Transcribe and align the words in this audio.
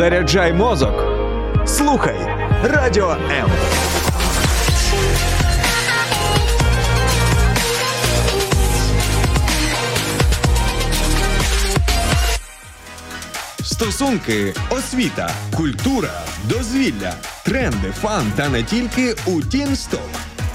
Заряджай 0.00 0.52
мозок. 0.52 1.04
Слухай 1.66 2.16
радіо 2.62 3.10
М. 3.10 3.50
Стосунки, 13.62 14.54
освіта, 14.70 15.30
культура, 15.56 16.22
дозвілля, 16.44 17.14
тренди, 17.44 17.90
фан 18.00 18.32
та 18.36 18.48
не 18.48 18.62
тільки 18.62 19.14
у 19.26 19.42
Тінсток. 19.42 20.10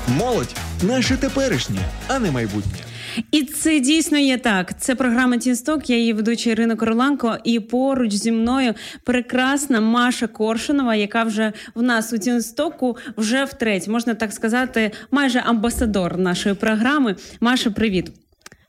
Молодь 0.07 0.55
наше 0.81 1.17
теперішнє, 1.17 1.81
а 2.07 2.19
не 2.19 2.31
майбутнє. 2.31 2.84
І 3.31 3.43
це 3.43 3.79
дійсно 3.79 4.17
є 4.17 4.37
так. 4.37 4.79
Це 4.79 4.95
програма 4.95 5.37
Тінсток. 5.37 5.89
Я 5.89 5.97
її 5.97 6.13
ведуча 6.13 6.49
Ірина 6.49 6.75
Короленко. 6.75 7.37
І 7.43 7.59
поруч 7.59 8.13
зі 8.13 8.31
мною 8.31 8.73
прекрасна 9.03 9.81
Маша 9.81 10.27
Коршунова, 10.27 10.95
яка 10.95 11.23
вже 11.23 11.53
в 11.75 11.81
нас 11.81 12.13
у 12.13 12.17
Тінстоку 12.17 12.97
вже 13.17 13.43
втретє, 13.43 13.91
можна 13.91 14.13
так 14.13 14.33
сказати, 14.33 14.91
майже 15.11 15.39
амбасадор 15.39 16.17
нашої 16.17 16.55
програми. 16.55 17.15
Маша, 17.39 17.71
привіт. 17.71 18.24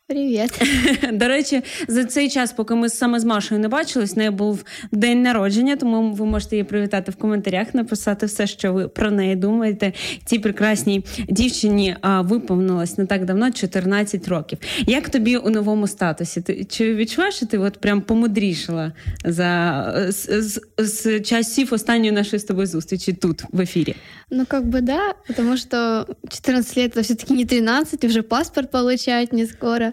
Привіт. 0.09 0.63
До 1.13 1.29
речі, 1.29 1.63
за 1.89 2.05
цей 2.05 2.29
час, 2.29 2.53
поки 2.53 2.75
ми 2.75 2.89
саме 2.89 3.21
з 3.21 3.25
Машою 3.25 3.61
не 3.61 3.69
бачились, 3.69 4.17
неї 4.17 4.31
був 4.31 4.65
день 4.93 5.23
народження, 5.23 5.77
тому 5.77 6.13
ви 6.13 6.27
можете 6.27 6.57
її 6.57 6.65
привітати 6.65 7.13
в 7.13 7.17
коментарях, 7.17 7.75
написати 7.75 8.27
все, 8.27 8.47
що 8.47 8.73
ви 8.73 8.89
про 8.89 9.11
неї 9.11 9.37
думаєте. 9.37 9.93
Цій 10.25 10.39
прекрасній 10.39 11.05
дівчині 11.29 11.97
а, 12.01 12.21
виповнилось 12.21 12.99
не 12.99 13.07
так 13.07 13.25
давно 13.25 13.51
14 13.51 14.29
років. 14.29 14.59
Як 14.87 15.09
тобі 15.09 15.37
у 15.37 15.51
новому 15.51 15.87
статусі? 15.87 16.41
Ти 16.41 16.65
чи 16.65 16.95
відчуваєш, 16.95 17.35
що 17.35 17.47
ти 17.47 17.59
от 17.59 17.79
прям 17.79 18.01
помудрішала 18.01 18.93
за 19.25 20.07
з, 20.09 20.43
з, 20.43 20.61
з 20.79 21.21
часів 21.21 21.75
останньої 21.75 22.13
нашої 22.13 22.41
з 22.41 22.45
тобою 22.45 22.67
зустрічі 22.67 23.13
тут 23.13 23.43
в 23.53 23.61
ефірі? 23.61 23.95
Ну, 24.31 24.47
как 24.47 24.65
бы 24.65 24.81
да, 24.81 25.15
потому 25.27 25.57
что 25.57 26.07
14 26.29 26.77
лет 26.77 26.97
это 26.97 27.03
все-таки 27.03 27.35
не 27.35 27.45
13, 27.45 28.05
и 28.05 28.07
уже 28.09 28.23
паспорт 28.23 28.71
получать 28.71 29.33
не 29.33 29.47
скоро. 29.47 29.93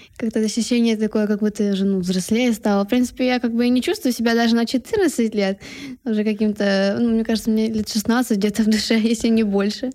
как-то 0.17 0.39
ощущение 0.39 0.97
такое, 0.97 1.27
как 1.27 1.39
будто 1.39 1.63
я 1.63 1.71
уже 1.71 1.85
ну, 1.85 1.99
взрослее 1.99 2.53
стала. 2.53 2.83
В 2.83 2.87
принципе, 2.87 3.25
я 3.25 3.39
как 3.39 3.53
бы 3.53 3.65
и 3.65 3.69
не 3.69 3.81
чувствую 3.81 4.13
себя 4.13 4.35
даже 4.35 4.55
на 4.55 4.65
14 4.65 5.35
лет. 5.35 5.59
Уже 6.05 6.23
каким-то, 6.23 6.97
ну, 6.99 7.09
мне 7.09 7.23
кажется, 7.23 7.49
мне 7.49 7.67
лет 7.67 7.91
16 7.91 8.37
где-то 8.37 8.63
в 8.63 8.67
душе, 8.67 8.99
если 9.03 9.29
не 9.29 9.43
більше. 9.43 9.89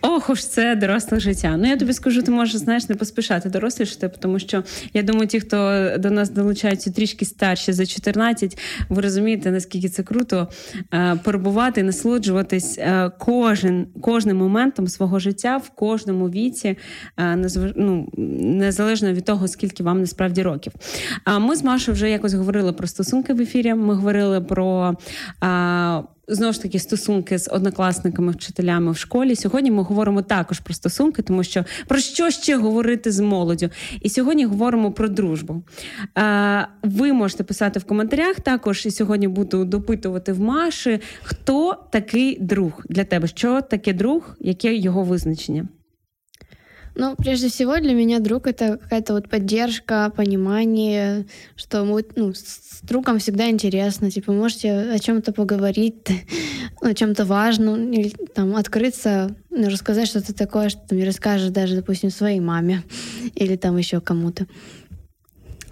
Ох 0.00 0.30
уж 0.30 0.46
це 0.46 0.76
доросле 0.76 1.20
життя. 1.20 1.56
Ну 1.56 1.68
я 1.68 1.76
тобі 1.76 1.92
скажу, 1.92 2.22
ти 2.22 2.30
можеш 2.30 2.56
знаєш 2.56 2.88
не 2.88 2.94
поспішати 2.94 3.48
дорослішати, 3.48 4.10
тому 4.18 4.38
що 4.38 4.64
я 4.94 5.02
думаю, 5.02 5.26
ті, 5.26 5.40
хто 5.40 5.90
до 5.98 6.10
нас 6.10 6.30
долучаються 6.30 6.90
трішки 6.90 7.24
старші 7.24 7.72
за 7.72 7.86
14, 7.86 8.58
ви 8.88 9.02
розумієте, 9.02 9.50
наскільки 9.50 9.88
це 9.88 10.02
круто 10.02 10.48
е, 10.94 11.16
перебувати, 11.24 11.82
насолоджуватись 11.82 12.78
е, 12.78 13.10
кожен, 13.18 13.86
кожним 14.00 14.36
моментом 14.36 14.88
свого 14.88 15.18
життя 15.18 15.56
в 15.56 15.70
кожному 15.70 16.30
віці, 16.30 16.76
е, 17.18 17.36
ну, 17.76 18.08
незалежно 18.38 19.12
від 19.12 19.24
того, 19.24 19.48
скільки 19.58 19.82
вам 19.82 20.00
насправді 20.00 20.42
років. 20.42 20.72
А 21.24 21.38
ми 21.38 21.56
з 21.56 21.64
Машою 21.64 21.94
вже 21.94 22.10
якось 22.10 22.34
говорили 22.34 22.72
про 22.72 22.86
стосунки 22.86 23.32
в 23.32 23.40
ефірі. 23.40 23.74
Ми 23.74 23.94
говорили 23.94 24.40
про. 24.40 24.96
А, 25.40 26.02
Знову 26.30 26.52
ж 26.52 26.62
таки, 26.62 26.78
стосунки 26.78 27.38
з 27.38 27.48
однокласниками, 27.50 28.32
вчителями 28.32 28.92
в 28.92 28.96
школі. 28.96 29.36
Сьогодні 29.36 29.70
ми 29.70 29.82
говоримо 29.82 30.22
також 30.22 30.60
про 30.60 30.74
стосунки, 30.74 31.22
тому 31.22 31.44
що 31.44 31.64
про 31.86 31.98
що 31.98 32.30
ще 32.30 32.56
говорити 32.56 33.12
з 33.12 33.20
молоддю? 33.20 33.70
І 34.00 34.08
сьогодні 34.08 34.44
говоримо 34.44 34.92
про 34.92 35.08
дружбу. 35.08 35.62
Ви 36.82 37.12
можете 37.12 37.44
писати 37.44 37.80
в 37.80 37.84
коментарях. 37.84 38.40
Також 38.40 38.86
і 38.86 38.90
сьогодні 38.90 39.28
буду 39.28 39.64
допитувати 39.64 40.32
в 40.32 40.40
Маші, 40.40 41.00
хто 41.22 41.76
такий 41.90 42.38
друг 42.40 42.82
для 42.88 43.04
тебе? 43.04 43.26
Що 43.28 43.60
таке 43.60 43.92
друг, 43.92 44.36
яке 44.40 44.74
його 44.74 45.02
визначення? 45.02 45.68
Ну, 46.97 47.15
прежде 47.15 47.47
всего, 47.47 47.79
для 47.79 47.93
меня 47.93 48.19
друг — 48.19 48.47
это 48.47 48.77
какая-то 48.77 49.13
вот 49.13 49.29
поддержка, 49.29 50.11
понимание, 50.15 51.25
что 51.55 51.85
мы, 51.85 52.05
ну, 52.15 52.33
с 52.33 52.81
другом 52.83 53.17
всегда 53.17 53.49
интересно, 53.49 54.11
типа, 54.11 54.31
можете 54.31 54.91
о 54.93 54.99
чем-то 54.99 55.33
поговорить, 55.33 55.95
о 56.81 56.93
чем-то 56.93 57.25
важном, 57.25 57.91
или 57.91 58.09
там 58.09 58.55
открыться, 58.55 59.35
ну, 59.49 59.69
рассказать 59.69 60.07
что-то 60.07 60.33
такое, 60.33 60.69
что 60.69 60.81
ты 60.87 60.95
не 60.95 61.05
расскажешь 61.05 61.49
даже, 61.49 61.75
допустим, 61.75 62.11
своей 62.11 62.39
маме 62.39 62.83
или 63.35 63.55
там 63.55 63.77
еще 63.77 63.99
кому-то. 63.99 64.45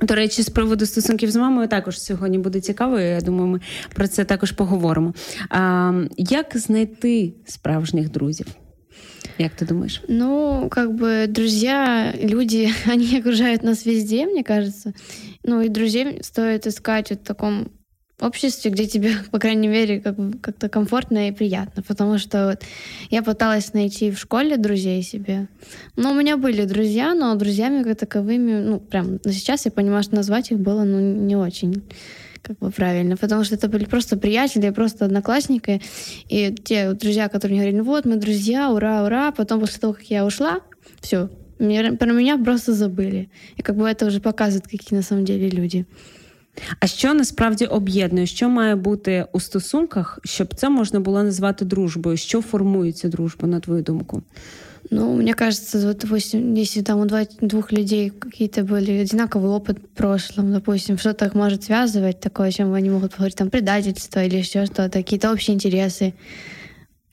До 0.01 0.15
речі, 0.15 0.41
з 0.43 0.49
приводу 0.49 0.85
стосунків 0.85 1.31
з 1.31 1.35
мамою 1.35 1.67
також 1.67 1.99
сьогодні 1.99 2.37
буде 2.37 2.61
цікаво. 2.61 2.99
Я 2.99 3.21
думаю, 3.21 3.47
ми 3.47 3.59
про 3.93 4.07
це 4.07 4.25
також 4.25 4.51
поговоримо. 4.51 5.13
А, 5.49 5.93
Як 6.17 6.57
знайти 6.57 7.33
справжніх 7.45 8.09
друзів? 8.11 8.45
Як 9.38 9.54
ты 9.54 9.66
думаешь? 9.66 10.02
Ну, 10.08 10.68
как 10.70 10.94
бы 10.94 11.26
друзья, 11.28 12.14
люди, 12.18 12.70
они 12.86 13.18
окружают 13.18 13.62
нас 13.62 13.84
везде, 13.84 14.26
мне 14.26 14.42
кажется. 14.42 14.94
Ну, 15.44 15.60
и 15.60 15.68
друзей 15.68 16.22
стоит 16.22 16.66
искать 16.66 17.10
в 17.10 17.16
таком 17.16 17.70
обществе, 18.20 18.70
где 18.70 18.86
тебе, 18.86 19.12
по 19.30 19.38
крайней 19.38 19.68
мере, 19.68 20.00
как 20.00 20.16
как-то 20.40 20.68
комфортно 20.68 21.28
и 21.28 21.32
приятно. 21.32 21.82
Потому 21.82 22.18
что 22.18 22.48
вот 22.48 22.62
я 23.10 23.22
пыталась 23.22 23.74
найти 23.74 24.10
в 24.10 24.18
школе 24.18 24.56
друзей 24.56 25.02
себе. 25.02 25.48
Но 25.96 26.12
у 26.12 26.14
меня 26.14 26.36
были 26.36 26.64
друзья, 26.64 27.14
но 27.14 27.34
друзьями 27.34 27.82
как 27.82 27.98
таковыми, 27.98 28.60
ну, 28.60 28.80
прям 28.80 29.20
сейчас 29.24 29.66
я 29.66 29.70
понимаю, 29.70 30.02
что 30.02 30.14
назвать 30.14 30.50
их 30.50 30.58
было, 30.58 30.84
ну, 30.84 30.98
не 31.00 31.36
очень 31.36 31.82
как 32.45 32.57
бы 32.59 32.71
правильно, 32.71 33.17
потому 33.17 33.43
что 33.43 33.55
это 33.55 33.67
были 33.67 33.85
просто 33.85 34.17
приятели, 34.17 34.69
просто 34.71 35.05
одноклассники, 35.05 35.81
и 36.29 36.55
те 36.63 36.93
друзья, 36.93 37.27
которые 37.27 37.59
говорили, 37.59 37.77
ну 37.77 37.83
вот, 37.83 38.05
мы 38.05 38.15
друзья, 38.15 38.71
ура, 38.71 39.03
ура, 39.03 39.31
потом 39.31 39.59
после 39.59 39.79
того, 39.79 39.93
как 39.93 40.03
я 40.03 40.25
ушла, 40.25 40.59
все, 41.01 41.29
про 41.99 42.13
меня 42.13 42.37
просто 42.37 42.73
забыли. 42.73 43.27
І 43.57 43.61
как 43.61 43.75
бы 43.75 43.83
это 43.83 44.07
вже 44.07 44.19
показує, 44.19 44.61
які 44.71 44.95
на 44.95 45.03
самом 45.03 45.25
деле 45.25 45.49
люди. 45.49 45.85
А 46.79 46.87
що 46.87 47.13
насправді 47.13 47.65
об'єднує? 47.65 48.25
Що 48.25 48.49
має 48.49 48.75
бути 48.75 49.25
у 49.31 49.39
стосунках, 49.39 50.19
щоб 50.23 50.53
це 50.55 50.69
можна 50.69 50.99
було 50.99 51.23
назвати 51.23 51.65
дружбою? 51.65 52.17
Що 52.17 52.41
формує 52.41 52.91
цю 52.91 53.09
дружбу, 53.09 53.47
на 53.47 53.59
твою 53.59 53.83
думку? 53.83 54.23
Ну, 54.89 55.15
мне 55.15 55.33
кажется, 55.33 55.79
вот, 55.79 55.97
допустим, 55.99 56.53
если 56.53 56.81
там 56.81 56.99
у 56.99 57.07
двух 57.47 57.71
людей 57.71 58.09
какие-то 58.09 58.63
были 58.63 58.91
одинаковый 58.91 59.49
опыт 59.51 59.77
в 59.77 59.97
прошлом, 59.97 60.51
допустим, 60.51 60.97
что-то 60.97 61.25
их 61.25 61.35
может 61.35 61.63
связывать, 61.63 62.19
такое, 62.19 62.49
о 62.49 62.51
чем 62.51 62.73
они 62.73 62.89
могут 62.89 63.11
поговорить, 63.11 63.37
там, 63.37 63.49
предательство 63.49 64.23
или 64.25 64.37
еще 64.37 64.65
что-то, 64.65 64.89
какие-то 64.89 65.31
общие 65.31 65.55
интересы. 65.55 66.13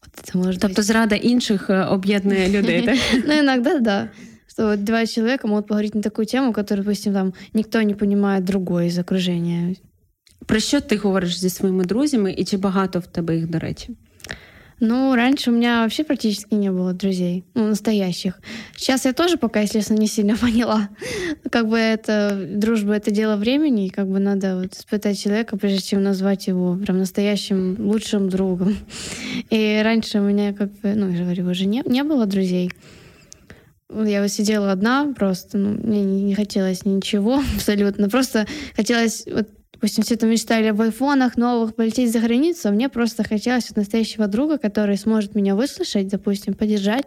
Вот 0.02 0.12
это 0.24 0.38
может 0.38 0.60
тобто 0.60 0.80
быть. 0.80 0.84
зрада 0.84 1.14
інших 1.14 1.70
об'єднує 1.70 2.48
людей, 2.48 2.82
так? 2.82 2.98
Ну, 3.26 3.38
иногда 3.38 3.78
да. 3.78 4.08
Что 4.48 4.66
вот 4.66 4.84
два 4.84 5.06
человека 5.06 5.46
могут 5.46 5.66
поговорить 5.68 5.94
на 5.94 6.02
такую 6.02 6.26
тему, 6.26 6.52
которую, 6.52 6.84
допустим, 6.84 7.12
там 7.12 7.34
никто 7.54 7.82
не 7.82 7.94
понимает 7.94 8.44
другой 8.44 8.86
из 8.86 8.98
окружения. 8.98 9.76
Про 10.46 10.60
що 10.60 10.80
ти 10.80 10.96
говориш 10.96 11.38
зі 11.38 11.50
своїми 11.50 11.84
друзями, 11.84 12.34
і 12.38 12.44
чи 12.44 12.56
багато 12.56 12.98
в 12.98 13.06
тебе 13.06 13.36
їх, 13.36 13.46
до 13.46 13.58
речі? 13.58 13.96
Ну, 14.85 15.15
раньше 15.15 15.49
у 15.49 15.53
меня 15.53 15.83
вообще 15.83 16.03
практически 16.03 16.55
не 16.55 16.69
было 16.69 16.91
друзей, 16.91 17.45
ну, 17.53 17.67
настоящих. 17.67 18.41
Сейчас 18.75 19.05
я 19.05 19.13
тоже 19.13 19.37
пока, 19.37 19.61
если 19.61 19.79
честно, 19.79 19.93
не 19.93 20.07
сильно 20.07 20.35
поняла. 20.41 20.89
Как 21.49 21.69
бы 21.69 21.77
это 21.77 22.37
дружба— 22.49 22.91
это 22.95 23.09
дело 23.09 23.37
времени, 23.37 23.85
и 23.85 23.89
как 23.89 24.09
бы 24.09 24.19
надо 24.19 24.57
вот 24.57 24.73
испытать 24.73 25.17
человека, 25.17 25.55
прежде 25.55 25.79
чем 25.79 26.03
назвать 26.03 26.47
его 26.47 26.75
прям 26.75 26.97
настоящим 26.97 27.77
лучшим 27.79 28.27
другом. 28.27 28.75
И 29.49 29.79
раньше 29.81 30.19
у 30.19 30.23
меня, 30.23 30.51
как 30.51 30.69
бы, 30.81 30.93
ну, 30.95 31.09
я 31.09 31.23
говорю, 31.23 31.49
уже 31.49 31.65
не, 31.65 31.81
не 31.85 32.03
было 32.03 32.25
друзей. 32.25 32.69
Я 33.89 34.21
вот 34.21 34.31
сидела 34.31 34.73
одна 34.73 35.13
просто, 35.15 35.57
ну, 35.57 35.77
мне 35.81 36.03
не 36.03 36.35
хотелось 36.35 36.83
ничего 36.83 37.41
абсолютно. 37.55 38.09
Просто 38.09 38.47
хотелось 38.75 39.23
вот 39.33 39.47
допустим, 39.82 40.02
все 40.02 40.16
там 40.16 40.30
мечтали 40.30 40.66
об 40.66 40.80
айфонах 40.80 41.36
новых, 41.36 41.76
полететь 41.76 42.12
за 42.12 42.18
границу, 42.18 42.68
а 42.68 42.72
мне 42.72 42.88
просто 42.88 43.22
хотелось 43.22 43.68
вот 43.68 43.76
настоящего 43.76 44.26
друга, 44.26 44.58
который 44.58 44.96
сможет 44.96 45.36
меня 45.36 45.54
выслушать, 45.54 46.08
допустим, 46.08 46.54
поддержать 46.54 47.06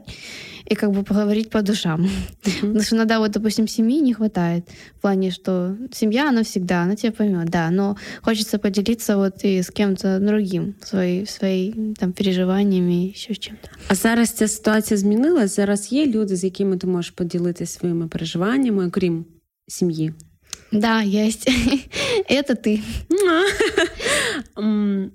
и 0.65 0.75
как 0.75 0.91
бы 0.91 1.03
поговорить 1.03 1.49
по 1.49 1.61
душам. 1.61 2.05
Uh-huh. 2.05 2.61
Потому 2.61 2.81
что 2.81 2.95
иногда 2.95 3.19
вот, 3.19 3.31
допустим, 3.31 3.67
семьи 3.67 3.99
не 3.99 4.13
хватает 4.13 4.69
в 4.95 5.01
плане, 5.01 5.31
что 5.31 5.75
семья, 5.91 6.29
она 6.29 6.43
всегда, 6.43 6.83
она 6.83 6.95
тебя 6.95 7.11
поймет, 7.11 7.49
да, 7.49 7.69
но 7.71 7.97
хочется 8.21 8.57
поделиться 8.57 9.17
вот 9.17 9.43
и 9.43 9.61
с 9.61 9.69
кем-то 9.69 10.19
другим 10.19 10.75
свои, 10.81 11.25
свои 11.25 11.73
там 11.99 12.13
переживаннями, 12.13 13.11
еще 13.11 13.33
с 13.33 13.39
чем-то. 13.39 13.69
А 13.89 13.95
зараз 13.95 14.29
ця 14.29 14.47
ситуація 14.47 14.97
змінилась? 14.97 15.55
Зараз 15.55 15.91
є 15.91 16.05
люди, 16.05 16.35
з 16.35 16.43
якими 16.43 16.77
ти 16.77 16.87
можеш 16.87 17.11
поділитися 17.11 17.79
своїми 17.79 18.07
переживаннями, 18.07 18.87
окрім 18.87 19.25
сім'ї? 19.67 20.13
Да, 20.76 21.02
есть. 21.02 21.48
Это 22.30 22.54
ти. 22.54 22.80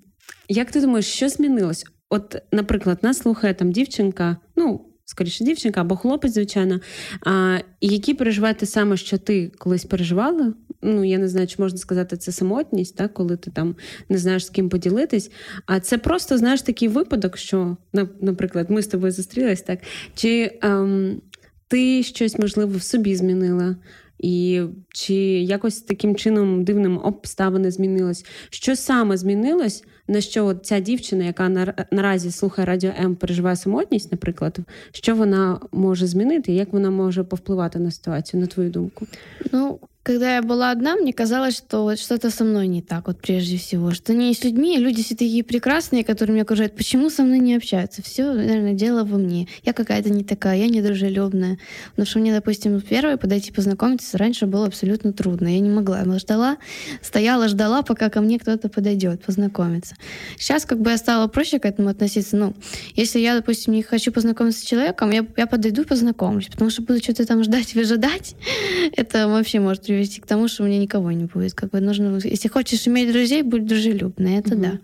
Як 0.49 0.71
ти 0.71 0.81
думаєш, 0.81 1.05
що 1.05 1.29
змінилось? 1.29 1.85
От, 2.09 2.35
наприклад, 2.51 2.99
нас 3.01 3.17
слухає 3.17 3.53
там 3.53 3.71
дівчинка, 3.71 4.37
ну, 4.55 4.85
скоріше 5.05 5.43
дівчинка 5.43 5.81
або 5.81 5.95
хлопець, 5.95 6.33
звичайно, 6.33 6.79
а, 7.25 7.57
які 7.81 8.13
переживають 8.13 8.57
те 8.57 8.65
саме, 8.65 8.97
що 8.97 9.17
ти 9.17 9.51
колись 9.57 9.85
переживала. 9.85 10.53
Ну, 10.81 11.03
я 11.03 11.17
не 11.17 11.27
знаю, 11.27 11.47
чи 11.47 11.55
можна 11.59 11.77
сказати, 11.77 12.17
це 12.17 12.31
самотність, 12.31 12.95
так, 12.95 13.13
коли 13.13 13.37
ти 13.37 13.51
там 13.51 13.75
не 14.09 14.17
знаєш 14.17 14.45
з 14.45 14.49
ким 14.49 14.69
поділитись. 14.69 15.31
А 15.65 15.79
це 15.79 15.97
просто 15.97 16.37
знаєш 16.37 16.61
такий 16.61 16.87
випадок, 16.87 17.37
що, 17.37 17.77
наприклад, 18.21 18.69
ми 18.69 18.81
з 18.81 18.87
тобою 18.87 19.11
зустрілись, 19.11 19.61
так, 19.61 19.79
чи 20.15 20.59
ем, 20.61 21.21
ти 21.67 22.03
щось 22.03 22.39
можливо 22.39 22.77
в 22.77 22.83
собі 22.83 23.15
змінила. 23.15 23.75
І 24.21 24.61
чи 24.93 25.13
якось 25.39 25.81
таким 25.81 26.15
чином 26.15 26.63
дивним 26.63 26.99
обставини 27.03 27.71
змінилось? 27.71 28.25
Що 28.49 28.75
саме 28.75 29.17
змінилось, 29.17 29.83
на 30.07 30.21
що 30.21 30.45
от 30.45 30.65
ця 30.65 30.79
дівчина, 30.79 31.23
яка 31.23 31.73
наразі 31.91 32.31
слухає 32.31 32.65
радіо 32.65 32.91
М, 32.99 33.15
переживає 33.15 33.55
самотність, 33.55 34.11
наприклад, 34.11 34.59
що 34.91 35.15
вона 35.15 35.59
може 35.71 36.07
змінити, 36.07 36.53
як 36.53 36.73
вона 36.73 36.91
може 36.91 37.23
повпливати 37.23 37.79
на 37.79 37.91
ситуацію, 37.91 38.41
на 38.41 38.47
твою 38.47 38.69
думку? 38.69 39.07
Ну, 39.51 39.79
Когда 40.03 40.37
я 40.37 40.41
была 40.41 40.71
одна, 40.71 40.95
мне 40.95 41.13
казалось, 41.13 41.55
что 41.55 41.83
вот 41.83 41.99
что-то 41.99 42.31
со 42.31 42.43
мной 42.43 42.65
не 42.65 42.81
так, 42.81 43.05
вот 43.05 43.21
прежде 43.21 43.57
всего. 43.57 43.91
Что 43.91 44.15
не 44.15 44.33
с 44.33 44.43
людьми, 44.43 44.79
люди 44.79 45.03
все 45.03 45.13
такие 45.13 45.43
прекрасные, 45.43 46.03
которые 46.03 46.33
меня 46.33 46.41
окружают. 46.41 46.75
Почему 46.75 47.11
со 47.11 47.21
мной 47.21 47.37
не 47.37 47.53
общаются? 47.53 48.01
Все, 48.01 48.33
наверное, 48.33 48.73
дело 48.73 49.03
во 49.03 49.19
мне. 49.19 49.47
Я 49.63 49.73
какая-то 49.73 50.09
не 50.09 50.23
такая, 50.23 50.57
я 50.57 50.69
недружелюбная. 50.69 51.59
Потому 51.91 52.07
что 52.07 52.17
мне, 52.17 52.33
допустим, 52.33 52.81
первой 52.81 53.17
подойти 53.17 53.51
познакомиться 53.51 54.17
раньше 54.17 54.47
было 54.47 54.65
абсолютно 54.65 55.13
трудно. 55.13 55.47
Я 55.49 55.59
не 55.59 55.69
могла. 55.69 55.99
Я 55.99 56.17
ждала, 56.17 56.57
стояла, 57.03 57.47
ждала, 57.47 57.83
пока 57.83 58.09
ко 58.09 58.21
мне 58.21 58.39
кто-то 58.39 58.69
подойдет 58.69 59.23
познакомиться. 59.23 59.95
Сейчас 60.35 60.65
как 60.65 60.79
бы 60.79 60.89
я 60.89 60.97
стала 60.97 61.27
проще 61.27 61.59
к 61.59 61.65
этому 61.65 61.89
относиться. 61.89 62.35
Ну, 62.37 62.55
если 62.95 63.19
я, 63.19 63.35
допустим, 63.35 63.73
не 63.73 63.83
хочу 63.83 64.11
познакомиться 64.11 64.61
с 64.61 64.63
человеком, 64.63 65.11
я, 65.11 65.27
я 65.37 65.45
подойду 65.45 65.83
познакомлюсь, 65.85 66.47
потому 66.47 66.71
что 66.71 66.81
буду 66.81 66.97
что-то 67.03 67.27
там 67.27 67.43
ждать, 67.43 67.75
выжидать. 67.75 68.35
Это 68.97 69.27
вообще 69.27 69.59
может 69.59 69.90
привести 69.91 70.21
к 70.21 70.25
тому, 70.27 70.47
что 70.47 70.63
у 70.63 70.67
меня 70.67 70.79
никого 70.79 71.11
не 71.11 71.25
будет. 71.25 71.53
Как 71.53 71.71
бы 71.71 71.79
нужно, 71.81 72.19
если 72.23 72.47
хочешь 72.47 72.87
иметь 72.87 73.11
друзей, 73.11 73.43
будь 73.43 73.65
дружелюбной, 73.65 74.35
это 74.35 74.55
угу. 74.55 74.61
да. 74.61 74.79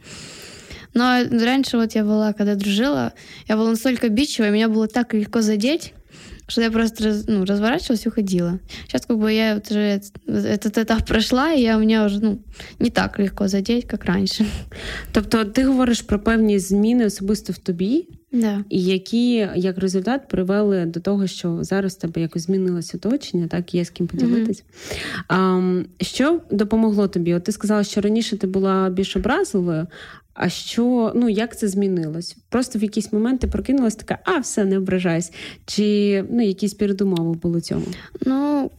Но 0.93 1.23
раньше 1.29 1.77
вот 1.77 1.93
я 1.93 2.03
была, 2.03 2.33
когда 2.33 2.55
дружила, 2.55 3.13
я 3.47 3.55
была 3.55 3.71
настолько 3.71 4.09
бичевая, 4.09 4.51
меня 4.51 4.67
было 4.67 4.87
так 4.87 5.13
легко 5.13 5.41
задеть, 5.41 5.93
что 6.46 6.60
я 6.60 6.70
просто 6.70 7.22
ну, 7.28 7.44
разворачивалась 7.44 8.06
и 8.06 8.08
уходила. 8.08 8.58
Сейчас 8.86 9.06
как 9.06 9.18
бы 9.18 9.32
я 9.32 9.60
уже 9.70 10.00
этот 10.26 10.78
этап 10.78 11.06
прошла, 11.06 11.52
и 11.52 11.62
я, 11.62 11.76
у 11.76 11.80
меня 11.80 12.04
уже 12.04 12.20
ну, 12.20 12.38
не 12.78 12.90
так 12.90 13.18
легко 13.18 13.48
задеть, 13.48 13.88
як 13.92 14.04
раніше. 14.04 14.46
Тобто 15.12 15.44
ти 15.44 15.64
говориш 15.64 16.02
про 16.02 16.18
певні 16.18 16.58
зміни 16.58 17.06
особисто 17.06 17.52
в 17.52 17.58
тобі, 17.58 18.08
да. 18.32 18.64
і 18.70 18.84
які 18.84 19.48
як 19.56 19.78
результат 19.78 20.28
привели 20.28 20.86
до 20.86 21.00
того, 21.00 21.26
що 21.26 21.58
зараз 21.64 21.94
в 21.94 21.98
тебе 21.98 22.20
якось 22.20 22.42
змінилося 22.42 22.96
оточення, 22.96 23.48
так 23.48 23.74
є 23.74 23.84
з 23.84 23.90
ким 23.90 24.06
поділитись. 24.06 24.64
Mm-hmm. 25.28 25.84
А, 25.98 26.04
Що 26.04 26.40
допомогло 26.50 27.08
тобі? 27.08 27.34
От 27.34 27.44
ти 27.44 27.52
сказала, 27.52 27.84
що 27.84 28.00
раніше 28.00 28.36
ти 28.36 28.46
була 28.46 28.90
більш 28.90 29.16
образливою. 29.16 29.86
а 30.37 30.49
що, 30.49 31.11
ну 31.15 31.29
як 31.29 31.57
це 31.57 31.67
змінилось? 31.67 32.37
Просто 32.49 32.79
в 32.79 32.83
якісь 32.83 33.13
моменти 33.13 33.47
прокинулась 33.47 33.95
така, 33.95 34.19
а 34.23 34.37
все, 34.37 34.65
не 34.65 34.77
ображайся. 34.77 35.31
Чи 35.65 36.23
ну, 36.31 36.43
якісь 36.43 36.73
передумови 36.73 37.33
були 37.33 37.61
цьому? 37.61 37.85
Ну, 38.25 38.71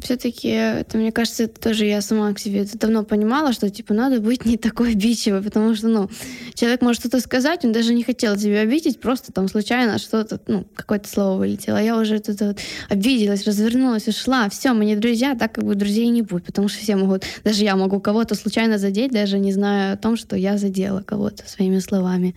все-таки, 0.00 0.48
это, 0.48 0.98
мне 0.98 1.12
кажется, 1.12 1.44
это 1.44 1.60
тоже 1.60 1.86
я 1.86 2.00
сама 2.00 2.32
к 2.34 2.38
себе 2.38 2.60
это 2.62 2.78
давно 2.78 3.04
понимала, 3.04 3.52
что, 3.52 3.70
типа, 3.70 3.94
надо 3.94 4.20
быть 4.20 4.44
не 4.44 4.56
такой 4.56 4.92
обидчивой, 4.92 5.42
потому 5.42 5.74
что, 5.74 5.88
ну, 5.88 6.10
человек 6.54 6.82
может 6.82 7.00
что-то 7.00 7.20
сказать, 7.20 7.64
он 7.64 7.72
даже 7.72 7.94
не 7.94 8.02
хотел 8.02 8.36
тебя 8.36 8.60
обидеть, 8.60 9.00
просто 9.00 9.32
там 9.32 9.48
случайно 9.48 9.98
что-то, 9.98 10.40
ну, 10.46 10.66
какое-то 10.74 11.08
слово 11.08 11.38
вылетело. 11.38 11.76
Я 11.76 11.98
уже 11.98 12.18
тут 12.20 12.40
вот 12.40 12.58
обиделась, 12.88 13.46
развернулась, 13.46 14.08
ушла. 14.08 14.48
Все, 14.48 14.72
мы 14.72 14.84
не 14.84 14.96
друзья, 14.96 15.34
так 15.34 15.52
как 15.52 15.64
бы 15.64 15.74
друзей 15.74 16.08
не 16.08 16.22
будет, 16.22 16.44
потому 16.44 16.68
что 16.68 16.80
все 16.80 16.96
могут, 16.96 17.24
даже 17.44 17.62
я 17.64 17.76
могу 17.76 18.00
кого-то 18.00 18.34
случайно 18.34 18.78
задеть, 18.78 19.12
даже 19.12 19.38
не 19.38 19.52
зная 19.52 19.94
о 19.94 19.96
том, 19.96 20.16
что 20.16 20.36
я 20.36 20.58
задела 20.58 21.02
кого-то 21.02 21.48
своими 21.48 21.78
словами. 21.78 22.34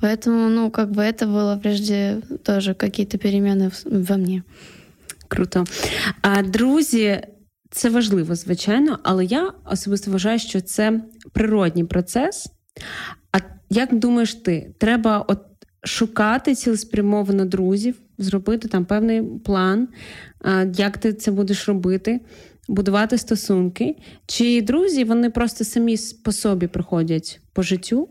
Поэтому, 0.00 0.48
ну, 0.48 0.70
как 0.70 0.90
бы 0.90 1.02
это 1.02 1.26
было 1.26 1.58
прежде 1.62 2.20
тоже 2.44 2.74
какие-то 2.74 3.18
перемены 3.18 3.70
во 3.84 4.16
мне. 4.16 4.42
Круто. 5.32 5.64
А 6.22 6.42
друзі, 6.42 7.20
це 7.70 7.90
важливо, 7.90 8.34
звичайно, 8.34 8.98
але 9.02 9.24
я 9.24 9.52
особисто 9.70 10.10
вважаю, 10.10 10.38
що 10.38 10.60
це 10.60 11.00
природній 11.32 11.84
процес. 11.84 12.48
А 13.32 13.38
як 13.70 13.94
думаєш 13.94 14.34
ти, 14.34 14.74
треба 14.78 15.24
от 15.28 15.38
шукати 15.84 16.54
цілеспрямовано 16.54 17.44
друзів, 17.44 17.94
зробити 18.18 18.68
там 18.68 18.84
певний 18.84 19.22
план, 19.22 19.88
як 20.76 20.98
ти 20.98 21.12
це 21.12 21.30
будеш 21.30 21.68
робити? 21.68 22.20
Будувати 22.68 23.18
стосунки, 23.18 23.96
чи 24.26 24.62
друзі 24.62 25.04
вони 25.04 25.30
просто 25.30 25.64
самі 25.64 25.96
по 26.24 26.32
собі 26.32 26.66
приходять 26.66 27.40
по 27.52 27.62
життю, 27.62 28.08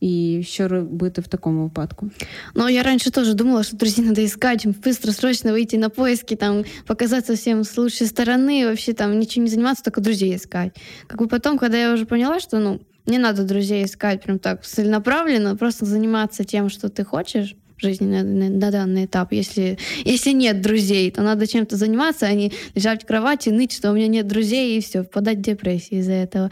И 0.00 0.42
что 0.48 0.68
робити 0.68 1.20
в 1.20 1.28
таком 1.28 1.64
випадку? 1.64 2.10
Ну, 2.54 2.68
я 2.68 2.82
раньше 2.82 3.10
тоже 3.10 3.34
думала, 3.34 3.62
что 3.62 3.76
друзей 3.76 4.04
надо 4.04 4.24
искать, 4.24 4.66
быстро, 4.66 5.12
срочно 5.12 5.52
выйти 5.52 5.76
на 5.76 5.90
поиски, 5.90 6.36
там, 6.36 6.64
показаться 6.86 7.34
всем 7.34 7.64
с 7.64 7.76
лучшей 7.76 8.06
стороны, 8.06 8.66
вообще 8.66 8.94
там 8.94 9.18
ничего 9.18 9.44
не 9.44 9.50
заниматься, 9.50 9.84
только 9.84 10.00
друзей 10.00 10.36
искать. 10.36 10.74
Как 11.06 11.18
бы 11.18 11.28
потом, 11.28 11.58
когда 11.58 11.76
я 11.78 11.92
уже 11.92 12.06
поняла, 12.06 12.40
что, 12.40 12.58
ну, 12.58 12.80
не 13.06 13.18
надо 13.18 13.44
друзей 13.44 13.84
искать 13.84 14.22
прям 14.22 14.38
так 14.38 14.64
целенаправленно, 14.64 15.56
просто 15.56 15.84
заниматься 15.84 16.44
тем, 16.44 16.70
что 16.70 16.88
ты 16.88 17.04
хочешь, 17.04 17.56
жизни 17.80 18.06
на, 18.06 18.22
на, 18.22 18.48
на 18.48 18.70
данный 18.70 19.04
этап. 19.06 19.32
Если, 19.32 19.78
если 20.04 20.32
нет 20.32 20.60
друзей, 20.60 21.10
то 21.10 21.22
надо 21.22 21.46
чем-то 21.46 21.76
заниматься, 21.76 22.26
а 22.26 22.32
не 22.32 22.52
лежать 22.74 23.02
в 23.02 23.06
кровати, 23.06 23.48
ныть, 23.48 23.72
что 23.72 23.90
у 23.90 23.94
меня 23.94 24.08
нет 24.08 24.26
друзей, 24.26 24.78
и 24.78 24.80
все, 24.80 25.02
впадать 25.02 25.38
в 25.38 25.42
депрессию 25.42 26.00
из-за 26.00 26.12
этого. 26.12 26.50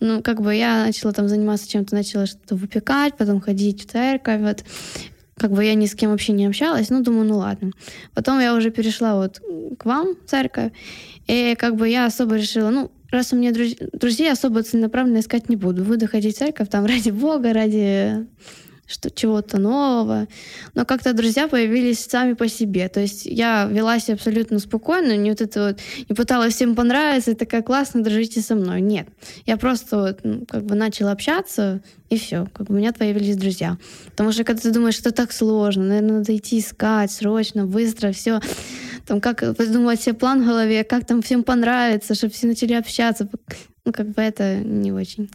Ну, 0.00 0.22
как 0.22 0.40
бы 0.40 0.54
я 0.54 0.86
начала 0.86 1.12
там 1.12 1.28
заниматься 1.28 1.68
чем-то, 1.68 1.94
начала 1.94 2.26
что-то 2.26 2.54
выпекать, 2.54 3.16
потом 3.16 3.40
ходить 3.40 3.82
в 3.82 3.90
церковь, 3.90 4.40
вот 4.40 4.64
как 5.36 5.52
бы 5.52 5.64
я 5.64 5.74
ни 5.74 5.86
с 5.86 5.94
кем 5.94 6.10
вообще 6.10 6.32
не 6.32 6.46
общалась, 6.46 6.90
ну, 6.90 7.02
думаю, 7.02 7.24
ну 7.24 7.38
ладно. 7.38 7.72
Потом 8.14 8.40
я 8.40 8.54
уже 8.54 8.70
перешла 8.70 9.16
вот 9.16 9.40
к 9.78 9.84
вам 9.86 10.14
в 10.14 10.28
церковь, 10.28 10.72
и 11.26 11.56
как 11.58 11.76
бы 11.76 11.88
я 11.88 12.06
особо 12.06 12.36
решила, 12.36 12.68
ну, 12.70 12.90
раз 13.10 13.32
у 13.32 13.36
меня 13.36 13.52
друз... 13.52 13.74
друзей 13.92 14.30
особо 14.30 14.62
целенаправленно 14.62 15.20
искать 15.20 15.48
не 15.48 15.56
буду, 15.56 15.84
буду 15.84 16.08
ходить 16.08 16.36
в 16.36 16.38
церковь 16.38 16.68
там 16.68 16.84
ради 16.86 17.10
Бога, 17.10 17.52
ради 17.52 18.26
что 18.90 19.10
чего-то 19.10 19.58
нового. 19.58 20.26
Но 20.74 20.84
как-то 20.84 21.12
друзья 21.12 21.48
появились 21.48 22.04
сами 22.04 22.32
по 22.32 22.48
себе. 22.48 22.88
То 22.88 23.00
есть 23.00 23.24
я 23.24 23.66
вела 23.70 23.98
себя 24.00 24.14
абсолютно 24.14 24.58
спокойно, 24.58 25.16
не 25.16 25.30
вот 25.30 25.40
это 25.40 25.68
вот, 25.68 25.80
не 26.08 26.14
пыталась 26.14 26.54
всем 26.54 26.74
понравиться, 26.74 27.34
такая 27.34 27.62
классно, 27.62 28.02
дружите 28.02 28.40
со 28.40 28.54
мной. 28.54 28.80
Нет. 28.80 29.08
Я 29.46 29.56
просто 29.56 29.98
вот, 29.98 30.20
ну, 30.24 30.44
как 30.46 30.64
бы 30.64 30.74
начала 30.74 31.12
общаться, 31.12 31.80
и 32.08 32.18
все. 32.18 32.46
Как 32.52 32.66
бы 32.66 32.74
у 32.74 32.78
меня 32.78 32.92
появились 32.92 33.36
друзья. 33.36 33.78
Потому 34.10 34.32
что 34.32 34.44
когда 34.44 34.60
ты 34.60 34.72
думаешь, 34.72 34.96
что 34.96 35.12
так 35.12 35.32
сложно, 35.32 35.84
наверное, 35.84 36.18
надо 36.18 36.36
идти 36.36 36.58
искать 36.58 37.12
срочно, 37.12 37.66
быстро, 37.66 38.10
все. 38.12 38.40
Там 39.06 39.20
как 39.20 39.56
придумать 39.56 40.00
себе 40.00 40.14
план 40.14 40.42
в 40.42 40.46
голове, 40.46 40.84
как 40.84 41.06
там 41.06 41.22
всем 41.22 41.44
понравится, 41.44 42.14
чтобы 42.14 42.32
все 42.32 42.48
начали 42.48 42.74
общаться. 42.74 43.28
Ну, 43.84 43.92
как 43.92 44.08
бы 44.08 44.20
это 44.20 44.56
не 44.56 44.92
очень. 44.92 45.30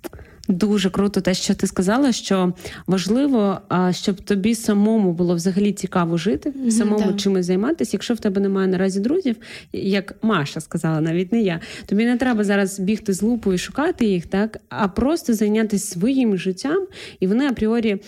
Дуже 0.48 0.90
круто, 0.90 1.22
те, 1.22 1.34
що 1.34 1.56
ти 1.56 1.68
сказала, 1.68 2.12
що 2.12 2.54
важливо, 2.88 3.60
щоб 3.92 4.22
тобі 4.22 4.56
самому 4.56 5.14
було 5.14 5.36
взагалі 5.36 5.72
цікаво 5.72 6.18
жити, 6.18 6.54
самому 6.70 7.06
mm 7.06 7.16
чимось 7.16 7.46
займатися. 7.46 7.92
Якщо 7.94 8.14
в 8.14 8.20
тебе 8.20 8.42
немає 8.42 8.68
наразі 8.68 9.00
друзів, 9.00 9.36
як 9.74 10.16
Маша 10.22 10.62
сказала, 10.62 11.02
навіть 11.02 11.32
не 11.32 11.42
я, 11.42 11.60
тобі 11.86 12.06
не 12.06 12.18
треба 12.18 12.44
зараз 12.44 12.80
бігти 12.80 13.14
з 13.14 13.22
лупою 13.22 13.56
і 13.56 13.58
шукати 13.58 14.06
їх, 14.06 14.26
так 14.26 14.58
а 14.70 14.88
просто 14.88 15.34
зайнятися 15.34 15.94
своїм 15.94 16.38
життям, 16.38 16.88
і 17.20 17.28
вони 17.28 17.48
апріорі 17.48 18.02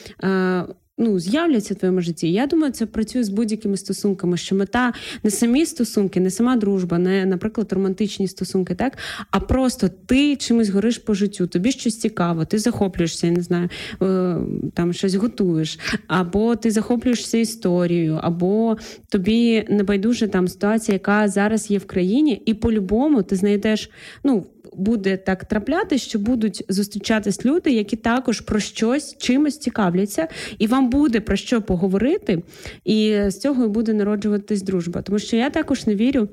ну, 0.98 1.20
з'являться 1.20 1.74
в 1.74 1.78
твоєму 1.78 2.02
житті. 2.02 2.32
Я 2.32 2.48
думаю, 2.48 2.74
це 2.74 2.86
працює 2.86 3.24
з 3.24 3.30
будь-якими 3.30 3.78
стосунками, 3.78 4.38
що 4.38 4.56
мета 4.56 4.94
не 5.24 5.32
самі 5.32 5.66
стосунки, 5.66 6.20
не 6.20 6.32
сама 6.32 6.56
дружба, 6.56 6.98
не, 6.98 7.26
наприклад, 7.26 7.74
романтичні 7.74 8.28
стосунки, 8.28 8.76
так, 8.76 8.98
а 9.32 9.40
просто 9.40 9.90
ти 10.06 10.36
чимось 10.36 10.70
гориш 10.70 10.98
по 10.98 11.14
життю, 11.14 11.48
тобі 11.48 11.72
щось 11.72 12.00
цікаво, 12.00 12.46
ти 12.46 12.60
захоплюєшся, 12.60 13.28
я 13.28 13.34
не 13.34 13.42
знаю, 13.42 13.70
е, 14.02 14.38
там 14.74 14.94
щось 14.94 15.16
готуєш, 15.16 15.80
або 16.08 16.56
ти 16.56 16.72
захоплюєшся 16.72 17.38
історією, 17.38 18.20
або 18.22 18.78
тобі 19.10 19.66
не 19.70 19.84
байдуже 19.84 20.28
там 20.28 20.48
ситуація, 20.48 20.94
яка 20.94 21.28
зараз 21.28 21.72
є 21.72 21.78
в 21.78 21.86
країні, 21.86 22.42
і 22.46 22.54
по-любому 22.54 23.24
ти 23.24 23.36
знайдеш, 23.36 23.90
ну 24.24 24.46
буде 24.78 25.18
так 25.18 25.46
трапляти, 25.46 25.98
що 25.98 26.20
будуть 26.20 26.66
зустрічатись 26.70 27.46
люди, 27.46 27.72
які 27.72 27.96
також 27.96 28.42
про 28.42 28.60
щось 28.60 29.18
чимось 29.18 29.58
цікавляться, 29.58 30.28
і 30.58 30.68
вам 30.68 30.90
буде 30.90 31.20
про 31.20 31.36
що 31.36 31.62
поговорити, 31.62 32.44
і 32.86 33.20
з 33.28 33.40
цього 33.40 33.70
буде 33.70 33.94
народжуватись 33.94 34.62
дружба. 34.62 35.02
Тому 35.02 35.20
що 35.20 35.38
я 35.38 35.50
також 35.50 35.88
не 35.88 35.96
вірю. 35.96 36.30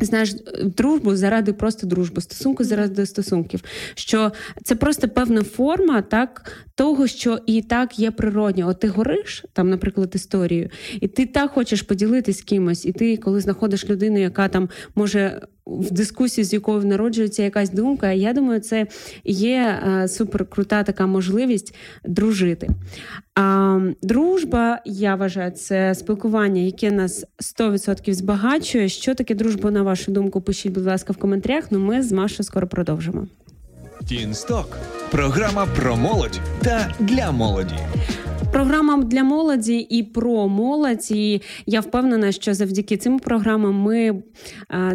Знаєш, 0.00 0.34
дружбу 0.64 1.16
заради 1.16 1.52
просто 1.52 1.86
дружби, 1.86 2.22
стосунку 2.22 2.64
заради 2.64 3.06
стосунків. 3.06 3.60
Що 3.94 4.32
це 4.64 4.74
просто 4.74 5.08
певна 5.08 5.42
форма 5.42 6.02
так, 6.02 6.52
того, 6.74 7.06
що 7.06 7.38
і 7.46 7.62
так 7.62 7.98
є 7.98 8.10
природньо. 8.10 8.68
От 8.68 8.80
ти 8.80 8.88
гориш, 8.88 9.44
там, 9.52 9.70
наприклад, 9.70 10.12
історію, 10.14 10.70
і 11.00 11.08
ти 11.08 11.26
так 11.26 11.50
хочеш 11.50 11.82
поділитись 11.82 12.38
з 12.38 12.42
кимось, 12.42 12.86
і 12.86 12.92
ти, 12.92 13.16
коли 13.16 13.40
знаходиш 13.40 13.90
людину, 13.90 14.18
яка 14.18 14.48
там 14.48 14.68
може 14.94 15.40
в 15.68 15.90
дискусії, 15.90 16.44
з 16.44 16.52
якою 16.52 16.84
народжується 16.84 17.42
якась 17.42 17.70
думка, 17.70 18.12
я 18.12 18.32
думаю, 18.32 18.60
це 18.60 18.86
є 19.24 19.82
е, 19.88 20.08
супер 20.08 20.46
крута 20.46 20.82
така 20.82 21.06
можливість 21.06 21.74
дружити. 22.04 22.68
А 23.34 23.80
дружба, 24.02 24.78
я 24.84 25.14
вважаю, 25.14 25.50
це 25.50 25.94
спілкування, 25.94 26.62
яке 26.62 26.90
нас 26.90 27.24
100% 27.58 28.14
збагачує. 28.14 28.88
Що 28.88 29.14
таке 29.14 29.34
дружба, 29.34 29.70
на 29.70 29.82
вашу 29.82 30.12
думку? 30.12 30.40
Пишіть, 30.40 30.72
будь 30.72 30.86
ласка, 30.86 31.12
в 31.12 31.16
коментарях. 31.16 31.64
Ну 31.70 31.78
ми 31.78 32.02
з 32.02 32.12
Машою 32.12 32.44
скоро 32.44 32.66
продовжимо. 32.66 33.26
Тінсток 34.06 34.78
програма 35.10 35.66
про 35.76 35.96
молодь 35.96 36.40
та 36.62 36.94
для 37.00 37.32
молоді. 37.32 37.74
Програма 38.52 39.02
для 39.02 39.24
молоді 39.24 39.78
і 39.78 40.02
про 40.02 40.48
молодь. 40.48 41.10
І 41.10 41.40
Я 41.66 41.80
впевнена, 41.80 42.32
що 42.32 42.54
завдяки 42.54 42.96
цим 42.96 43.18
програмам 43.18 43.74
ми 43.74 44.22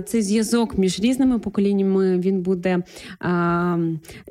цей 0.06 0.22
зв'язок 0.22 0.78
між 0.78 1.00
різними 1.00 1.40
поколіннями 1.40 2.20
він 2.20 2.42
буде 2.42 2.84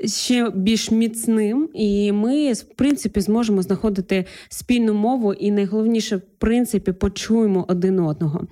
ще 0.06 0.50
більш 0.50 0.90
міцним, 0.90 1.68
і 1.74 2.12
ми 2.12 2.52
в 2.52 2.62
принципі 2.62 3.20
зможемо 3.20 3.62
знаходити 3.62 4.24
спільну 4.48 4.94
мову, 4.94 5.32
і 5.32 5.50
найголовніше 5.50 6.16
в 6.16 6.22
принципі 6.38 6.92
почуємо 6.92 7.64
один 7.68 7.98
одного. 7.98 8.46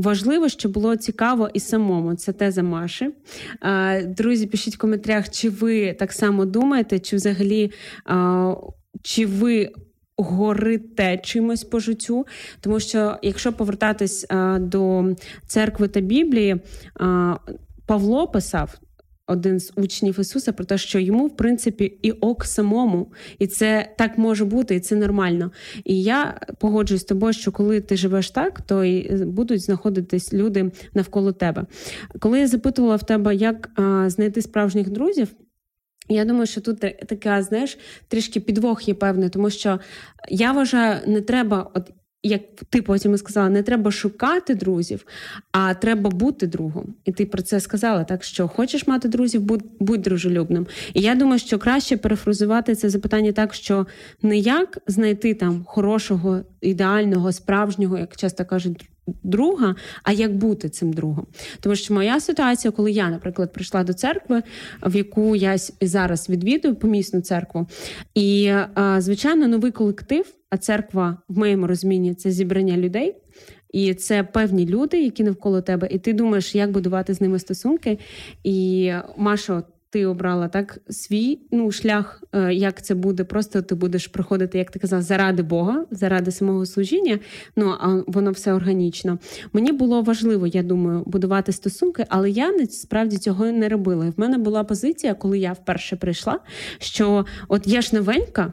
Важливо, 0.00 0.48
щоб 0.48 0.72
було 0.72 0.96
цікаво 0.96 1.50
і 1.54 1.60
самому. 1.60 2.14
Це 2.14 2.32
теза 2.32 2.62
Маші. 2.62 3.10
Друзі, 4.04 4.46
пишіть 4.46 4.74
в 4.74 4.78
коментарях, 4.78 5.30
чи 5.30 5.50
ви 5.50 5.92
так 5.92 6.12
само 6.12 6.44
думаєте, 6.44 6.98
чи 6.98 7.16
взагалі 7.16 7.72
чи 9.02 9.26
ви 9.26 9.70
горите 10.16 11.18
чимось 11.18 11.64
по 11.64 11.80
життю. 11.80 12.26
Тому 12.60 12.80
що, 12.80 13.16
якщо 13.22 13.52
повертатись 13.52 14.26
до 14.58 15.04
церкви 15.46 15.88
та 15.88 16.00
Біблії, 16.00 16.56
Павло 17.86 18.28
писав 18.28 18.78
один 19.30 19.60
з 19.60 19.72
учнів 19.76 20.20
Ісуса 20.20 20.52
про 20.52 20.64
те, 20.64 20.78
що 20.78 20.98
йому, 20.98 21.26
в 21.26 21.36
принципі, 21.36 21.98
і 22.02 22.10
ок 22.10 22.44
самому, 22.44 23.12
і 23.38 23.46
це 23.46 23.94
так 23.98 24.18
може 24.18 24.44
бути, 24.44 24.74
і 24.74 24.80
це 24.80 24.96
нормально. 24.96 25.50
І 25.84 26.02
я 26.02 26.40
погоджуюсь 26.58 27.02
з 27.02 27.04
тобою, 27.04 27.32
що 27.32 27.52
коли 27.52 27.80
ти 27.80 27.96
живеш 27.96 28.30
так, 28.30 28.60
то 28.60 28.84
і 28.84 29.24
будуть 29.24 29.60
знаходитись 29.60 30.32
люди 30.32 30.70
навколо 30.94 31.32
тебе. 31.32 31.66
Коли 32.18 32.40
я 32.40 32.46
запитувала 32.46 32.96
в 32.96 33.06
тебе, 33.06 33.34
як 33.34 33.70
а, 33.74 34.10
знайти 34.10 34.42
справжніх 34.42 34.90
друзів. 34.90 35.28
Я 36.08 36.24
думаю, 36.24 36.46
що 36.46 36.60
тут 36.60 36.80
така, 36.80 37.42
знаєш, 37.42 37.78
трішки 38.08 38.40
підвох 38.40 38.88
є 38.88 38.94
певний, 38.94 39.28
тому 39.28 39.50
що 39.50 39.80
я 40.28 40.52
вважаю, 40.52 41.00
не 41.06 41.20
треба, 41.20 41.70
от 41.74 41.90
як 42.22 42.42
ти 42.70 42.82
потім 42.82 43.14
і 43.14 43.18
сказала, 43.18 43.48
не 43.48 43.62
треба 43.62 43.90
шукати 43.90 44.54
друзів, 44.54 45.06
а 45.52 45.74
треба 45.74 46.10
бути 46.10 46.46
другом. 46.46 46.94
І 47.04 47.12
ти 47.12 47.26
про 47.26 47.42
це 47.42 47.60
сказала. 47.60 48.04
Так 48.04 48.24
що 48.24 48.48
хочеш 48.48 48.86
мати 48.86 49.08
друзів, 49.08 49.40
будь, 49.40 49.64
будь 49.80 50.02
дружелюбним. 50.02 50.66
І 50.94 51.00
я 51.00 51.14
думаю, 51.14 51.38
що 51.38 51.58
краще 51.58 51.96
перефразувати 51.96 52.74
це 52.74 52.90
запитання 52.90 53.32
так, 53.32 53.54
що 53.54 53.86
не 54.22 54.38
як 54.38 54.78
знайти 54.86 55.34
там 55.34 55.64
хорошого, 55.66 56.40
ідеального, 56.60 57.32
справжнього, 57.32 57.98
як 57.98 58.16
часто 58.16 58.44
кажуть, 58.44 58.89
друга, 59.22 59.74
а 60.02 60.12
як 60.12 60.36
бути 60.36 60.68
цим 60.68 60.92
другом. 60.92 61.26
Тому 61.60 61.76
що 61.76 61.94
моя 61.94 62.20
ситуація, 62.20 62.72
коли 62.72 62.90
я, 62.90 63.10
наприклад, 63.10 63.52
прийшла 63.52 63.84
до 63.84 63.92
церкви, 63.92 64.42
в 64.82 64.96
яку 64.96 65.36
я 65.36 65.56
зараз 65.80 66.28
відвідую 66.28 66.74
помісну 66.74 67.20
церкву, 67.20 67.66
і 68.14 68.52
звичайно, 68.98 69.48
новий 69.48 69.72
колектив. 69.72 70.24
А 70.52 70.56
церква 70.56 71.16
в 71.28 71.38
моєму 71.38 71.66
розумінні 71.66 72.14
це 72.14 72.30
зібрання 72.30 72.76
людей, 72.76 73.14
і 73.72 73.94
це 73.94 74.22
певні 74.22 74.66
люди, 74.66 75.02
які 75.02 75.24
навколо 75.24 75.60
тебе, 75.60 75.88
і 75.90 75.98
ти 75.98 76.12
думаєш, 76.12 76.54
як 76.54 76.70
будувати 76.70 77.14
з 77.14 77.20
ними 77.20 77.38
стосунки. 77.38 77.98
І 78.44 78.92
Машо, 79.16 79.62
ти 79.90 80.06
обрала 80.06 80.48
так 80.48 80.78
свій 80.90 81.38
ну, 81.50 81.72
шлях, 81.72 82.22
е, 82.32 82.54
як 82.54 82.82
це 82.82 82.94
буде. 82.94 83.24
Просто 83.24 83.62
ти 83.62 83.74
будеш 83.74 84.06
проходити, 84.06 84.58
як 84.58 84.70
ти 84.70 84.78
казав, 84.78 85.02
заради 85.02 85.42
Бога, 85.42 85.84
заради 85.90 86.30
самого 86.30 86.66
служіння. 86.66 87.18
Ну 87.56 87.74
а 87.80 88.02
воно 88.06 88.30
все 88.30 88.52
органічно. 88.52 89.18
Мені 89.52 89.72
було 89.72 90.02
важливо, 90.02 90.46
я 90.46 90.62
думаю, 90.62 91.02
будувати 91.06 91.52
стосунки, 91.52 92.06
але 92.08 92.30
я 92.30 92.52
насправді 92.52 93.18
цього 93.18 93.46
не 93.46 93.68
робила. 93.68 94.10
В 94.16 94.20
мене 94.20 94.38
була 94.38 94.64
позиція, 94.64 95.14
коли 95.14 95.38
я 95.38 95.52
вперше 95.52 95.96
прийшла, 95.96 96.40
що 96.78 97.26
от 97.48 97.66
я 97.66 97.82
ж 97.82 97.96
новенька. 97.96 98.52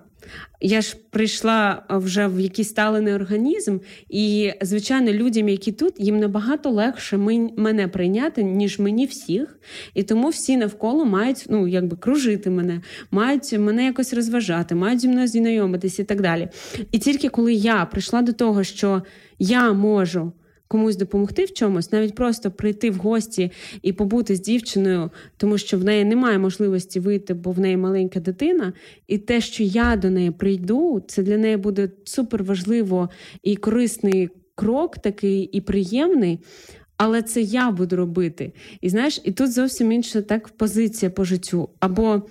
Я 0.62 0.82
ж 0.82 0.98
прийшла 1.10 1.84
вже 1.90 2.28
в 2.28 2.40
якийсь 2.40 2.70
сталений 2.70 3.14
організм, 3.14 3.78
і, 4.10 4.52
звичайно, 4.62 5.12
людям, 5.12 5.50
які 5.50 5.72
тут, 5.72 5.94
їм 5.98 6.20
набагато 6.20 6.70
легше 6.70 7.18
мене 7.58 7.88
прийняти, 7.88 8.44
ніж 8.44 8.80
мені 8.80 9.06
всіх. 9.06 9.60
І 9.94 10.04
тому 10.04 10.30
всі 10.30 10.58
навколо 10.58 11.06
мають 11.06 11.46
ну, 11.50 11.68
якби 11.68 11.98
кружити 11.98 12.50
мене, 12.50 12.82
мають 13.12 13.60
мене 13.60 13.86
якось 13.86 14.14
розважати, 14.14 14.76
мають 14.76 15.00
зі 15.00 15.08
мною 15.08 15.28
знайомитись 15.28 16.00
і 16.00 16.04
так 16.04 16.22
далі. 16.22 16.50
І 16.92 17.00
тільки 17.00 17.30
коли 17.30 17.54
я 17.54 17.86
прийшла 17.86 18.22
до 18.22 18.34
того, 18.34 18.64
що 18.64 19.04
я 19.40 19.74
можу 19.74 20.32
комусь 20.68 20.96
допомогти 20.96 21.46
в 21.46 21.54
чомусь, 21.54 21.92
навіть 21.92 22.16
просто 22.16 22.52
прийти 22.52 22.90
в 22.90 22.96
гості 22.96 23.52
і 23.82 23.94
побути 23.94 24.36
з 24.36 24.40
дівчиною, 24.40 25.12
тому 25.38 25.58
що 25.58 25.78
в 25.78 25.84
неї 25.84 26.06
немає 26.06 26.40
можливості 26.40 27.00
вийти, 27.00 27.34
бо 27.34 27.52
в 27.52 27.60
неї 27.60 27.78
маленька 27.78 28.20
дитина. 28.20 28.74
І 29.08 29.18
те, 29.18 29.42
що 29.42 29.64
я 29.64 29.96
до 29.96 30.10
неї 30.10 30.32
прийду, 30.32 31.04
це 31.08 31.24
для 31.24 31.38
неї 31.38 31.58
буде 31.58 31.90
супер 32.04 32.44
важливо 32.44 33.10
і 33.44 33.56
корисний 33.56 34.30
крок, 34.56 34.98
такий 34.98 35.42
і 35.44 35.62
приємний. 35.62 36.40
Але 36.98 37.22
це 37.22 37.42
я 37.42 37.72
буду 37.72 37.96
робити. 37.96 38.52
І 38.82 38.90
знаєш, 38.90 39.22
і 39.24 39.32
тут 39.32 39.52
зовсім 39.54 39.92
інша 39.92 40.22
так 40.22 40.48
позиція 40.48 41.10
по 41.10 41.24
життю. 41.24 41.70
Або 41.80 42.22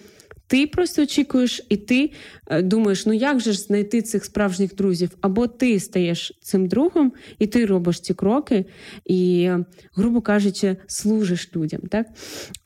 ти 0.47 0.67
просто 0.67 1.03
очікуєш, 1.03 1.67
і 1.69 1.77
ти 1.77 2.13
е, 2.47 2.63
думаєш, 2.63 3.07
ну 3.07 3.13
як 3.13 3.41
же 3.41 3.53
ж 3.53 3.61
знайти 3.61 4.03
цих 4.03 4.25
справжніх 4.25 4.75
друзів? 4.75 5.11
Або 5.21 5.47
ти 5.47 5.81
стаєш 5.81 6.39
цим 6.43 6.67
другом, 6.69 7.13
і 7.39 7.47
ти 7.47 7.67
робиш 7.67 8.01
ці 8.01 8.15
кроки, 8.15 8.65
і, 9.05 9.51
грубо 9.95 10.21
кажучи, 10.21 10.77
служиш 10.87 11.57
людям. 11.57 11.81
Так? 11.81 12.07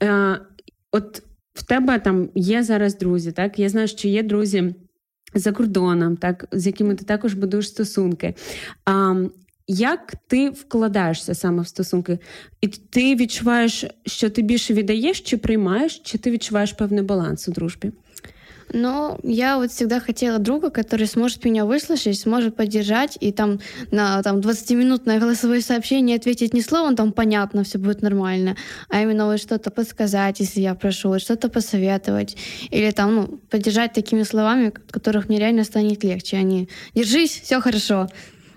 Е, 0.02 0.40
От 0.92 1.22
в 1.54 1.66
тебе 1.66 1.98
там 1.98 2.28
є 2.34 2.62
зараз 2.62 2.98
друзі, 2.98 3.32
так? 3.32 3.58
Я 3.58 3.68
знаю, 3.68 3.88
що 3.88 4.08
є 4.08 4.22
друзі. 4.22 4.74
За 5.34 5.52
кордоном, 5.52 6.16
так, 6.16 6.48
з 6.52 6.66
якими 6.66 6.94
ти 6.94 7.04
також 7.04 7.34
будуєш 7.34 7.68
стосунки. 7.68 8.34
А, 8.84 9.14
як 9.69 10.15
ти 10.27 10.49
вкладаєшся 10.49 11.35
саме 11.35 11.61
в 11.61 11.67
стосунки? 11.67 12.19
І 12.61 12.67
ти 12.67 13.15
відчуваєш, 13.15 13.85
що 14.05 14.29
ти 14.29 14.41
більше 14.41 14.73
віддаєш, 14.73 15.21
чи 15.21 15.37
приймаєш, 15.37 16.01
чи 16.03 16.17
ти 16.17 16.31
відчуваєш 16.31 16.73
певний 16.73 17.03
баланс 17.03 17.47
у 17.47 17.51
дружбі? 17.51 17.91
Ну, 18.73 19.19
я 19.23 19.57
вот 19.57 19.71
всегда 19.71 19.99
хотела 19.99 20.39
друга, 20.39 20.69
который 20.69 21.07
сможет 21.07 21.45
меня 21.45 21.65
выслушать, 21.65 22.19
сможет 22.19 22.55
поддержать, 22.55 23.17
и 23.21 23.31
там 23.31 23.59
на 23.91 24.21
там, 24.23 24.39
20-минутное 24.39 25.19
голосовое 25.19 25.61
сообщение 25.61 26.17
ответить 26.17 26.53
не 26.53 26.61
словом, 26.61 26.95
там 26.95 27.11
понятно, 27.11 27.63
все 27.63 27.77
будет 27.77 28.01
нормально, 28.01 28.55
а 28.89 29.01
именно 29.01 29.27
вот 29.27 29.39
что-то 29.39 29.71
подсказать, 29.71 30.39
если 30.39 30.61
я 30.61 30.73
прошу, 30.73 31.09
вот 31.09 31.21
что-то 31.21 31.49
посоветовать, 31.49 32.37
или 32.71 32.91
там, 32.91 33.15
ну, 33.15 33.27
поддержать 33.49 33.93
такими 33.93 34.23
словами, 34.23 34.73
которых 34.91 35.29
мне 35.29 35.39
реально 35.39 35.63
станет 35.63 36.03
легче, 36.03 36.37
а 36.37 36.41
не 36.41 36.67
«держись, 36.95 37.41
все 37.43 37.61
хорошо», 37.61 38.07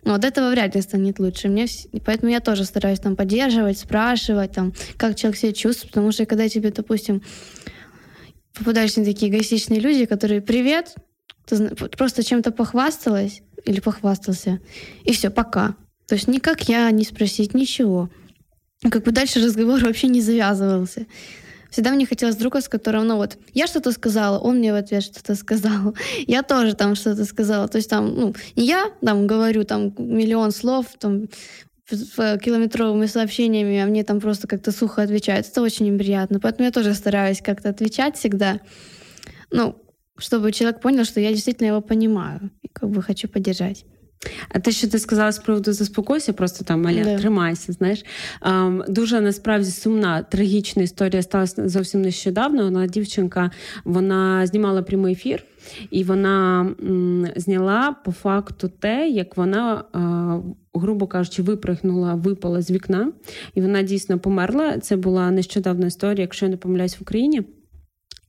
но 0.05 0.15
от 0.15 0.25
этого 0.25 0.50
вряд 0.50 0.75
ли 0.75 0.81
станет 0.81 1.19
лучше. 1.19 1.48
Мне, 1.48 1.65
поэтому 2.05 2.31
я 2.31 2.39
тоже 2.39 2.65
стараюсь 2.65 3.00
там 3.00 3.15
поддерживать, 3.15 3.79
спрашивать, 3.79 4.51
там, 4.51 4.74
как 4.98 5.15
человек 5.15 5.39
себя 5.39 5.53
чувствует, 5.53 5.91
потому 5.91 6.12
что 6.12 6.25
когда 6.25 6.50
тебе, 6.50 6.72
допустим, 6.72 7.22
попадаешься 8.57 9.00
на 9.00 9.05
такие 9.05 9.31
эгоистичные 9.31 9.79
люди, 9.79 10.05
которые 10.05 10.41
«Привет!», 10.41 10.95
ты 11.45 11.75
просто 11.75 12.24
чем-то 12.24 12.51
похвасталась 12.51 13.41
или 13.65 13.79
похвастался, 13.79 14.60
и 15.03 15.13
все, 15.13 15.29
пока. 15.29 15.75
То 16.07 16.15
есть 16.15 16.27
никак 16.27 16.69
я 16.69 16.89
не 16.91 17.03
спросить 17.03 17.53
ничего. 17.53 18.10
Как 18.81 19.03
бы 19.03 19.12
дальше 19.12 19.43
разговор 19.43 19.79
вообще 19.83 20.07
не 20.07 20.22
завязывался. 20.22 21.05
Всегда 21.74 21.92
мне 21.92 22.06
хотелось 22.06 22.36
друга, 22.36 22.62
с 22.62 22.70
которым, 22.70 23.08
ну 23.08 23.15
вот, 23.15 23.39
я 23.51 23.65
что-то 23.65 23.92
сказала, 23.92 24.38
он 24.38 24.58
мне 24.58 24.72
в 24.72 24.75
ответ 24.75 25.01
что-то 25.01 25.34
сказал, 25.34 25.96
я 26.27 26.44
тоже 26.44 26.75
там 26.75 26.94
что-то 26.94 27.25
сказала. 27.25 27.68
То 27.68 27.80
есть 27.80 27.89
там, 27.89 28.13
ну, 28.13 28.36
не 28.56 28.68
я 28.68 28.92
там 29.01 29.25
говорю 29.25 29.63
там 29.63 29.92
миллион 29.98 30.51
слов, 30.51 30.86
там, 31.00 31.25
километровыми 31.89 33.08
сообщениями, 33.08 33.80
а 33.80 33.88
мне 33.88 34.03
там 34.03 34.20
просто 34.20 34.48
как-то 34.48 34.72
сухо 34.72 35.01
отвечают. 35.01 35.48
Это 35.48 35.63
очень 35.63 35.92
неприятно. 35.92 36.39
Поэтому 36.39 36.65
я 36.65 36.72
тоже 36.72 36.94
стараюсь 36.94 37.42
как-то 37.42 37.70
отвечать 37.70 38.18
всегда. 38.18 38.60
Ну, 39.50 39.75
чтобы 40.20 40.51
человек 40.51 40.80
понял, 40.80 41.06
что 41.06 41.20
я 41.20 41.32
действительно 41.32 41.70
его 41.70 41.82
понимаю 41.82 42.51
и 42.62 42.68
как 42.68 42.92
бы 42.92 43.01
хочу 43.01 43.27
поддержать. 43.27 43.84
А 44.50 44.60
те, 44.60 44.72
що 44.72 44.88
ти 44.88 45.00
сказала 45.00 45.32
з 45.32 45.39
приводу 45.39 45.74
заспокойся, 45.74 46.34
просто 46.34 46.65
там 46.65 46.88
Аля, 46.88 46.98
yeah. 46.98 47.20
тримайся. 47.20 47.74
Знаєш, 47.74 48.06
um, 48.42 48.92
дуже 48.92 49.22
насправді 49.22 49.70
сумна, 49.70 50.24
трагічна 50.24 50.84
історія 50.84 51.22
сталася 51.22 51.70
зовсім 51.70 52.01
нещодавно. 52.01 52.63
Вона 52.63 52.88
дівчинка 52.88 53.51
вона 53.84 54.48
знімала 54.48 54.82
прямий 54.84 55.13
ефір, 55.13 55.44
і 55.92 56.03
вона 56.03 56.62
м, 56.62 57.27
зняла 57.36 57.96
по 58.06 58.12
факту 58.12 58.72
те, 58.80 59.10
як 59.10 59.38
вона, 59.38 59.84
а, 59.94 60.39
грубо 60.74 61.08
кажучи, 61.08 61.42
випригнула, 61.42 62.13
випала 62.13 62.62
з 62.62 62.72
вікна, 62.72 63.12
і 63.56 63.62
вона 63.62 63.82
дійсно 63.82 64.20
померла. 64.20 64.77
Це 64.77 64.96
була 64.96 65.32
нещодавна 65.32 65.88
історія, 65.88 66.22
якщо 66.22 66.46
я 66.46 66.50
не 66.50 66.58
помиляюсь 66.58 67.00
в 67.00 67.01
Україні. 67.01 67.44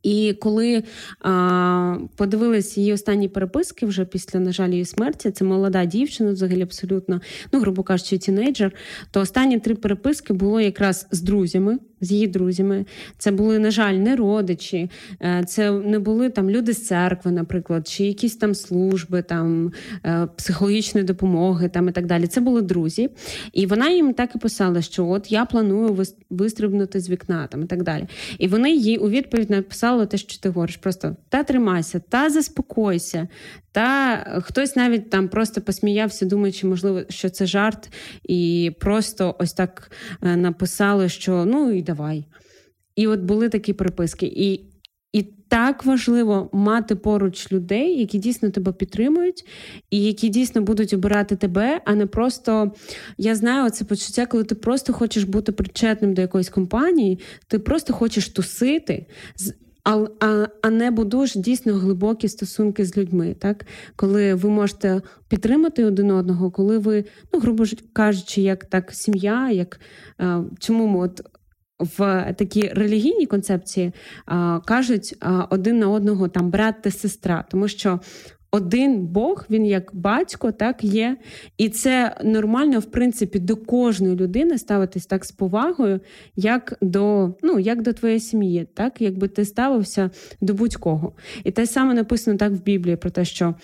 І 0.05 0.35
коли 0.41 0.83
а, 1.21 1.97
подивились 2.17 2.79
її 2.79 2.93
останні 2.93 3.29
переписки, 3.29 3.87
вже 3.87 4.05
після, 4.05 4.41
на 4.41 4.53
жаль, 4.53 4.71
її 4.71 4.85
смерті, 4.85 5.31
це 5.31 5.45
молода 5.45 5.85
дівчина, 5.85 6.33
взагалі 6.33 6.63
абсолютно, 6.63 7.21
ну, 7.53 7.61
грубо 7.61 7.83
кажучи, 7.83 8.19
тінейджер, 8.19 8.73
то 9.11 9.21
останні 9.21 9.61
три 9.61 9.75
переписки 9.75 10.33
було 10.33 10.61
якраз 10.61 11.07
з 11.11 11.21
друзями 11.21 11.79
з 12.05 12.13
її 12.13 12.27
друзями. 12.27 12.85
Це 13.19 13.31
були, 13.31 13.59
на 13.59 13.71
жаль, 13.71 13.95
не 13.95 14.17
родичі, 14.17 14.91
е, 15.23 15.45
це 15.49 15.71
не 15.71 15.99
були 15.99 16.31
там 16.31 16.51
люди 16.51 16.73
з 16.73 16.87
церкви, 16.87 17.31
наприклад, 17.31 17.89
чи 17.89 18.05
якісь 18.05 18.37
там 18.37 18.55
служби, 18.55 19.23
там 19.23 19.73
е, 20.07 20.29
психологічної 20.37 21.07
допомоги 21.07 21.69
там 21.69 21.89
і 21.89 21.93
так 21.93 22.07
далі. 22.07 22.27
Це 22.27 22.41
були 22.41 22.63
друзі. 22.63 23.11
І 23.53 23.67
вона 23.67 23.89
їм 23.89 24.15
так 24.15 24.31
і 24.35 24.39
писала, 24.39 24.83
що 24.83 25.07
от 25.07 25.33
я 25.33 25.45
планую 25.45 26.05
вистрибнути 26.31 27.01
з 27.01 27.11
вікна 27.11 27.47
там 27.47 27.63
і 27.63 27.67
так 27.67 27.83
далі. 27.83 28.07
І 28.39 28.49
вони 28.49 28.73
їй 28.73 28.97
у 28.97 29.09
відповідь 29.09 29.51
написали 29.51 30.07
те, 30.07 30.17
що 30.17 30.41
ти 30.41 30.49
говориш, 30.49 30.77
просто 30.77 31.17
та 31.29 31.43
тримайся, 31.43 32.01
та 32.09 32.31
заспокойся. 32.31 33.29
Та 33.75 34.17
хтось 34.45 34.77
навіть 34.77 35.11
там 35.11 35.29
просто 35.29 35.61
посміявся, 35.61 36.27
думаючи, 36.27 36.67
можливо, 36.67 37.03
що 37.09 37.29
це 37.31 37.47
жарт, 37.47 37.93
і 38.25 38.73
просто 38.81 39.37
ось 39.39 39.53
так 39.53 39.91
е, 40.23 40.37
написали, 40.37 41.09
що 41.09 41.45
ну 41.45 41.71
і 41.71 41.83
давай. 41.83 41.94
І 42.97 43.07
от 43.07 43.21
були 43.21 43.49
такі 43.49 43.73
приписки. 43.73 44.27
І 44.27 44.71
і 45.15 45.23
так 45.49 45.85
важливо 45.85 46.51
мати 46.53 46.97
поруч 46.97 47.53
людей, 47.53 47.99
які 47.99 48.19
дійсно 48.19 48.51
тебе 48.51 48.73
підтримують, 48.73 49.45
і 49.91 50.03
які 50.03 50.29
дійсно 50.29 50.63
будуть 50.63 50.93
обирати 50.93 51.37
тебе, 51.37 51.81
а 51.85 51.95
не 51.95 52.07
просто 52.07 52.73
я 53.19 53.35
знаю 53.35 53.71
це 53.71 53.85
почуття, 53.85 54.27
коли 54.27 54.45
ти 54.45 54.55
просто 54.55 54.93
хочеш 54.93 55.25
бути 55.25 55.53
причетним 55.53 56.15
до 56.15 56.23
якоїсь 56.23 56.49
компанії, 56.49 57.19
ти 57.49 57.59
просто 57.59 57.93
хочеш 57.93 58.29
тусити. 58.29 59.07
А 59.85 60.07
а, 60.21 60.47
а 60.63 60.71
не 60.71 60.91
будуєш 60.91 61.35
дійсно 61.37 61.75
глибокі 61.75 62.29
стосунки 62.29 62.85
з 62.85 62.97
людьми, 62.97 63.37
так 63.39 63.67
коли 63.97 64.35
ви 64.35 64.51
можете 64.51 65.03
підтримати 65.29 65.85
один 65.85 66.11
одного, 66.11 66.51
коли 66.51 66.79
ви, 66.79 67.05
ну 67.33 67.41
грубо 67.41 67.65
кажучи, 67.93 68.43
як 68.43 68.65
так 68.65 68.93
сім'я, 68.93 69.51
як 69.51 69.81
а, 70.19 70.43
чому 70.59 70.87
ми 70.87 70.99
от 70.99 71.21
в 71.79 72.35
такій 72.39 72.69
релігійній 72.69 73.27
концепції 73.27 73.93
кажуть 74.65 75.15
один 75.51 75.79
на 75.79 75.91
одного 75.91 76.29
там 76.29 76.51
брат 76.51 76.83
та 76.83 76.91
сестра, 76.91 77.45
тому 77.51 77.69
що. 77.69 78.01
Один 78.55 79.07
Бог, 79.07 79.47
він 79.51 79.67
як 79.67 79.91
батько, 79.95 80.53
так 80.53 80.85
є. 80.85 81.17
І 81.59 81.69
це 81.69 82.17
нормально, 82.25 82.79
в 82.79 82.85
принципі, 82.85 83.39
до 83.39 83.57
кожної 83.57 84.17
людини 84.17 84.59
ставитись 84.59 85.07
так 85.07 85.25
з 85.25 85.33
повагою, 85.33 86.01
як 86.37 86.75
до 86.81 87.35
ну, 87.43 87.59
як 87.59 87.83
до 87.83 87.93
твоєї 87.93 88.21
сім'ї, 88.21 88.69
так 88.75 89.01
якби 89.01 89.29
ти 89.29 89.45
ставився 89.45 90.11
до 90.41 90.55
будь-кого. 90.55 91.13
І 91.45 91.51
те 91.51 91.67
саме 91.67 91.95
написано 91.95 92.37
так 92.37 92.53
в 92.53 92.63
Біблії 92.63 92.97
про 92.97 93.11
те, 93.11 93.25
що 93.25 93.55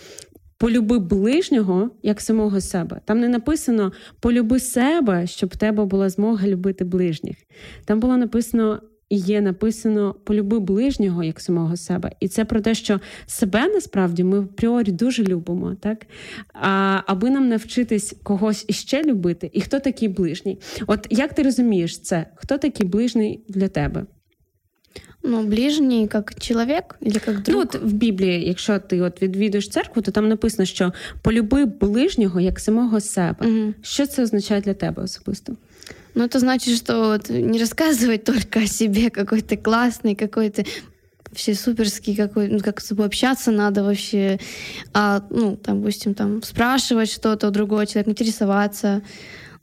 полюби 0.61 0.99
ближнього 0.99 1.91
як 2.03 2.21
самого 2.21 2.61
себе. 2.61 3.01
Там 3.05 3.21
не 3.21 3.29
написано 3.29 3.93
полюби 4.21 4.61
себе, 4.61 5.27
щоб 5.27 5.51
в 5.51 5.57
тебе 5.57 5.85
була 5.85 6.09
змога 6.09 6.49
любити 6.49 6.85
ближніх. 6.85 7.37
Там 7.85 8.01
було 8.01 8.17
написано. 8.17 8.83
І 9.09 9.17
є 9.17 9.41
написано 9.41 10.15
полюби 10.25 10.61
ближнього 10.61 11.25
як 11.25 11.41
самого 11.41 11.77
себе. 11.77 12.13
І 12.21 12.29
це 12.29 12.45
про 12.45 12.61
те, 12.61 12.75
що 12.75 13.01
себе 13.27 13.69
насправді 13.69 14.25
ми 14.25 14.41
в 14.41 14.49
пріорі 14.49 14.93
дуже 14.93 15.25
любимо, 15.25 15.77
так? 15.81 16.07
А, 16.53 17.01
Аби 17.07 17.31
нам 17.31 17.49
навчитись 17.49 18.15
когось 18.23 18.65
іще 18.69 19.03
любити, 19.03 19.51
і 19.53 19.61
хто 19.61 19.81
такий 19.81 20.09
ближній? 20.09 20.59
От 20.87 21.07
як 21.11 21.35
ти 21.35 21.43
розумієш 21.43 22.01
це? 22.01 22.27
Хто 22.35 22.59
такий 22.59 22.87
ближній 22.87 23.45
для 23.49 23.69
тебе? 23.69 24.07
Ну, 25.28 25.44
ближній 25.44 26.10
як 26.14 26.34
чоловік 26.40 26.96
или 27.02 27.22
як 27.28 27.42
друг? 27.42 27.58
Ну, 27.58 27.60
от 27.62 27.76
в 27.76 27.94
Біблії, 27.94 28.48
якщо 28.48 28.80
ти 28.80 29.02
от 29.02 29.22
відвідуєш 29.22 29.70
церкву, 29.70 30.02
то 30.02 30.12
там 30.12 30.28
написано, 30.28 30.66
що 30.66 30.94
полюби 31.22 31.66
ближнього 31.66 32.40
як 32.40 32.60
самого 32.60 33.02
себе. 33.02 33.48
Угу. 33.48 33.74
Що 33.82 34.08
це 34.08 34.24
означає 34.24 34.62
для 34.62 34.74
тебе 34.74 35.04
особисто? 35.04 35.56
Ну, 36.16 36.24
это 36.24 36.40
значит, 36.40 36.78
что 36.78 37.10
вот 37.10 37.30
не 37.30 37.60
рассказывать 37.60 38.24
только 38.24 38.60
о 38.62 38.68
себе, 38.68 39.10
какой 39.10 39.42
ты 39.42 39.58
классный, 39.58 40.16
какой 40.16 40.50
ты 40.50 40.66
вообще 41.30 41.54
суперский, 41.54 42.16
какой, 42.16 42.48
ну, 42.48 42.60
как 42.60 42.80
с 42.80 42.88
собой 42.88 43.08
общаться 43.08 43.52
надо 43.52 43.84
вообще, 43.84 44.40
а, 44.94 45.22
ну, 45.30 45.58
там, 45.58 45.82
допустим, 45.82 46.14
там, 46.14 46.42
спрашивать 46.42 47.12
что-то 47.12 47.48
у 47.48 47.52
другого 47.52 47.86
человека, 47.86 48.12
интересоваться 48.12 49.02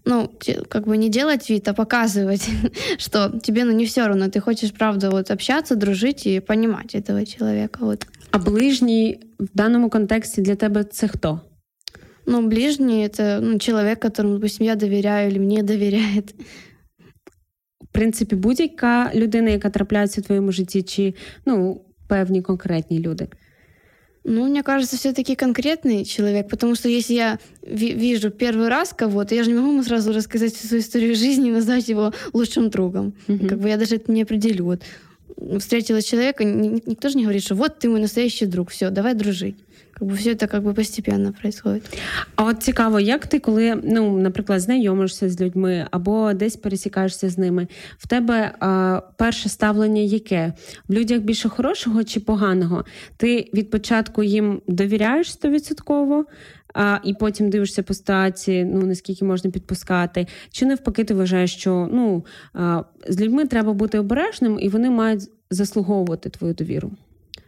ну, 0.06 0.30
как 0.68 0.86
бы 0.86 0.96
не 0.96 1.08
делать 1.08 1.50
вид, 1.50 1.68
а 1.68 1.74
показывать, 1.74 2.48
что 2.98 3.38
тебе, 3.42 3.64
ну, 3.64 3.72
не 3.72 3.84
все 3.84 4.06
равно, 4.06 4.28
ты 4.28 4.40
хочешь, 4.40 4.72
правда, 4.72 5.10
вот 5.10 5.30
общаться, 5.30 5.76
дружить 5.76 6.26
и 6.26 6.40
понимать 6.40 6.94
этого 6.94 7.24
человека. 7.26 7.78
Вот. 7.84 8.06
А 8.30 8.38
ближний 8.38 9.20
в 9.38 9.48
данном 9.54 9.90
контексте 9.90 10.42
для 10.42 10.56
тебя 10.56 10.84
це 10.84 11.08
хто? 11.08 11.40
Ну, 12.26 12.48
ближний — 12.48 13.08
это 13.08 13.40
ну, 13.40 13.58
человек, 13.58 14.00
которому, 14.00 14.34
допустим, 14.34 14.66
я 14.66 14.76
доверяю 14.76 15.30
или 15.30 15.38
мне 15.38 15.62
доверяет. 15.62 16.34
В 17.80 17.92
принципі, 17.92 18.36
будь-яка 18.36 19.10
людина, 19.14 19.50
яка 19.50 19.70
трапляється 19.70 20.20
в 20.20 20.24
твоєму 20.24 20.52
житті, 20.52 20.82
чи 20.82 21.14
ну, 21.46 21.84
певні 22.08 22.42
конкретні 22.42 22.98
люди. 22.98 23.28
Ну, 24.29 24.45
мне 24.45 24.61
кажется, 24.61 24.97
все-таки 24.97 25.35
конкретный 25.35 26.03
человек, 26.03 26.49
потому 26.49 26.75
что 26.75 26.89
если 26.89 27.13
я 27.13 27.39
вижу 27.63 28.29
первый 28.29 28.67
раз 28.67 28.93
кого-то, 28.93 29.33
я 29.33 29.43
же 29.43 29.51
не 29.51 29.55
могу 29.55 29.71
ему 29.71 29.83
сразу 29.83 30.11
рассказать 30.11 30.53
всю 30.53 30.67
свою 30.67 30.83
историю 30.83 31.15
жизни 31.15 31.47
и 31.47 31.53
назвать 31.53 31.87
его 31.87 32.11
лучшим 32.33 32.69
другом. 32.69 33.13
Mm-hmm. 33.29 33.47
Как 33.47 33.57
бы 33.57 33.69
я 33.69 33.77
даже 33.77 33.95
это 33.95 34.11
не 34.11 34.23
определю. 34.23 34.65
Вот 34.65 34.81
встретила 35.58 36.02
человека, 36.02 36.44
никто 36.44 37.08
же 37.08 37.16
не 37.16 37.24
говорит, 37.24 37.42
что 37.42 37.54
вот 37.54 37.78
ты 37.78 37.88
мой 37.88 38.00
настоящий 38.00 38.46
друг, 38.46 38.70
все, 38.70 38.90
давай 38.90 39.14
дружить. 39.14 39.56
Как 39.92 40.08
бы 40.08 40.16
все 40.16 40.32
это 40.32 40.48
как 40.48 40.62
бы 40.62 40.74
постепенно 40.74 41.32
происходит. 41.32 41.98
А 42.36 42.44
от 42.44 42.62
цікаво, 42.62 43.00
як 43.00 43.26
ти, 43.26 43.38
коли 43.38 43.80
ну, 43.84 44.18
наприклад, 44.18 44.60
знайомишся 44.60 45.30
з 45.30 45.40
людьми 45.40 45.86
або 45.90 46.32
десь 46.32 46.56
пересікаєшся 46.56 47.28
з 47.28 47.38
ними, 47.38 47.68
в 47.98 48.08
тебе 48.08 48.54
а, 48.60 49.00
перше 49.16 49.48
ставлення 49.48 50.02
яке? 50.02 50.52
В 50.88 50.92
людях 50.92 51.20
більше 51.20 51.48
хорошого 51.48 52.04
чи 52.04 52.20
поганого? 52.20 52.84
Ти 53.16 53.50
від 53.54 53.70
початку 53.70 54.22
їм 54.22 54.62
довіряєш 54.66 55.32
стовідсотково, 55.32 56.24
а, 56.76 56.98
і 57.04 57.14
потім 57.14 57.50
дивишся 57.50 57.82
по 57.82 57.94
статі, 57.94 58.64
ну 58.64 58.86
наскільки 58.86 59.24
можна 59.24 59.50
підпускати, 59.50 60.26
чи 60.50 60.66
навпаки, 60.66 61.04
ти 61.04 61.14
вважаєш, 61.14 61.54
що 61.54 61.88
ну 61.92 62.24
а, 62.54 62.82
з 63.08 63.20
людьми 63.20 63.46
треба 63.46 63.72
бути 63.72 63.98
обережним, 63.98 64.58
і 64.60 64.68
вони 64.68 64.90
мають 64.90 65.30
заслуговувати 65.50 66.30
твою 66.30 66.54
довіру. 66.54 66.90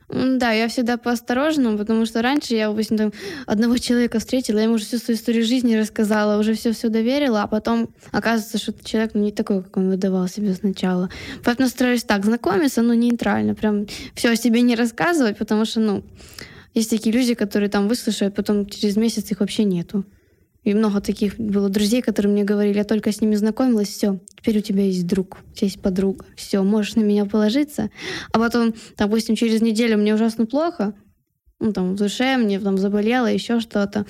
Да, 0.09 0.53
я 0.53 0.66
всегда 0.66 0.97
поосторожному, 0.97 1.79
потому 1.79 2.07
что 2.07 2.23
раньше 2.23 2.55
я, 2.55 2.68
допустим, 2.68 2.99
там, 2.99 3.12
одного 3.47 3.79
человека 3.79 4.18
встретила, 4.18 4.59
я 4.59 4.64
ему 4.64 4.75
уже 4.75 4.85
всю 4.85 4.99
свою 4.99 5.16
историю 5.16 5.44
жизни 5.44 5.77
рассказала, 5.77 6.38
уже 6.38 6.53
все-все 6.53 6.88
доверила, 6.88 7.42
а 7.42 7.47
потом 7.47 7.88
оказывается, 8.12 8.59
что 8.59 8.73
человек 8.85 9.12
ну, 9.14 9.23
не 9.23 9.33
такой, 9.33 9.62
как 9.62 9.77
он 9.77 9.88
выдавал 9.88 10.29
себе 10.29 10.55
сначала. 10.55 11.09
Поэтому 11.42 11.68
стараюсь 11.68 12.05
так 12.05 12.25
знакомиться, 12.25 12.83
но 12.83 12.94
нейтрально, 12.94 13.55
прям 13.55 13.87
все 14.14 14.31
о 14.31 14.37
себе 14.37 14.61
не 14.61 14.77
рассказывать, 14.77 15.38
потому 15.38 15.64
что, 15.64 15.81
ну, 15.81 16.03
есть 16.73 16.89
такие 16.89 17.13
люди, 17.13 17.34
которые 17.34 17.69
там 17.69 17.88
выслушают, 17.88 18.36
потом 18.36 18.67
через 18.67 18.95
месяц 18.97 19.32
их 19.32 19.39
вообще 19.39 19.63
нету. 19.63 20.05
И 20.63 20.73
много 20.73 20.99
таких 20.99 21.39
было 21.39 21.69
друзей, 21.69 22.01
которые 22.01 22.32
мне 22.32 22.43
говорили, 22.43 22.77
я 22.77 22.84
только 22.84 23.12
с 23.12 23.21
ними 23.21 23.36
знакомилась, 23.36 23.88
все, 23.88 24.19
теперь 24.38 24.58
у 24.58 24.62
тебя 24.62 24.84
есть 24.84 25.08
друг, 25.08 25.39
у 25.51 25.55
тебя 25.55 25.67
есть 25.67 25.82
подруга, 25.82 26.25
все, 26.36 26.62
можешь 26.63 26.95
на 26.95 27.01
меня 27.01 27.25
положиться. 27.25 27.89
А 28.34 28.39
потом, 28.39 28.75
допустим, 28.97 29.36
через 29.36 29.62
неделю 29.62 29.97
мне 29.97 30.13
ужасно 30.13 30.45
плохо, 30.45 30.93
ну, 31.60 31.73
там, 31.73 31.93
в 31.93 31.95
душе 31.95 32.38
мне 32.38 32.60
там 32.60 32.77
заболело, 32.77 33.27
еще 33.27 33.60
что-то. 33.60 34.05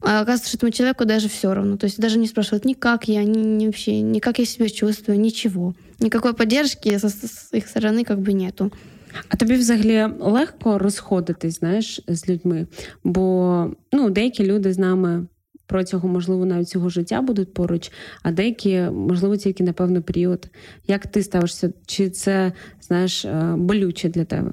А 0.00 0.20
оказывается, 0.20 0.56
этому 0.56 0.70
человеку 0.70 1.04
даже 1.06 1.28
все 1.28 1.54
равно. 1.54 1.76
То 1.76 1.84
есть 1.84 1.98
даже 1.98 2.18
не 2.18 2.26
спрашивают 2.26 2.64
ни 2.64 2.74
как 2.74 3.08
я, 3.08 3.24
ни, 3.24 3.38
ни 3.38 3.66
вообще, 3.66 4.00
ни 4.00 4.18
как 4.18 4.38
я 4.38 4.44
себя 4.44 4.68
чувствую, 4.68 5.18
ничего. 5.18 5.74
Никакой 5.98 6.34
поддержки 6.34 6.96
со, 6.98 7.08
с 7.08 7.48
их 7.52 7.66
стороны 7.66 8.04
как 8.04 8.20
бы 8.20 8.32
нету. 8.32 8.70
А 9.28 9.36
тобі 9.36 9.54
взагалі 9.54 10.06
легко 10.20 10.78
розходитись, 10.78 11.58
знаєш, 11.58 12.00
з 12.08 12.28
людьми? 12.28 12.66
Бо 13.04 13.70
ну, 13.92 14.10
деякі 14.10 14.46
люди 14.46 14.72
з 14.72 14.78
нами 14.78 15.26
протягом, 15.66 16.10
можливо, 16.10 16.46
навіть 16.46 16.68
цього 16.68 16.88
життя 16.88 17.20
будуть 17.20 17.54
поруч, 17.54 17.92
а 18.22 18.32
деякі, 18.32 18.80
можливо, 18.80 19.36
тільки 19.36 19.64
на 19.64 19.72
певний 19.72 20.02
період. 20.02 20.48
Як 20.86 21.06
ти 21.06 21.22
ставишся? 21.22 21.72
Чи 21.86 22.10
це, 22.10 22.52
знаєш, 22.80 23.26
болюче 23.56 24.08
для 24.08 24.24
тебе? 24.24 24.52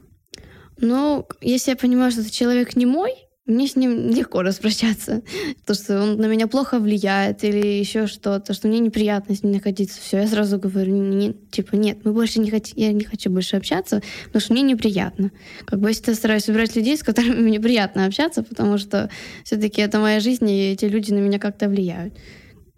Ну, 0.77 1.25
если 1.41 1.71
я 1.71 1.75
понимаю, 1.75 2.11
что 2.11 2.21
этот 2.21 2.31
человек 2.31 2.75
не 2.75 2.85
мой, 2.85 3.11
мне 3.47 3.67
с 3.67 3.75
ним 3.75 4.11
легко 4.11 4.43
распрощаться. 4.43 5.23
То, 5.65 5.73
что 5.73 6.01
он 6.01 6.17
на 6.17 6.27
меня 6.27 6.47
плохо 6.47 6.79
влияет 6.79 7.43
или 7.43 7.79
еще 7.79 8.05
что-то, 8.05 8.53
что 8.53 8.67
мне 8.67 8.79
неприятно 8.79 9.35
с 9.35 9.43
ним 9.43 9.53
находиться. 9.53 9.99
Все, 9.99 10.17
я 10.17 10.27
сразу 10.27 10.59
говорю, 10.59 10.95
не, 10.95 11.33
типа, 11.51 11.75
нет, 11.75 11.99
мы 12.03 12.13
больше 12.13 12.39
не 12.39 12.51
хотим, 12.51 12.77
я 12.77 12.91
не 12.93 13.03
хочу 13.03 13.31
больше 13.31 13.57
общаться, 13.57 14.01
потому 14.25 14.41
что 14.41 14.53
мне 14.53 14.61
неприятно. 14.61 15.31
Как 15.65 15.79
бы 15.79 15.89
я 15.89 15.93
всегда 15.93 16.13
стараюсь 16.13 16.47
выбирать 16.47 16.75
людей, 16.75 16.95
с 16.95 17.03
которыми 17.03 17.35
мне 17.41 17.59
приятно 17.59 18.05
общаться, 18.05 18.43
потому 18.43 18.77
что 18.77 19.09
все-таки 19.43 19.81
это 19.81 19.99
моя 19.99 20.19
жизнь, 20.19 20.49
и 20.49 20.71
эти 20.71 20.85
люди 20.85 21.11
на 21.11 21.19
меня 21.19 21.39
как-то 21.39 21.67
влияют. 21.67 22.13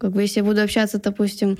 Как 0.04 0.12
бы 0.12 0.20
если 0.20 0.40
я 0.40 0.44
буду 0.44 0.60
общаться, 0.60 1.00
допустим, 1.02 1.56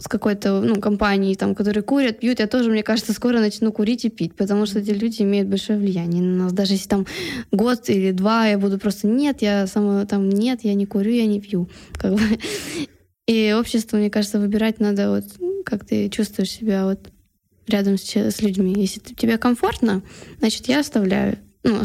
с 0.00 0.08
какой-то 0.08 0.60
ну, 0.60 0.80
компанией, 0.80 1.36
там, 1.36 1.54
которые 1.54 1.84
курят, 1.84 2.18
пьют, 2.18 2.40
я 2.40 2.48
тоже, 2.48 2.68
мне 2.68 2.82
кажется, 2.82 3.12
скоро 3.12 3.38
начну 3.38 3.70
курить 3.70 4.04
и 4.04 4.08
пить, 4.08 4.34
потому 4.34 4.66
что 4.66 4.80
эти 4.80 4.90
люди 4.90 5.22
имеют 5.22 5.46
большое 5.46 5.78
влияние 5.78 6.20
на 6.20 6.42
нас. 6.42 6.52
Даже 6.52 6.72
если 6.72 6.88
там 6.88 7.06
год 7.52 7.88
или 7.88 8.10
два 8.10 8.48
я 8.48 8.58
буду 8.58 8.80
просто 8.80 9.06
нет, 9.06 9.42
я 9.42 9.68
сама 9.68 10.06
там 10.06 10.28
нет, 10.28 10.64
я 10.64 10.74
не 10.74 10.86
курю, 10.86 11.12
я 11.12 11.26
не 11.26 11.40
пью. 11.40 11.68
Как 11.92 12.14
бы. 12.14 12.20
И 13.28 13.54
общество, 13.56 13.96
мне 13.96 14.10
кажется, 14.10 14.40
выбирать 14.40 14.80
надо 14.80 15.10
вот 15.10 15.24
как 15.64 15.84
ты 15.86 16.08
чувствуешь 16.08 16.50
себя 16.50 16.86
вот 16.86 17.12
рядом 17.68 17.96
с, 17.96 18.16
с 18.16 18.42
людьми. 18.42 18.74
Если 18.76 18.98
тебе 18.98 19.38
комфортно, 19.38 20.02
значит, 20.40 20.66
я 20.66 20.80
оставляю. 20.80 21.38
Ну, 21.62 21.80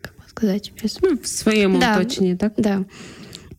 как 0.00 0.12
сказать? 0.28 0.72
Без... 0.82 1.00
Ну, 1.00 1.16
в 1.16 1.28
своем 1.28 1.78
да, 1.78 1.94
оточении, 1.94 2.34
так? 2.34 2.54
Да. 2.56 2.84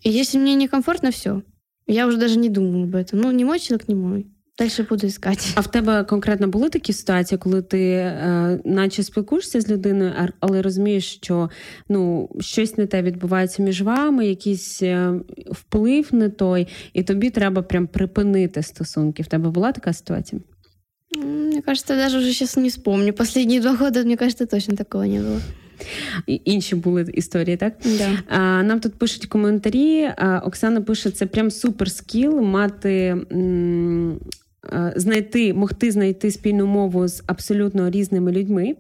И 0.05 0.09
если 0.09 0.39
мне 0.39 0.55
некомфортно, 0.55 1.09
все. 1.09 1.41
Я 1.87 2.05
вже 2.05 2.17
навіть 2.17 2.39
не 2.39 2.49
думаю 2.49 2.83
об 2.83 2.95
этом. 2.95 3.15
Ну, 3.15 3.31
не 3.31 3.45
мой 3.45 3.59
чоловік, 3.59 3.89
не 3.89 3.95
мой. 3.95 4.25
Далі 4.59 4.87
буду 4.89 5.07
іскати. 5.07 5.41
А 5.55 5.61
в 5.61 5.71
тебе 5.71 6.03
конкретно 6.03 6.47
були 6.47 6.69
такі 6.69 6.93
ситуації, 6.93 7.37
коли 7.37 7.61
ти 7.61 7.81
е, 7.91 8.59
наче 8.65 9.03
спілкуєшся 9.03 9.61
з 9.61 9.69
людиною, 9.69 10.13
але 10.39 10.61
розумієш, 10.61 11.15
що 11.15 11.49
ну, 11.89 12.29
щось 12.39 12.77
не 12.77 12.85
те 12.85 13.01
відбувається 13.01 13.63
між 13.63 13.81
вами, 13.81 14.27
якийсь 14.27 14.81
е, 14.81 15.13
вплив 15.51 16.07
не 16.11 16.29
той, 16.29 16.67
і 16.93 17.03
тобі 17.03 17.29
треба 17.29 17.61
прям 17.61 17.87
припинити 17.87 18.63
стосунки. 18.63 19.23
В 19.23 19.27
тебе 19.27 19.49
була 19.49 19.71
така 19.71 19.93
ситуація? 19.93 20.41
Мне 21.17 21.61
кажется, 21.61 21.95
даже 21.95 22.17
уже 22.17 22.27
сейчас 22.27 22.57
не 22.57 22.67
вспомню. 22.67 23.13
Последние 23.13 23.61
два 23.61 23.75
года, 23.75 24.03
мне 24.03 24.17
кажется, 24.17 24.45
точно 24.45 24.75
такого 24.75 25.05
не 25.05 25.19
было. 25.19 25.41
Інші 26.27 26.75
були 26.75 27.05
історії, 27.13 27.57
так? 27.57 27.73
Да. 27.97 28.09
А, 28.27 28.63
Нам 28.63 28.79
тут 28.79 28.93
пишуть 28.95 29.25
коментарі. 29.25 30.09
А, 30.17 30.39
Оксана 30.45 30.81
пише: 30.81 31.11
це 31.11 31.25
прям 31.25 31.51
супер 31.51 31.91
скіл 31.91 32.41
мати. 32.41 33.17
М- 33.31 34.19
Знайти, 34.95 35.53
могти 35.53 35.91
знайти 35.91 36.31
спільну 36.31 36.65
мову 36.65 37.07
з 37.07 37.23
абсолютно 37.27 37.89
різними 37.89 38.31
людьми. 38.31 38.75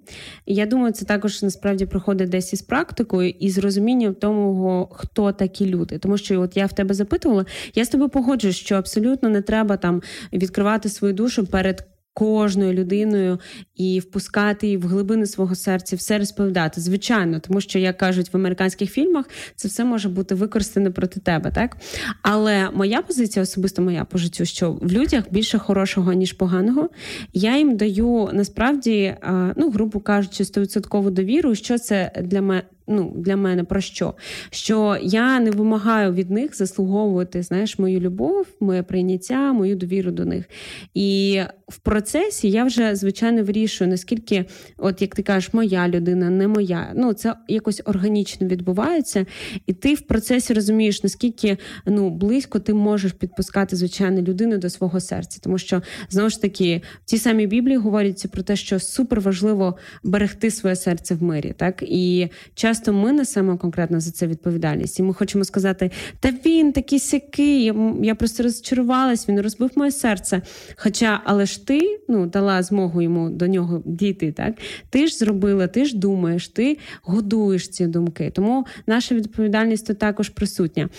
І 0.45 0.53
я 0.55 0.65
думаю, 0.65 0.93
це 0.93 1.05
також 1.05 1.43
насправді 1.43 1.85
проходить 1.85 2.29
десь 2.29 2.53
із 2.53 2.61
практикою 2.61 3.29
і 3.39 3.49
з 3.49 3.57
розумінням 3.57 4.13
того, 4.13 4.89
хто 4.91 5.31
такі 5.31 5.65
люди. 5.65 5.97
Тому 5.97 6.17
що 6.17 6.41
от 6.41 6.57
я 6.57 6.65
в 6.65 6.73
тебе 6.73 6.93
запитувала, 6.93 7.45
я 7.75 7.85
з 7.85 7.89
тобою 7.89 8.09
погоджуюсь, 8.09 8.55
що 8.55 8.75
абсолютно 8.75 9.29
не 9.29 9.41
треба 9.41 9.77
там 9.77 10.01
відкривати 10.33 10.89
свою 10.89 11.13
душу 11.13 11.45
перед 11.47 11.87
кожною 12.13 12.73
людиною 12.73 13.39
і 13.75 13.99
впускати 13.99 14.67
її 14.67 14.77
в 14.77 14.87
глибини 14.87 15.25
свого 15.25 15.55
серця, 15.55 15.95
все 15.95 16.17
розповідати. 16.17 16.81
Звичайно, 16.81 17.39
тому 17.39 17.61
що, 17.61 17.79
як 17.79 17.97
кажуть 17.97 18.33
в 18.33 18.37
американських 18.37 18.91
фільмах, 18.91 19.25
це 19.55 19.67
все 19.67 19.85
може 19.85 20.09
бути 20.09 20.35
використане 20.35 20.91
проти 20.91 21.19
тебе, 21.19 21.51
так? 21.51 21.77
Але 22.21 22.69
моя 22.73 23.01
позиція, 23.01 23.43
особисто 23.43 23.81
моя 23.81 24.05
по 24.05 24.17
життю, 24.17 24.45
що 24.45 24.71
в 24.71 24.91
людях 24.91 25.23
більше 25.31 25.57
хорошого, 25.57 26.13
ніж 26.13 26.33
поганого. 26.33 26.89
Я 27.33 27.57
їм 27.57 27.77
даю 27.77 28.29
насправді, 28.33 29.15
ну, 29.55 29.69
грубо 29.69 29.99
кажучи, 29.99 30.43
100% 30.43 31.11
довіру, 31.11 31.55
що 31.55 31.77
це 31.77 32.11
для 32.21 32.41
мене 32.41 32.63
ну, 32.89 33.13
для 33.15 33.35
мене 33.35 33.63
про 33.63 33.81
що? 33.81 34.13
Що 34.49 34.97
я 35.01 35.39
не 35.39 35.51
вимагаю 35.51 36.13
від 36.13 36.31
них 36.31 36.57
заслуговувати 36.57 37.43
знаєш, 37.43 37.79
мою 37.79 37.99
любов, 37.99 38.47
моє 38.59 38.83
прийняття, 38.83 39.53
мою 39.53 39.75
довіру 39.75 40.11
до 40.11 40.25
них. 40.25 40.45
І 40.93 41.41
в 41.67 41.77
процесі 41.77 42.49
я 42.49 42.63
вже, 42.63 42.95
звичайно, 42.95 43.43
вирішую, 43.43 43.89
наскільки, 43.89 44.45
от 44.77 45.01
як 45.01 45.15
ти 45.15 45.23
кажеш, 45.23 45.53
моя 45.53 45.87
людина, 45.87 46.29
не 46.29 46.47
моя. 46.47 46.91
Ну, 46.95 47.13
це 47.13 47.35
якось 47.47 47.81
органічно 47.85 48.47
відбувається, 48.47 49.25
і 49.67 49.73
ти 49.73 49.93
в 49.93 50.01
процесі 50.01 50.53
розумієш, 50.53 51.03
наскільки 51.03 51.57
ну, 51.85 52.09
близько 52.09 52.59
ти 52.59 52.73
можеш 52.73 53.11
підпускати 53.11 53.75
звичайно 53.75 54.21
людину 54.21 54.57
до 54.57 54.69
свого 54.69 54.99
серця. 54.99 55.39
Тому 55.43 55.57
що 55.57 55.81
знову 56.09 56.29
ж 56.29 56.41
таки 56.41 56.81
в 57.05 57.09
тій 57.09 57.17
самій 57.17 57.47
Біблії 57.47 57.77
говориться 57.77 58.27
про 58.27 58.43
те, 58.43 58.55
що 58.55 58.79
супер 58.79 59.21
важливо 59.21 59.77
берегти 60.03 60.51
своє 60.51 60.75
серце 60.75 61.15
в 61.15 61.23
мирі. 61.23 61.53
Так 61.57 61.83
і 61.87 62.29
час 62.53 62.78
часто 62.79 62.93
ми 62.93 63.11
несемо 63.11 63.57
конкретно 63.57 63.99
за 63.99 64.11
це 64.11 64.27
відповідальність, 64.27 64.99
і 64.99 65.03
ми 65.03 65.13
хочемо 65.13 65.43
сказати: 65.43 65.91
та 66.19 66.33
він 66.45 66.71
такий 66.71 66.99
сякий, 66.99 67.73
я, 68.01 68.15
просто 68.15 68.43
розчарувалась, 68.43 69.29
він 69.29 69.41
розбив 69.41 69.71
моє 69.75 69.91
серце. 69.91 70.41
Хоча, 70.75 71.21
але 71.23 71.45
ж 71.45 71.67
ти 71.67 71.99
ну, 72.07 72.25
дала 72.25 72.63
змогу 72.63 73.01
йому 73.01 73.29
до 73.29 73.47
нього 73.47 73.81
дійти, 73.85 74.31
так? 74.31 74.55
Ти 74.89 75.07
ж 75.07 75.17
зробила, 75.17 75.67
ти 75.67 75.85
ж 75.85 75.97
думаєш, 75.97 76.47
ти 76.47 76.77
годуєш 77.03 77.69
ці 77.69 77.87
думки. 77.87 78.31
Тому 78.35 78.65
наша 78.87 79.15
відповідальність 79.15 79.87
тут 79.87 79.97
також 79.97 80.29
присутня. 80.29 80.89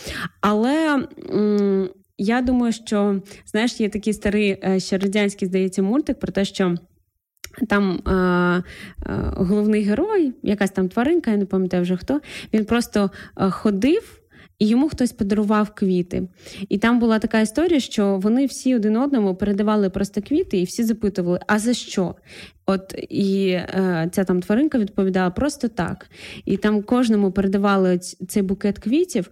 Але. 0.41 1.07
М- 1.35 1.89
я 2.23 2.41
думаю, 2.41 2.73
що 2.73 3.23
знаєш, 3.47 3.81
є 3.81 3.89
такий 3.89 4.13
старий 4.13 4.59
е, 4.65 4.81
ще 4.81 4.99
радянський, 4.99 5.49
здається, 5.49 5.83
мультик 5.83 6.19
про 6.19 6.33
те, 6.33 6.45
що 6.45 6.77
там 7.69 8.01
е, 8.07 8.13
е, 8.13 8.63
головний 9.37 9.83
герой, 9.83 10.33
якась 10.43 10.71
там 10.71 10.89
тваринка, 10.89 11.31
я 11.31 11.37
не 11.37 11.47
пам'ятаю 11.47 11.83
вже 11.83 11.97
хто, 11.97 12.21
він 12.53 12.65
просто 12.65 13.11
е, 13.37 13.51
ходив. 13.51 14.17
І 14.59 14.69
йому 14.69 14.89
хтось 14.89 15.13
подарував 15.13 15.71
квіти. 15.75 16.29
І 16.69 16.79
там 16.79 16.99
була 16.99 17.19
така 17.19 17.41
історія, 17.41 17.81
що 17.81 18.17
вони 18.17 18.47
всі 18.47 18.77
один 18.77 18.97
одному 18.97 19.35
передавали 19.35 19.91
просто 19.91 20.23
квіти, 20.23 20.59
і 20.59 20.65
всі 20.65 20.85
запитували, 20.85 21.41
а 21.47 21.59
за 21.59 21.75
що? 21.75 22.15
От 22.67 22.95
і 23.09 23.49
е, 23.51 24.09
ця 24.13 24.25
там 24.25 24.43
тваринка 24.43 24.79
відповідала 24.79 25.31
просто 25.31 25.69
так. 25.69 26.11
І 26.45 26.57
там 26.57 26.83
кожному 26.83 27.33
передавали 27.33 27.99
цей 27.99 28.43
букет 28.43 28.79
квітів, 28.79 29.31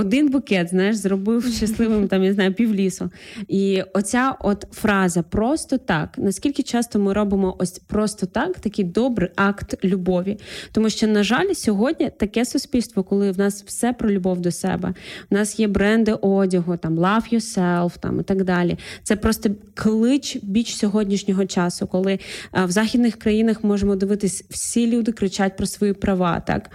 один 0.00 0.28
букет, 0.28 0.68
знаєш, 0.68 0.96
зробив 0.96 1.44
щасливим 1.44 2.08
там, 2.08 2.24
я 2.24 2.32
знаю, 2.32 2.54
півлісу. 2.54 3.10
І 3.48 3.82
оця 3.94 4.36
от 4.40 4.64
фраза 4.72 5.22
просто 5.22 5.78
так. 5.78 6.14
Наскільки 6.18 6.62
часто 6.62 6.98
ми 6.98 7.12
робимо 7.12 7.56
ось 7.58 7.78
просто 7.78 8.26
так, 8.26 8.60
такий 8.60 8.84
добрий 8.84 9.30
акт 9.36 9.84
любові. 9.84 10.38
Тому 10.72 10.90
що, 10.90 11.06
на 11.06 11.22
жаль, 11.22 11.52
сьогодні 11.52 12.10
таке 12.18 12.44
суспільство, 12.44 13.02
коли 13.02 13.30
в 13.30 13.38
нас 13.38 13.62
все 13.62 13.92
про 13.92 14.10
любов 14.10 14.40
до 14.40 14.50
себе, 14.50 14.94
у 15.30 15.34
нас 15.34 15.58
є 15.60 15.68
бренди 15.68 16.12
одягу, 16.12 16.76
там 16.76 16.98
love 16.98 17.34
yourself, 17.34 17.98
там 17.98 18.20
і 18.20 18.22
так 18.22 18.44
далі. 18.44 18.78
Це 19.02 19.16
просто 19.16 19.50
клич 19.74 20.36
біч 20.42 20.74
сьогоднішнього 20.74 21.46
часу, 21.46 21.86
коли 21.86 22.18
а, 22.52 22.64
в 22.64 22.70
західних 22.70 23.16
країнах 23.16 23.64
можемо 23.64 23.96
дивитись, 23.96 24.44
всі 24.50 24.86
люди 24.86 25.12
кричать 25.12 25.56
про 25.56 25.66
свої 25.66 25.92
права, 25.92 26.40
так. 26.40 26.70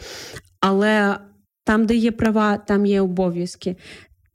Але 0.59 1.17
там, 1.65 1.85
де 1.85 1.95
є 1.95 2.11
права, 2.11 2.57
там 2.57 2.85
є 2.85 3.01
обов'язки. 3.01 3.75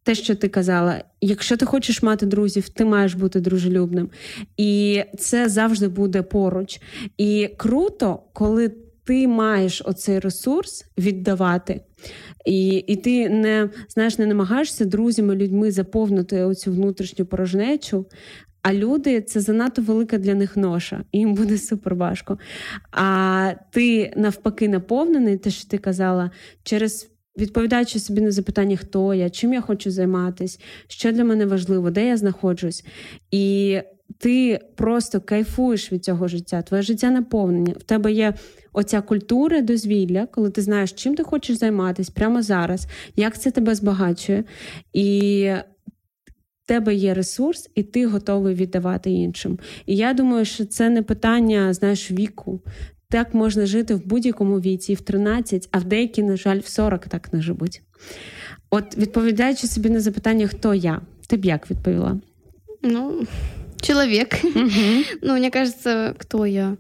Те, 0.02 0.14
що 0.14 0.34
ти 0.34 0.48
казала, 0.48 1.04
якщо 1.20 1.56
ти 1.56 1.66
хочеш 1.66 2.02
мати 2.02 2.26
друзів, 2.26 2.68
ти 2.68 2.84
маєш 2.84 3.14
бути 3.14 3.40
дружелюбним. 3.40 4.10
І 4.56 5.02
це 5.18 5.48
завжди 5.48 5.88
буде 5.88 6.22
поруч. 6.22 6.80
І 7.18 7.50
круто, 7.56 8.22
коли 8.32 8.72
ти 9.04 9.28
маєш 9.28 9.82
оцей 9.84 10.18
ресурс 10.18 10.84
віддавати, 10.98 11.80
і 12.46 12.68
і 12.68 12.96
ти 12.96 13.28
не 13.28 13.70
знаєш, 13.88 14.18
не 14.18 14.26
намагаєшся 14.26 14.84
друзями, 14.84 15.36
людьми 15.36 15.70
заповнити 15.70 16.44
оцю 16.44 16.72
внутрішню 16.72 17.26
порожнечу. 17.26 18.06
А 18.62 18.72
люди 18.72 19.20
це 19.20 19.40
занадто 19.40 19.82
велика 19.82 20.18
для 20.18 20.34
них 20.34 20.56
ноша, 20.56 21.04
і 21.12 21.18
їм 21.18 21.34
буде 21.34 21.58
супер 21.58 21.94
важко. 21.94 22.38
А 22.92 23.52
ти 23.70 24.12
навпаки 24.16 24.68
наповнений, 24.68 25.38
те, 25.38 25.50
що 25.50 25.68
ти 25.68 25.78
казала, 25.78 26.30
через 26.62 27.10
відповідаючи 27.40 27.98
собі 27.98 28.20
на 28.20 28.30
запитання, 28.30 28.76
хто 28.76 29.14
я, 29.14 29.30
чим 29.30 29.52
я 29.52 29.60
хочу 29.60 29.90
займатися, 29.90 30.58
що 30.88 31.12
для 31.12 31.24
мене 31.24 31.46
важливо, 31.46 31.90
де 31.90 32.06
я 32.06 32.16
знаходжусь. 32.16 32.84
І 33.30 33.78
ти 34.18 34.60
просто 34.76 35.20
кайфуєш 35.20 35.92
від 35.92 36.04
цього 36.04 36.28
життя, 36.28 36.62
твоє 36.62 36.82
життя 36.82 37.10
наповнення. 37.10 37.74
В 37.78 37.82
тебе 37.82 38.12
є 38.12 38.34
оця 38.72 39.00
культура 39.00 39.60
дозвілля, 39.60 40.26
коли 40.26 40.50
ти 40.50 40.62
знаєш, 40.62 40.92
чим 40.92 41.14
ти 41.14 41.22
хочеш 41.22 41.56
займатися 41.56 42.12
прямо 42.14 42.42
зараз, 42.42 42.86
як 43.16 43.38
це 43.40 43.50
тебе 43.50 43.74
збагачує. 43.74 44.44
І 44.92 45.50
в 46.64 46.66
тебе 46.66 46.94
є 46.94 47.14
ресурс, 47.14 47.70
і 47.74 47.82
ти 47.82 48.06
готовий 48.06 48.54
віддавати 48.54 49.10
іншим. 49.10 49.58
І 49.86 49.96
я 49.96 50.12
думаю, 50.14 50.44
що 50.44 50.64
це 50.64 50.90
не 50.90 51.02
питання 51.02 51.74
знаєш, 51.74 52.10
віку. 52.10 52.60
Так 53.10 53.34
можна 53.34 53.66
жити 53.66 53.94
в 53.94 54.06
будь-якому 54.06 54.60
віці, 54.60 54.94
в 54.94 55.00
13, 55.00 55.68
а 55.72 55.78
в 55.78 55.84
деякі, 55.84 56.22
на 56.22 56.36
жаль, 56.36 56.58
в 56.58 56.66
40 56.66 57.08
так 57.08 57.32
не 57.32 57.42
живуть. 57.42 57.82
От, 58.70 58.96
відповідаючи 58.96 59.66
собі 59.66 59.90
на 59.90 60.00
запитання, 60.00 60.46
хто 60.46 60.74
я, 60.74 61.00
ти 61.26 61.36
б 61.36 61.44
як 61.44 61.70
відповіла? 61.70 62.20
Ну, 62.82 63.26
чоловік. 63.82 64.40
Угу. 64.44 65.04
ну, 65.22 65.32
мені 65.32 65.50
кажется, 65.50 66.14
хто 66.18 66.46
я? 66.46 66.76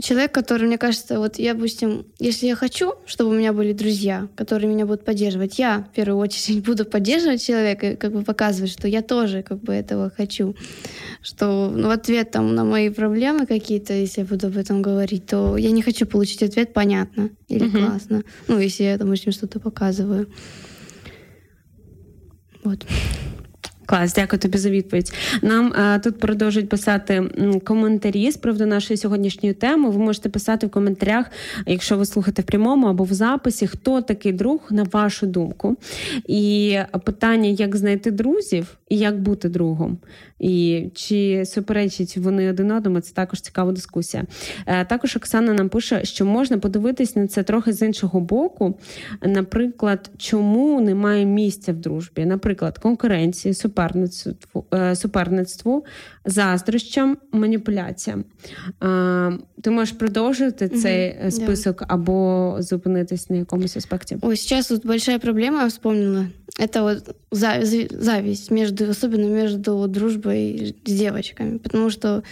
Человек, 0.00 0.32
который, 0.32 0.66
мне 0.66 0.78
кажется, 0.78 1.18
вот 1.18 1.38
я, 1.38 1.54
допустим, 1.54 2.06
если 2.18 2.46
я 2.46 2.56
хочу, 2.56 2.94
чтобы 3.06 3.30
у 3.30 3.34
меня 3.34 3.52
были 3.52 3.72
друзья, 3.72 4.28
которые 4.36 4.70
меня 4.70 4.86
будут 4.86 5.04
поддерживать, 5.04 5.58
я 5.58 5.86
в 5.90 5.94
первую 5.94 6.18
очередь 6.18 6.64
буду 6.66 6.84
поддерживать 6.84 7.44
человека 7.44 7.92
и 7.92 7.96
как 7.96 8.12
бы 8.12 8.22
показывать, 8.22 8.70
что 8.70 8.88
я 8.88 9.02
тоже 9.02 9.42
как 9.42 9.60
бы 9.60 9.72
этого 9.72 10.10
хочу. 10.10 10.54
Что 11.20 11.72
ну, 11.74 11.88
в 11.88 11.90
ответ 11.90 12.30
там 12.30 12.54
на 12.54 12.64
мои 12.64 12.90
проблемы 12.90 13.46
какие-то, 13.46 13.92
если 13.92 14.22
я 14.22 14.26
буду 14.26 14.46
об 14.48 14.56
этом 14.56 14.82
говорить, 14.82 15.26
то 15.26 15.56
я 15.56 15.70
не 15.70 15.82
хочу 15.82 16.06
получить 16.06 16.42
ответ 16.42 16.72
понятно 16.72 17.30
или 17.48 17.66
uh-huh. 17.66 17.86
классно. 17.86 18.22
Ну, 18.48 18.58
если 18.58 18.84
я, 18.84 18.98
допустим, 18.98 19.32
что-то 19.32 19.60
показываю. 19.60 20.28
Вот. 22.64 22.86
Клас, 23.86 24.14
дякую 24.14 24.40
тобі 24.40 24.58
за 24.58 24.70
відповідь. 24.70 25.12
Нам 25.42 25.72
а, 25.76 25.98
тут 25.98 26.18
продовжують 26.18 26.68
писати 26.68 27.30
коментарі 27.64 28.30
з 28.30 28.36
приводу 28.36 28.66
нашої 28.66 28.96
сьогоднішньої 28.96 29.54
теми. 29.54 29.90
Ви 29.90 29.98
можете 29.98 30.28
писати 30.28 30.66
в 30.66 30.70
коментарях, 30.70 31.26
якщо 31.66 31.96
ви 31.96 32.06
слухаєте 32.06 32.42
в 32.42 32.44
прямому 32.44 32.86
або 32.86 33.04
в 33.04 33.12
записі, 33.12 33.66
хто 33.66 34.02
такий 34.02 34.32
друг, 34.32 34.60
на 34.70 34.82
вашу 34.82 35.26
думку. 35.26 35.76
І 36.26 36.78
питання, 37.04 37.48
як 37.48 37.76
знайти 37.76 38.10
друзів 38.10 38.78
і 38.88 38.98
як 38.98 39.20
бути 39.20 39.48
другом. 39.48 39.98
І 40.42 40.86
чи 40.94 41.44
суперечать 41.46 42.16
вони 42.16 42.50
один 42.50 42.70
одному, 42.70 43.00
це 43.00 43.14
також 43.14 43.40
цікава 43.40 43.72
дискусія. 43.72 44.24
Е, 44.66 44.84
також 44.84 45.16
Оксана 45.16 45.52
нам 45.52 45.68
пише, 45.68 46.04
що 46.04 46.24
можна 46.24 46.58
подивитись 46.58 47.16
на 47.16 47.26
це 47.26 47.42
трохи 47.42 47.72
з 47.72 47.82
іншого 47.82 48.20
боку. 48.20 48.78
Наприклад, 49.22 50.10
чому 50.16 50.80
немає 50.80 51.24
місця 51.24 51.72
в 51.72 51.76
дружбі? 51.76 52.24
Наприклад, 52.24 52.78
конкуренції, 52.78 53.54
суперництву, 53.71 54.65
е, 54.73 54.95
суперництву 54.95 55.85
заздрощам, 56.25 57.17
маніпуляціям. 57.31 58.25
Е, 58.83 59.37
ти 59.61 59.69
можеш 59.69 59.95
продовжити 59.95 60.69
цей 60.69 61.17
угу, 61.21 61.31
список 61.31 61.79
да. 61.79 61.85
або 61.89 62.55
зупинитись 62.59 63.29
на 63.29 63.35
якомусь 63.35 63.77
аспекті? 63.77 64.17
Ой, 64.21 64.37
сейчас 64.37 64.71
вот 64.71 64.85
большая 64.85 65.19
проблема, 65.19 65.61
я 65.61 65.67
вспомнила. 65.67 66.25
Это 66.59 66.81
вот 66.81 67.15
зависть 67.31 68.51
между, 68.51 68.89
особенно 68.89 69.27
между 69.27 69.87
дружбой 69.87 70.75
с 70.85 70.91
девочками, 70.91 71.57
потому 71.57 71.89
что 71.89 72.23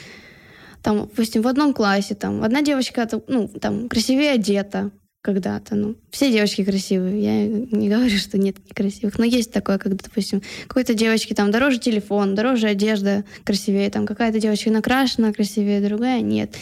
там, 0.82 1.00
допустим, 1.00 1.42
в 1.42 1.48
одном 1.48 1.74
классе 1.74 2.16
там 2.16 2.44
одна 2.44 2.62
девочка, 2.62 3.08
ну, 3.28 3.48
там 3.48 3.90
красивее 3.90 4.34
одета, 4.34 4.92
когда-то. 5.23 5.75
Ну, 5.75 5.97
все 6.11 6.33
девочки 6.33 6.65
красивые. 6.65 7.23
Я 7.23 7.47
не 7.47 7.89
говорю, 7.89 8.17
что 8.17 8.39
нет 8.39 8.57
некрасивых. 8.69 9.19
Но 9.19 9.25
есть 9.25 9.53
такое, 9.53 9.79
когда, 9.79 9.99
допустим, 10.03 10.43
какой-то 10.67 10.95
девочке 10.95 11.35
там 11.35 11.51
дороже 11.51 11.79
телефон, 11.79 12.35
дороже 12.35 12.69
одежда 12.69 13.25
красивее, 13.45 13.91
там 13.91 14.07
какая-то 14.07 14.41
девочка 14.41 14.71
накрашена 14.71 15.33
красивее, 15.33 15.87
другая 15.87 16.21
нет. 16.23 16.55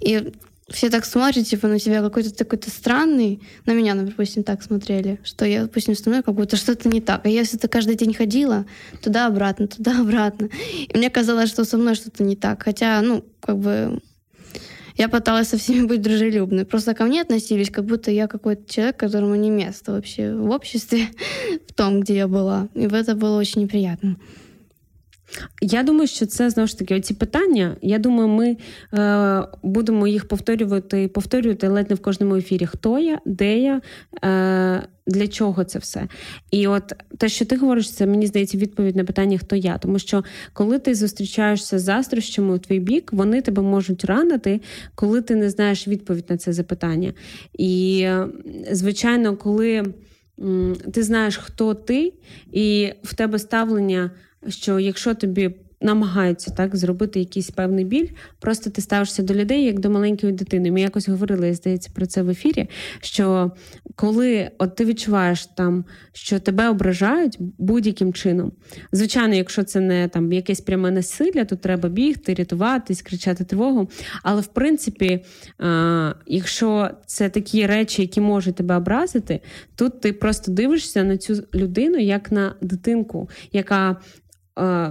И 0.00 0.32
все 0.70 0.88
так 0.88 1.04
смотрят, 1.04 1.46
типа, 1.46 1.66
на 1.68 1.78
тебя 1.78 2.00
какой-то 2.00 2.32
такой-то 2.32 2.70
странный. 2.70 3.40
На 3.66 3.72
меня, 3.72 3.94
например, 3.94 4.12
допустим, 4.16 4.44
так 4.44 4.62
смотрели, 4.62 5.18
что 5.24 5.44
я, 5.44 5.62
допустим, 5.62 5.94
становлюсь, 5.94 6.24
как 6.24 6.34
будто 6.34 6.56
что-то 6.56 6.88
не 6.88 7.00
так. 7.00 7.26
А 7.26 7.28
я 7.28 7.40
если-то 7.40 7.68
каждый 7.68 7.96
день 7.96 8.14
ходила 8.14 8.66
туда-обратно, 9.02 9.66
туда-обратно. 9.66 10.48
И 10.88 10.96
мне 10.96 11.10
казалось, 11.10 11.50
что 11.50 11.64
со 11.64 11.76
мной 11.76 11.94
что-то 11.94 12.22
не 12.22 12.36
так. 12.36 12.62
Хотя, 12.62 13.00
ну, 13.02 13.24
как 13.40 13.58
бы 13.58 14.00
я 14.99 15.09
пыталась 15.09 15.49
со 15.49 15.57
всеми 15.57 15.85
быть 15.85 16.01
дружелюбной. 16.01 16.65
Просто 16.65 16.93
ко 16.93 17.05
мне 17.05 17.21
относились, 17.21 17.69
как 17.69 17.85
будто 17.85 18.11
я 18.11 18.27
какой-то 18.27 18.71
человек, 18.71 18.97
которому 18.97 19.35
не 19.35 19.49
место 19.49 19.91
вообще 19.91 20.33
в 20.33 20.49
обществе, 20.49 21.07
в 21.67 21.73
том, 21.73 22.01
где 22.01 22.15
я 22.15 22.27
была. 22.27 22.67
И 22.73 22.87
в 22.87 22.93
это 22.93 23.15
было 23.15 23.37
очень 23.37 23.61
неприятно. 23.61 24.17
Я 25.62 25.82
думаю, 25.82 26.06
що 26.06 26.26
це 26.26 26.50
знову 26.50 26.66
ж 26.66 26.78
таки 26.78 26.94
оці 26.94 27.14
питання. 27.14 27.76
Я 27.82 27.98
думаю, 27.98 28.28
ми 28.28 28.56
е, 28.94 29.42
будемо 29.62 30.06
їх 30.06 30.28
повторювати 30.28 31.08
повторювати 31.08 31.68
ледь 31.68 31.90
не 31.90 31.96
в 31.96 32.02
кожному 32.02 32.36
ефірі. 32.36 32.66
Хто 32.66 32.98
я, 32.98 33.18
де 33.24 33.58
я, 33.58 33.80
е, 34.24 34.88
для 35.06 35.28
чого 35.28 35.64
це 35.64 35.78
все? 35.78 36.08
І 36.50 36.66
от 36.66 36.92
те, 37.18 37.28
що 37.28 37.44
ти 37.44 37.56
говориш, 37.56 37.92
це 37.92 38.06
мені 38.06 38.26
здається 38.26 38.58
відповідь 38.58 38.96
на 38.96 39.04
питання, 39.04 39.38
хто 39.38 39.56
я. 39.56 39.78
Тому 39.78 39.98
що 39.98 40.24
коли 40.52 40.78
ти 40.78 40.94
зустрічаєшся 40.94 41.78
з 41.78 41.82
заздрощами 41.82 42.54
у 42.54 42.58
твій 42.58 42.78
бік, 42.78 43.12
вони 43.12 43.42
тебе 43.42 43.62
можуть 43.62 44.04
ранити, 44.04 44.60
коли 44.94 45.22
ти 45.22 45.34
не 45.34 45.50
знаєш 45.50 45.88
відповідь 45.88 46.24
на 46.28 46.36
це 46.36 46.52
запитання. 46.52 47.12
І, 47.58 48.08
звичайно, 48.70 49.36
коли 49.36 49.84
м, 50.40 50.76
ти 50.92 51.02
знаєш, 51.02 51.36
хто 51.36 51.74
ти, 51.74 52.12
і 52.52 52.92
в 53.02 53.14
тебе 53.14 53.38
ставлення 53.38 54.10
що 54.48 54.78
якщо 54.78 55.14
тобі 55.14 55.54
намагаються 55.80 56.50
так 56.50 56.76
зробити 56.76 57.18
якийсь 57.18 57.50
певний 57.50 57.84
біль, 57.84 58.08
просто 58.38 58.70
ти 58.70 58.80
ставишся 58.80 59.22
до 59.22 59.34
людей 59.34 59.64
як 59.64 59.80
до 59.80 59.90
маленької 59.90 60.32
дитини. 60.32 60.70
Ми 60.70 60.80
якось 60.80 61.08
говорили, 61.08 61.54
здається, 61.54 61.90
про 61.94 62.06
це 62.06 62.22
в 62.22 62.30
ефірі. 62.30 62.68
Що 63.00 63.52
коли 63.94 64.50
от 64.58 64.76
ти 64.76 64.84
відчуваєш 64.84 65.46
там, 65.46 65.84
що 66.12 66.40
тебе 66.40 66.68
ображають 66.68 67.36
будь-яким 67.58 68.12
чином, 68.12 68.52
звичайно, 68.92 69.34
якщо 69.34 69.62
це 69.62 69.80
не 69.80 70.08
там 70.08 70.32
якесь 70.32 70.60
пряме 70.60 70.90
насилля, 70.90 71.44
то 71.44 71.56
треба 71.56 71.88
бігти, 71.88 72.34
рятуватись, 72.34 73.02
кричати 73.02 73.44
тривогу. 73.44 73.90
Але 74.22 74.40
в 74.40 74.46
принципі, 74.46 75.24
а, 75.58 76.14
якщо 76.26 76.90
це 77.06 77.28
такі 77.28 77.66
речі, 77.66 78.02
які 78.02 78.20
можуть 78.20 78.54
тебе 78.54 78.76
образити, 78.76 79.40
тут 79.76 80.00
ти 80.00 80.12
просто 80.12 80.52
дивишся 80.52 81.04
на 81.04 81.16
цю 81.16 81.42
людину 81.54 81.98
як 81.98 82.32
на 82.32 82.54
дитинку, 82.60 83.28
яка 83.52 83.96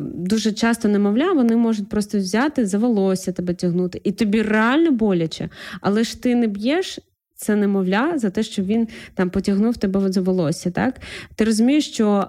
дуже 0.02 0.52
часто 0.52 0.88
немовля, 0.88 1.34
вони 1.34 1.56
можуть 1.56 1.90
просто 1.90 2.18
взяти 2.18 2.66
за 2.66 2.78
волосся 2.78 3.32
тебе 3.32 3.54
тягнути, 3.54 4.02
і 4.04 4.12
тобі 4.12 4.42
реально 4.42 4.92
боляче, 4.92 5.50
але 5.82 6.04
ж 6.04 6.24
ти 6.24 6.36
не 6.36 6.48
б'єш. 6.48 7.00
Це 7.36 7.56
немовля 7.56 8.14
за 8.18 8.30
те, 8.30 8.44
що 8.44 8.64
він 8.64 8.88
там 9.16 9.30
потягнув 9.30 9.78
тебе 9.78 10.12
за 10.12 10.22
волосся. 10.22 10.72
Так 10.72 11.00
ти 11.36 11.44
розумієш, 11.44 11.90
що 11.90 12.28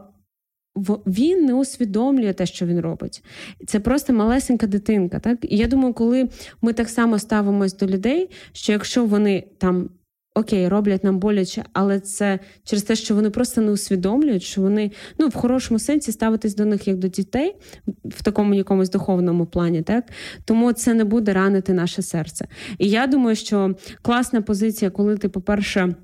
він 1.06 1.44
не 1.44 1.54
усвідомлює 1.54 2.32
те, 2.32 2.46
що 2.46 2.66
він 2.66 2.80
робить. 2.80 3.24
Це 3.66 3.80
просто 3.80 4.12
малесенька 4.12 4.66
дитинка. 4.66 5.18
Так 5.18 5.38
і 5.42 5.56
я 5.56 5.66
думаю, 5.66 5.94
коли 5.94 6.28
ми 6.62 6.72
так 6.72 6.88
само 6.88 7.18
ставимось 7.18 7.76
до 7.76 7.86
людей, 7.86 8.30
що 8.52 8.72
якщо 8.72 9.04
вони 9.04 9.44
там 9.58 9.88
окей, 10.34 10.68
роблять 10.68 11.04
нам 11.04 11.18
боляче, 11.18 11.64
але 11.72 12.00
це 12.00 12.38
через 12.64 12.82
те, 12.82 12.96
що 12.96 13.14
вони 13.14 13.30
просто 13.30 13.60
не 13.60 13.70
усвідомлюють, 13.70 14.42
що 14.42 14.60
вони 14.60 14.90
ну 15.18 15.28
в 15.28 15.34
хорошому 15.34 15.78
сенсі 15.78 16.12
ставитись 16.12 16.54
до 16.54 16.64
них 16.64 16.88
як 16.88 16.98
до 16.98 17.08
дітей 17.08 17.56
в 18.04 18.22
такому 18.22 18.54
якомусь 18.54 18.90
духовному 18.90 19.46
плані, 19.46 19.82
так 19.82 20.04
тому 20.44 20.72
це 20.72 20.94
не 20.94 21.04
буде 21.04 21.32
ранити 21.32 21.72
наше 21.72 22.02
серце. 22.02 22.48
І 22.78 22.88
я 22.88 23.06
думаю, 23.06 23.36
що 23.36 23.74
класна 24.02 24.42
позиція, 24.42 24.90
коли 24.90 25.16
ти, 25.16 25.28
по-перше 25.28 25.94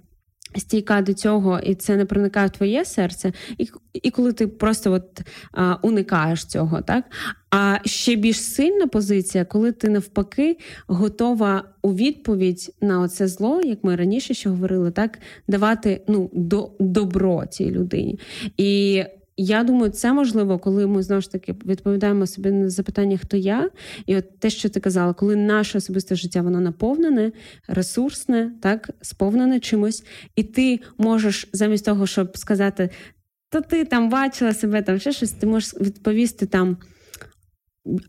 стійка 0.59 1.03
до 1.03 1.15
цього, 1.15 1.59
і 1.59 1.75
це 1.75 1.97
не 1.97 2.05
проникає 2.05 2.47
в 2.47 2.51
твоє 2.51 2.85
серце, 2.85 3.33
і 3.59 3.69
і 4.03 4.11
коли 4.11 4.33
ти 4.33 4.47
просто 4.47 4.93
от 4.93 5.21
а, 5.53 5.77
уникаєш 5.83 6.45
цього, 6.45 6.83
так? 6.83 7.05
А 7.51 7.79
ще 7.85 8.17
більш 8.17 8.41
сильна 8.41 8.87
позиція, 8.87 9.45
коли 9.45 9.73
ти 9.73 9.89
навпаки 9.89 10.57
готова 10.87 11.65
у 11.83 11.95
відповідь 11.95 12.75
на 12.81 13.01
оце 13.01 13.29
зло, 13.29 13.61
як 13.65 13.85
ми 13.85 13.97
раніше 13.97 14.35
ще 14.35 14.49
говорили, 14.49 14.91
так 14.91 15.19
давати 15.49 16.03
ну, 16.09 16.31
до, 16.33 16.71
добро 16.81 17.47
цій 17.47 17.71
людині. 17.71 18.19
І 18.57 19.05
я 19.37 19.65
думаю, 19.65 19.93
це 19.93 20.13
можливо, 20.13 20.59
коли 20.59 20.87
ми 20.87 21.03
знову 21.03 21.23
ж 21.23 21.33
таки 21.33 21.55
відповідаємо 21.67 22.27
собі 22.27 22.51
на 22.51 22.71
запитання, 22.71 23.19
хто 23.23 23.37
я, 23.37 23.71
і 24.07 24.17
от 24.17 24.39
те, 24.39 24.51
що 24.51 24.69
ти 24.69 24.81
казала, 24.81 25.13
коли 25.13 25.37
наше 25.37 25.79
особисте 25.79 26.17
життя 26.17 26.43
воно 26.43 26.61
наповнене, 26.61 27.33
ресурсне, 27.69 28.53
так 28.63 28.91
сповнене 29.03 29.61
чимось, 29.61 30.05
і 30.37 30.43
ти 30.43 30.81
можеш 30.99 31.49
замість 31.53 31.85
того, 31.85 32.07
щоб 32.07 32.39
сказати, 32.39 32.91
то 33.51 33.61
ти 33.61 33.85
там 33.85 34.11
бачила 34.11 34.55
себе, 34.55 34.83
там 34.83 34.99
ще 34.99 35.13
щось, 35.13 35.33
ти 35.33 35.47
можеш 35.47 35.75
відповісти 35.75 36.47
там. 36.47 36.77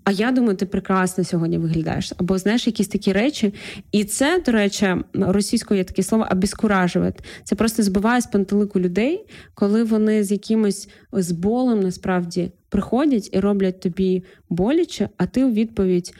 А 0.04 0.12
я 0.12 0.32
думаю, 0.32 0.56
ти 0.56 0.66
прекрасно 0.66 1.24
сьогодні 1.24 1.58
виглядаєш. 1.58 2.14
Або 2.18 2.38
знаєш 2.38 2.68
якісь 2.68 2.88
такі 2.88 3.14
речі. 3.14 3.54
І 3.92 4.04
це, 4.04 4.42
до 4.46 4.52
речі, 4.52 4.96
російською 5.14 5.78
є 5.78 5.84
таке 5.84 6.04
слово 6.04 6.28
обіскуражувати. 6.32 7.24
Це 7.44 7.56
просто 7.56 7.84
збиває 7.84 8.22
з 8.22 8.28
пантелику 8.28 8.80
людей, 8.80 9.26
коли 9.54 9.84
вони 9.84 10.24
з 10.24 10.32
якимось 10.32 10.90
з 11.12 11.32
болем 11.32 11.80
насправді 11.80 12.52
приходять 12.70 13.30
і 13.32 13.40
роблять 13.40 13.80
тобі 13.80 14.24
боляче, 14.50 15.10
а 15.18 15.26
ти 15.26 15.46
у 15.46 15.52
відповідь 15.52 16.14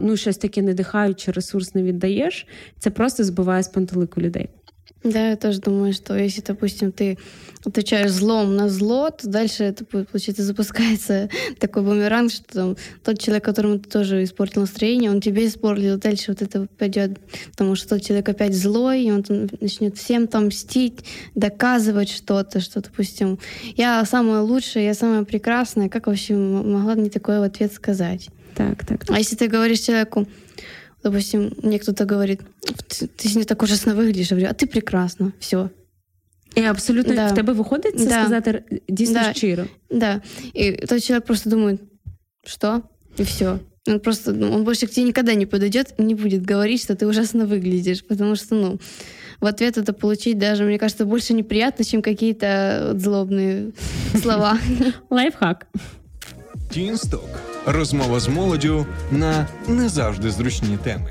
ну, 0.00 0.16
щось 0.16 0.36
таке 0.36 0.62
надихаюче, 0.62 1.32
ресурс 1.32 1.74
не 1.74 1.82
віддаєш. 1.82 2.46
Це 2.78 2.90
просто 2.90 3.24
збиває 3.24 3.62
з 3.62 3.68
пантелику 3.68 4.20
людей. 4.20 4.48
Да, 5.04 5.30
я 5.30 5.36
тоже 5.36 5.60
думаю, 5.60 5.92
что 5.92 6.16
если, 6.16 6.40
допустим, 6.40 6.90
ты 6.90 7.16
отвечаешь 7.64 8.10
злом 8.10 8.56
на 8.56 8.68
зло, 8.68 9.10
то 9.10 9.28
дальше 9.28 9.64
это 9.64 9.84
получается 9.84 10.42
запускается 10.42 11.28
такой 11.58 11.82
бумеранг, 11.82 12.32
что 12.32 12.44
там, 12.44 12.76
тот 13.04 13.20
человек, 13.20 13.44
которому 13.44 13.78
ты 13.78 13.88
тоже 13.88 14.24
испортил 14.24 14.62
настроение, 14.62 15.10
он 15.10 15.20
тебе 15.20 15.46
испортил, 15.46 15.98
дальше 15.98 16.32
вот 16.32 16.42
это 16.42 16.66
пойдет, 16.78 17.18
потому 17.50 17.74
что 17.74 17.90
тот 17.90 18.02
человек 18.02 18.28
опять 18.28 18.54
злой, 18.54 19.02
и 19.02 19.10
он 19.10 19.22
там 19.22 19.48
начнет 19.60 19.96
всем 19.96 20.26
там 20.26 20.46
мстить, 20.46 21.04
доказывать 21.34 22.10
что-то, 22.10 22.60
что, 22.60 22.80
допустим, 22.80 23.38
я 23.76 24.04
самая 24.04 24.40
лучшая, 24.40 24.84
я 24.84 24.94
самая 24.94 25.24
прекрасная, 25.24 25.88
как 25.88 26.06
вообще 26.06 26.34
могла 26.34 26.94
мне 26.94 27.10
такое 27.10 27.40
в 27.40 27.42
ответ 27.42 27.72
сказать? 27.72 28.28
Так, 28.54 28.86
так. 28.86 29.04
А 29.08 29.18
если 29.18 29.36
ты 29.36 29.48
говоришь 29.48 29.80
человеку, 29.80 30.26
допустим, 31.05 31.53
мне 31.63 31.79
кто-то 31.79 32.05
говорит, 32.05 32.41
ты, 32.87 33.07
ты 33.07 33.37
не 33.37 33.43
так 33.43 33.63
ужасно 33.63 33.95
выглядишь, 33.95 34.31
я 34.31 34.37
говорю, 34.37 34.51
а 34.51 34.53
ты 34.53 34.67
прекрасно, 34.67 35.31
все. 35.39 35.69
І 36.55 36.61
абсолютно 36.61 37.15
да. 37.15 37.27
в 37.27 37.35
тебе 37.35 37.53
виходить 37.53 37.99
це 37.99 38.05
да. 38.05 38.21
сказати 38.21 38.63
дійсно 38.89 39.19
да. 39.19 39.33
щиро. 39.33 39.65
Да. 39.89 40.21
И 40.55 40.71
тот 40.71 41.03
человек 41.03 41.25
просто 41.25 41.49
думает, 41.49 41.79
что? 42.45 42.81
И 43.19 43.23
все. 43.23 43.59
Он 43.87 43.99
просто, 43.99 44.33
ну, 44.33 44.51
он 44.51 44.63
больше 44.63 44.87
к 44.87 44.89
тебе 44.91 45.07
никогда 45.07 45.33
не 45.33 45.45
подойдет 45.45 45.93
и 45.97 46.03
не 46.03 46.15
будет 46.15 46.45
говорить, 46.45 46.83
что 46.83 46.95
ты 46.95 47.07
ужасно 47.07 47.45
выглядишь, 47.45 48.03
потому 48.03 48.35
что, 48.35 48.55
ну, 48.55 48.79
в 49.39 49.45
ответ 49.45 49.77
это 49.77 49.93
получить 49.93 50.37
даже, 50.37 50.63
мне 50.63 50.77
кажется, 50.77 51.05
больше 51.05 51.33
неприятно, 51.33 51.83
чем 51.83 52.01
какие-то 52.01 52.93
злобные 52.95 53.71
слова. 54.21 54.59
Лайфхак. 55.09 55.67
Тінсток. 56.69 57.29
Розмова 57.66 58.20
з 58.20 58.28
молоддю 58.28 58.86
на 59.10 59.46
не 59.68 59.88
завжди 59.88 60.30
зручні 60.30 60.76
теми. 60.76 61.10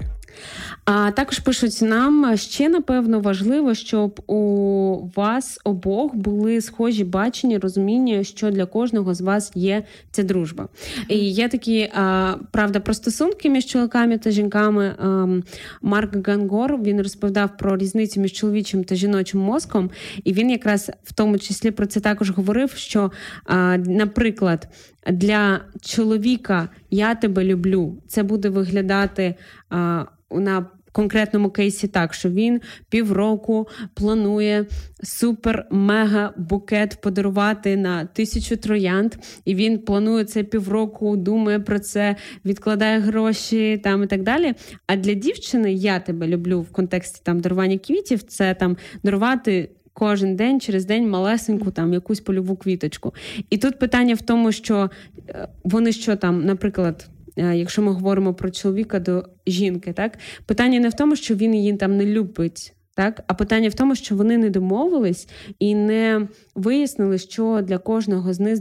А 0.86 1.12
також 1.12 1.40
пишуть 1.40 1.82
нам 1.82 2.38
ще 2.38 2.70
напевно 2.70 3.20
важливо, 3.20 3.74
щоб 3.74 4.20
у 4.28 5.10
вас 5.16 5.60
обох 5.64 6.16
були 6.16 6.62
схожі 6.62 7.04
бачення, 7.04 7.60
розуміння, 7.60 8.24
що 8.24 8.52
для 8.52 8.66
кожного 8.66 9.14
з 9.14 9.22
вас 9.22 9.52
є 9.56 9.84
ця 10.12 10.24
дружба. 10.24 10.68
І 11.10 11.18
є 11.18 11.50
такі 11.50 11.92
а, 11.94 12.36
правда 12.52 12.80
про 12.80 12.94
стосунки 12.94 13.50
між 13.50 13.66
чоловіками 13.66 14.18
та 14.18 14.32
жінками. 14.32 14.96
А, 14.98 15.08
ем, 15.08 15.44
Марк 15.82 16.28
Гангор 16.28 16.82
він 16.82 17.02
розповідав 17.02 17.58
про 17.58 17.78
різницю 17.78 18.22
між 18.22 18.32
чоловічим 18.32 18.84
та 18.84 18.96
жіночим 18.96 19.42
мозком, 19.42 19.92
і 20.24 20.34
він 20.34 20.50
якраз 20.50 20.92
в 21.04 21.14
тому 21.14 21.40
числі 21.40 21.72
про 21.72 21.86
це 21.86 22.00
також 22.00 22.30
говорив. 22.30 22.72
Що, 22.72 23.12
а, 23.46 23.78
наприклад, 23.78 24.68
для 25.12 25.62
чоловіка 25.82 26.70
я 26.90 27.16
тебе 27.16 27.44
люблю, 27.44 27.98
це 28.08 28.24
буде 28.24 28.50
виглядати 28.50 29.36
а, 29.70 30.06
на 30.32 30.66
конкретному 30.96 31.50
кейсі 31.50 31.88
так, 31.88 32.14
що 32.14 32.30
він 32.30 32.62
півроку 32.90 33.68
планує 33.94 34.66
супер-мега 35.04 36.30
букет 36.38 36.98
подарувати 37.02 37.78
на 37.78 38.06
тисячу 38.06 38.58
троянд, 38.58 39.16
і 39.46 39.56
він 39.56 39.80
планує 39.80 40.26
це 40.26 40.44
півроку, 40.44 41.18
думає 41.18 41.60
про 41.60 41.80
це, 41.80 42.16
відкладає 42.46 43.00
гроші 43.00 43.82
там 43.84 44.04
і 44.04 44.08
так 44.08 44.24
далі. 44.24 44.54
А 44.88 44.96
для 44.96 45.14
дівчини 45.14 45.74
я 45.74 46.00
тебе 46.00 46.28
люблю 46.28 46.62
в 46.62 46.72
контексті 46.72 47.22
там 47.24 47.40
дарування 47.40 47.78
квітів, 47.78 48.24
це 48.24 48.54
там 48.54 48.78
дарувати. 49.04 49.70
Кожен 49.98 50.36
день 50.36 50.60
через 50.62 50.86
день 50.86 51.10
малесеньку 51.10 51.72
там 51.72 51.94
якусь 51.94 52.20
польову 52.20 52.56
квіточку. 52.56 53.14
І 53.50 53.58
тут 53.58 53.80
питання 53.80 54.16
в 54.16 54.22
тому, 54.22 54.52
що 54.52 54.90
е, 55.30 55.48
вони 55.64 55.92
що 55.92 56.16
там, 56.16 56.46
наприклад, 56.46 57.10
якщо 57.36 57.82
ми 57.82 57.92
говоримо 57.92 58.34
про 58.34 58.52
чоловіка 58.52 59.00
до 59.00 59.24
жінки, 59.48 59.94
так 59.94 60.18
питання 60.46 60.80
не 60.80 60.90
в 60.90 60.94
тому, 60.94 61.16
що 61.16 61.36
він 61.36 61.56
її 61.56 61.74
там 61.74 61.98
не 61.98 62.06
любить. 62.06 62.74
Так, 62.96 63.24
а 63.28 63.34
питання 63.34 63.70
в 63.70 63.74
тому, 63.74 63.96
що 63.96 64.16
вони 64.16 64.38
не 64.38 64.50
домовились 64.50 65.30
і 65.60 65.76
не 65.76 66.28
вияснили, 66.56 67.18
що 67.18 67.62
для 67.64 67.78
кожного 67.78 68.34
з 68.34 68.40
них 68.40 68.60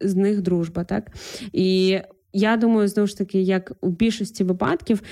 з 0.00 0.14
них 0.14 0.42
дружба, 0.42 0.84
так 0.84 1.10
і 1.52 1.98
я 2.32 2.56
думаю, 2.56 2.88
знову 2.88 3.06
ж 3.06 3.18
таки, 3.18 3.40
як 3.40 3.72
у 3.80 3.88
більшості 3.88 4.44
випадків, 4.44 5.02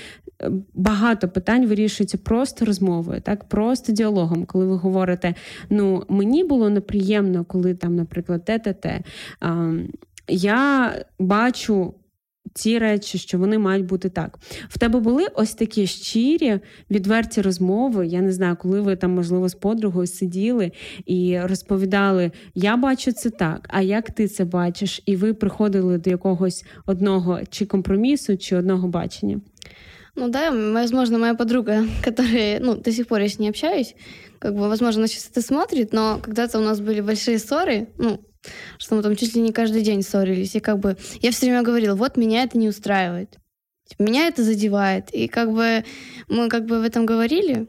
е, 0.41 0.51
багато 0.73 1.29
питань 1.29 1.67
вирішується 1.67 2.17
просто 2.17 2.65
розмовою, 2.65 3.21
так 3.21 3.43
просто 3.43 3.91
діалогом, 3.91 4.45
коли 4.45 4.65
ви 4.65 4.75
говорите: 4.75 5.35
ну 5.69 6.03
мені 6.09 6.43
було 6.43 6.69
неприємно, 6.69 7.45
коли 7.45 7.75
там, 7.75 7.95
наприклад, 7.95 8.45
те 8.45 8.59
те 8.59 8.73
те. 8.73 9.01
Я 10.27 10.95
бачу 11.19 11.93
ці 12.54 12.78
речі, 12.78 13.18
що 13.18 13.38
вони 13.38 13.58
мають 13.58 13.86
бути 13.86 14.08
так. 14.08 14.38
В 14.68 14.78
тебе 14.78 15.00
були 15.00 15.26
ось 15.34 15.54
такі 15.54 15.86
щирі, 15.86 16.60
відверті 16.90 17.42
розмови. 17.42 18.06
Я 18.06 18.20
не 18.20 18.32
знаю, 18.32 18.56
коли 18.60 18.80
ви 18.80 18.96
там, 18.96 19.10
можливо, 19.10 19.48
з 19.48 19.54
подругою 19.54 20.06
сиділи 20.06 20.72
і 21.06 21.40
розповідали: 21.40 22.30
Я 22.54 22.76
бачу 22.76 23.12
це 23.12 23.30
так, 23.30 23.68
а 23.68 23.82
як 23.82 24.10
ти 24.10 24.28
це 24.28 24.44
бачиш? 24.44 25.02
І 25.06 25.16
ви 25.16 25.34
приходили 25.34 25.98
до 25.98 26.10
якогось 26.10 26.64
одного 26.86 27.40
чи 27.50 27.66
компромісу, 27.66 28.36
чи 28.36 28.56
одного 28.56 28.88
бачення. 28.88 29.40
Ну 30.18 30.28
да, 30.28 30.50
возможно, 30.50 31.18
моя 31.18 31.34
подруга, 31.34 31.84
которая, 32.04 32.58
ну, 32.60 32.74
до 32.74 32.92
сих 32.92 33.06
пор 33.06 33.20
я 33.20 33.28
с 33.28 33.38
ней 33.38 33.50
общаюсь, 33.50 33.94
как 34.38 34.54
бы, 34.54 34.68
возможно, 34.68 35.00
она 35.00 35.08
сейчас 35.08 35.30
это 35.30 35.42
смотрит, 35.42 35.92
но 35.92 36.18
когда-то 36.22 36.58
у 36.58 36.62
нас 36.62 36.80
были 36.80 37.02
большие 37.02 37.36
ссоры, 37.36 37.86
ну, 37.98 38.18
что 38.77 38.95
мы 38.95 39.03
там 39.03 39.15
чуть 39.15 39.35
ли 39.35 39.41
не 39.41 39.51
каждый 39.51 39.81
день 39.81 40.01
ссорились. 40.03 40.55
И 40.55 40.59
как 40.59 40.79
бы 40.79 40.97
я 41.21 41.31
все 41.31 41.47
время 41.47 41.63
говорила, 41.63 41.95
вот 41.95 42.17
меня 42.17 42.43
это 42.43 42.57
не 42.57 42.69
устраивает. 42.69 43.37
Типа, 43.87 44.03
меня 44.03 44.27
это 44.27 44.43
задевает. 44.43 45.13
И 45.13 45.27
как 45.27 45.51
бы 45.51 45.83
мы 46.27 46.49
как 46.49 46.65
бы 46.65 46.79
в 46.79 46.83
этом 46.83 47.05
говорили, 47.05 47.67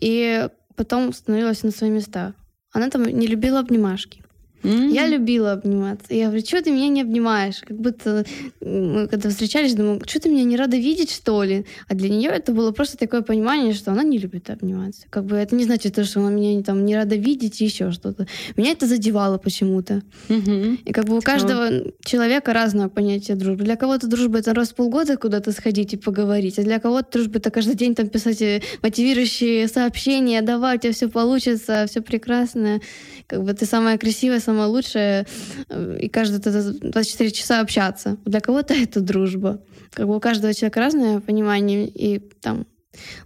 и 0.00 0.48
потом 0.76 1.12
становилась 1.12 1.62
на 1.62 1.70
свои 1.70 1.90
места. 1.90 2.34
Она 2.72 2.90
там 2.90 3.04
не 3.04 3.26
любила 3.26 3.60
обнимашки. 3.60 4.23
Mm-hmm. 4.64 4.92
Я 4.92 5.06
любила 5.06 5.52
обниматься. 5.52 6.06
Я 6.14 6.26
говорю, 6.26 6.44
что 6.44 6.62
ты 6.62 6.70
меня 6.70 6.88
не 6.88 7.02
обнимаешь? 7.02 7.60
Как 7.60 7.76
будто 7.76 8.24
мы 8.60 9.08
когда 9.08 9.28
встречались, 9.28 9.74
думаю, 9.74 10.00
что 10.06 10.20
ты 10.20 10.28
меня 10.28 10.44
не 10.44 10.56
рада 10.56 10.76
видеть, 10.76 11.10
что 11.10 11.42
ли? 11.42 11.66
А 11.88 11.94
для 11.94 12.08
нее 12.08 12.30
это 12.30 12.52
было 12.52 12.72
просто 12.72 12.96
такое 12.96 13.22
понимание, 13.22 13.74
что 13.74 13.92
она 13.92 14.02
не 14.02 14.18
любит 14.18 14.50
обниматься. 14.50 15.06
Как 15.10 15.24
бы 15.24 15.36
это 15.36 15.54
не 15.54 15.64
значит, 15.64 16.04
что 16.06 16.20
она 16.20 16.30
меня 16.30 16.62
там 16.62 16.84
не 16.84 16.96
рада 16.96 17.16
видеть 17.16 17.60
и 17.60 17.64
еще 17.64 17.92
что-то. 17.92 18.26
Меня 18.56 18.72
это 18.72 18.86
задевало 18.86 19.38
почему-то. 19.38 20.02
Mm-hmm. 20.28 20.78
И 20.84 20.92
как 20.92 21.04
бы 21.04 21.18
у 21.18 21.20
каждого 21.20 21.70
oh. 21.70 21.94
человека 22.04 22.52
разное 22.52 22.88
понятие 22.88 23.36
дружбы. 23.36 23.64
Для 23.64 23.76
кого-то 23.76 24.06
дружба 24.06 24.38
это 24.38 24.54
раз 24.54 24.70
в 24.70 24.74
полгода 24.74 25.16
куда-то 25.16 25.52
сходить 25.52 25.92
и 25.92 25.96
поговорить, 25.96 26.58
а 26.58 26.62
для 26.62 26.80
кого-то 26.80 27.18
дружба 27.18 27.38
это 27.38 27.50
каждый 27.50 27.74
день 27.74 27.94
там 27.94 28.08
писать 28.08 28.40
э, 28.42 28.62
мотивирующие 28.82 29.68
сообщения, 29.68 30.42
давай, 30.42 30.76
у 30.76 30.80
тебя 30.80 30.92
все 30.92 31.08
получится, 31.08 31.86
все 31.88 32.00
прекрасно. 32.00 32.80
Как 33.26 33.42
бы 33.42 33.52
ты 33.52 33.66
самая 33.66 33.98
красивая, 33.98 34.40
самая 34.40 34.53
самое 34.53 34.67
лучшее 34.67 35.25
э, 35.69 35.97
и 35.99 36.09
каждые 36.09 36.39
24 36.39 37.31
часа 37.31 37.61
общаться. 37.61 38.17
Для 38.25 38.39
кого-то 38.39 38.73
это 38.73 39.01
дружба. 39.01 39.59
Как 39.93 40.07
бы 40.07 40.15
у 40.15 40.19
каждого 40.19 40.53
человека 40.53 40.79
разное 40.79 41.19
понимание, 41.19 41.87
и 41.87 42.19
там 42.19 42.65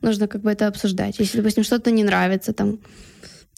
нужно 0.02 0.28
как 0.28 0.42
бы 0.42 0.52
это 0.52 0.68
обсуждать. 0.68 1.20
Если, 1.20 1.38
допустим, 1.38 1.64
что-то 1.64 1.92
не 1.92 2.04
нравится, 2.04 2.54
там 2.54 2.80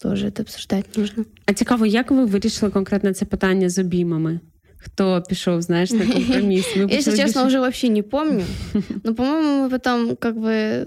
тоже 0.02 0.28
это 0.28 0.42
обсуждать 0.42 0.96
нужно. 0.96 1.24
А 1.46 1.52
цікаво, 1.52 1.86
як 1.86 2.10
ви 2.10 2.24
вирішили 2.24 2.70
конкретно 2.70 3.14
це 3.14 3.24
питання 3.24 3.68
з 3.68 3.78
обіймами? 3.78 4.40
Кто 4.78 5.22
пішов, 5.28 5.62
знаешь, 5.62 5.90
на 5.90 6.06
компромисс? 6.06 6.76
Вы 6.76 6.94
Если 6.94 7.16
честно, 7.16 7.46
уже 7.46 7.58
вообще 7.58 7.88
не 7.88 8.02
помню. 8.02 8.44
Но, 9.04 9.14
по-моему, 9.14 9.64
мы 9.64 9.70
потом 9.70 10.16
как 10.16 10.36
бы 10.36 10.86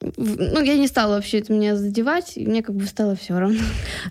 Ну, 0.00 0.62
я 0.62 0.76
не 0.76 0.86
стала 0.86 1.14
вообще 1.14 1.38
это 1.38 1.52
меня 1.52 1.76
задівати, 1.76 2.40
і 2.40 2.46
мені 2.46 2.62
бы 2.62 2.86
стало 2.86 3.14
все 3.14 3.40
равно. 3.40 3.60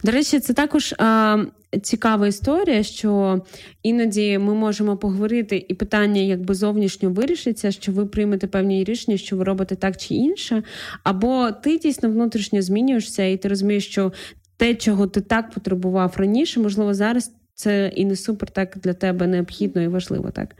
До 0.03 0.11
речі, 0.11 0.39
це 0.39 0.53
також 0.53 0.95
а, 0.97 1.37
цікава 1.81 2.27
історія, 2.27 2.83
що 2.83 3.41
іноді 3.83 4.37
ми 4.37 4.53
можемо 4.53 4.97
поговорити, 4.97 5.65
і 5.67 5.73
питання 5.73 6.21
якби 6.21 6.53
зовнішньо 6.53 7.09
вирішиться, 7.09 7.71
що 7.71 7.91
ви 7.91 8.05
приймете 8.05 8.47
певні 8.47 8.83
рішення, 8.83 9.17
що 9.17 9.37
ви 9.37 9.43
робите 9.43 9.75
так 9.75 9.97
чи 9.97 10.13
інше, 10.13 10.63
або 11.03 11.51
ти 11.51 11.77
дійсно 11.77 12.09
внутрішньо 12.09 12.61
змінюєшся, 12.61 13.23
і 13.23 13.37
ти 13.37 13.47
розумієш, 13.47 13.87
що 13.87 14.13
те, 14.57 14.75
чого 14.75 15.07
ти 15.07 15.21
так 15.21 15.51
потребував 15.51 16.13
раніше, 16.17 16.59
можливо, 16.59 16.93
зараз 16.93 17.31
це 17.57 17.91
і 17.95 18.05
не 18.05 18.15
супер 18.15 18.49
так 18.49 18.77
для 18.77 18.93
тебе 18.93 19.27
необхідно 19.27 19.81
і 19.81 19.87
важливо. 19.87 20.31
Так 20.31 20.55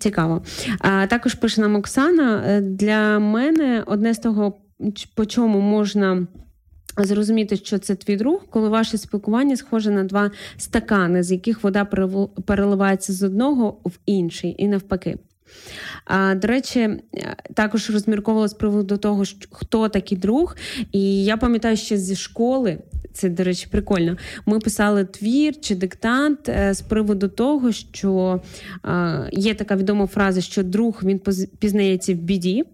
цікаво. 0.00 0.42
А 0.78 1.06
також 1.06 1.34
пише 1.34 1.60
нам 1.60 1.76
Оксана. 1.76 2.44
Е, 2.46 2.60
для 2.60 3.18
мене 3.18 3.84
одне 3.86 4.14
з 4.14 4.18
того, 4.18 4.54
по 5.14 5.26
чому 5.26 5.60
можна. 5.60 6.26
Зрозуміти, 6.98 7.56
що 7.56 7.78
це 7.78 7.94
твій 7.94 8.16
друг, 8.16 8.46
коли 8.50 8.68
ваше 8.68 8.98
спілкування 8.98 9.56
схоже 9.56 9.90
на 9.90 10.04
два 10.04 10.30
стакани, 10.56 11.22
з 11.22 11.32
яких 11.32 11.64
вода 11.64 11.84
переливається 12.46 13.12
з 13.12 13.22
одного 13.22 13.80
в 13.84 13.98
інший, 14.06 14.54
і 14.58 14.68
навпаки. 14.68 15.18
А, 16.04 16.34
До 16.34 16.48
речі, 16.48 16.80
е, 16.80 17.00
також 17.54 17.90
розмірковувала 17.90 18.48
з 18.48 18.54
приводу 18.54 18.96
того, 18.96 19.24
хто 19.50 19.88
такий 19.88 20.18
друг. 20.18 20.56
І 20.92 21.24
я 21.24 21.36
пам'ятаю, 21.36 21.76
що 21.76 21.96
зі 21.96 22.16
школи 22.16 22.78
це, 23.12 23.28
до 23.28 23.44
речі, 23.44 23.66
прикольно. 23.70 24.16
Ми 24.46 24.58
писали 24.58 25.04
твір 25.04 25.60
чи 25.60 25.74
диктант 25.74 26.48
е, 26.48 26.74
з 26.74 26.80
приводу 26.80 27.28
того, 27.28 27.72
що 27.72 28.40
є 29.32 29.54
така 29.54 29.76
відома 29.76 30.06
фраза, 30.06 30.40
що 30.40 30.62
друг 30.62 31.00
він 31.02 31.20
пізнається 31.58 32.14
в 32.14 32.16
біді. 32.16 32.64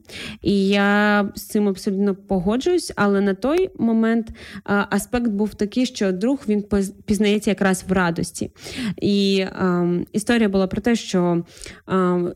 І 0.42 0.68
я 0.68 1.28
з 1.34 1.42
цим 1.42 1.68
абсолютно 1.68 2.14
погоджуюсь, 2.14 2.92
але 2.96 3.20
на 3.20 3.34
той 3.34 3.70
момент 3.78 4.28
аспект 4.64 5.28
був 5.28 5.54
такий, 5.54 5.86
що 5.86 6.12
друг 6.12 6.38
він 6.48 6.64
пізнається 7.04 7.50
якраз 7.50 7.84
в 7.88 7.92
радості. 7.92 8.50
І 8.96 9.44
ем, 9.60 10.06
історія 10.12 10.48
була 10.48 10.66
про 10.66 10.80
те, 10.80 10.96
що. 10.96 11.44
Ем, 11.88 12.32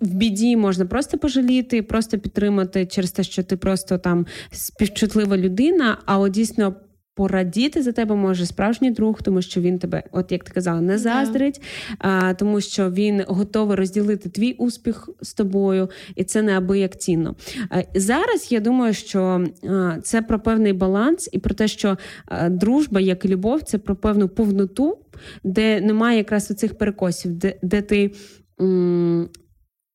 в 0.00 0.14
біді 0.14 0.56
можна 0.56 0.86
просто 0.86 1.18
пожаліти, 1.18 1.82
просто 1.82 2.18
підтримати 2.18 2.86
через 2.86 3.12
те, 3.12 3.22
що 3.22 3.42
ти 3.42 3.56
просто 3.56 3.98
там 3.98 4.26
співчутлива 4.50 5.36
людина. 5.36 5.98
А 6.04 6.18
от 6.18 6.32
дійсно 6.32 6.74
порадіти 7.16 7.82
за 7.82 7.92
тебе 7.92 8.14
може 8.14 8.46
справжній 8.46 8.90
друг, 8.90 9.22
тому 9.22 9.42
що 9.42 9.60
він 9.60 9.78
тебе, 9.78 10.02
от 10.12 10.32
як 10.32 10.44
ти 10.44 10.52
казала, 10.52 10.80
не 10.80 10.98
заздрить, 10.98 11.62
а, 11.98 12.34
тому 12.34 12.60
що 12.60 12.90
він 12.90 13.22
готовий 13.28 13.76
розділити 13.76 14.28
твій 14.28 14.52
успіх 14.52 15.08
з 15.22 15.34
тобою, 15.34 15.90
і 16.14 16.24
це 16.24 16.42
неабияк 16.42 16.96
цінно. 16.96 17.34
А, 17.70 17.82
зараз 17.94 18.52
я 18.52 18.60
думаю, 18.60 18.94
що 18.94 19.46
а, 19.68 19.96
це 20.02 20.22
про 20.22 20.40
певний 20.40 20.72
баланс 20.72 21.28
і 21.32 21.38
про 21.38 21.54
те, 21.54 21.68
що 21.68 21.98
а, 22.26 22.48
дружба, 22.48 23.00
як 23.00 23.24
і 23.24 23.28
любов, 23.28 23.62
це 23.62 23.78
про 23.78 23.96
певну 23.96 24.28
повноту, 24.28 24.98
де 25.44 25.80
немає 25.80 26.18
якраз 26.18 26.50
оцих 26.50 26.78
перекосів, 26.78 27.32
де, 27.32 27.58
де 27.62 27.82
ти. 27.82 28.12
М- 28.60 29.28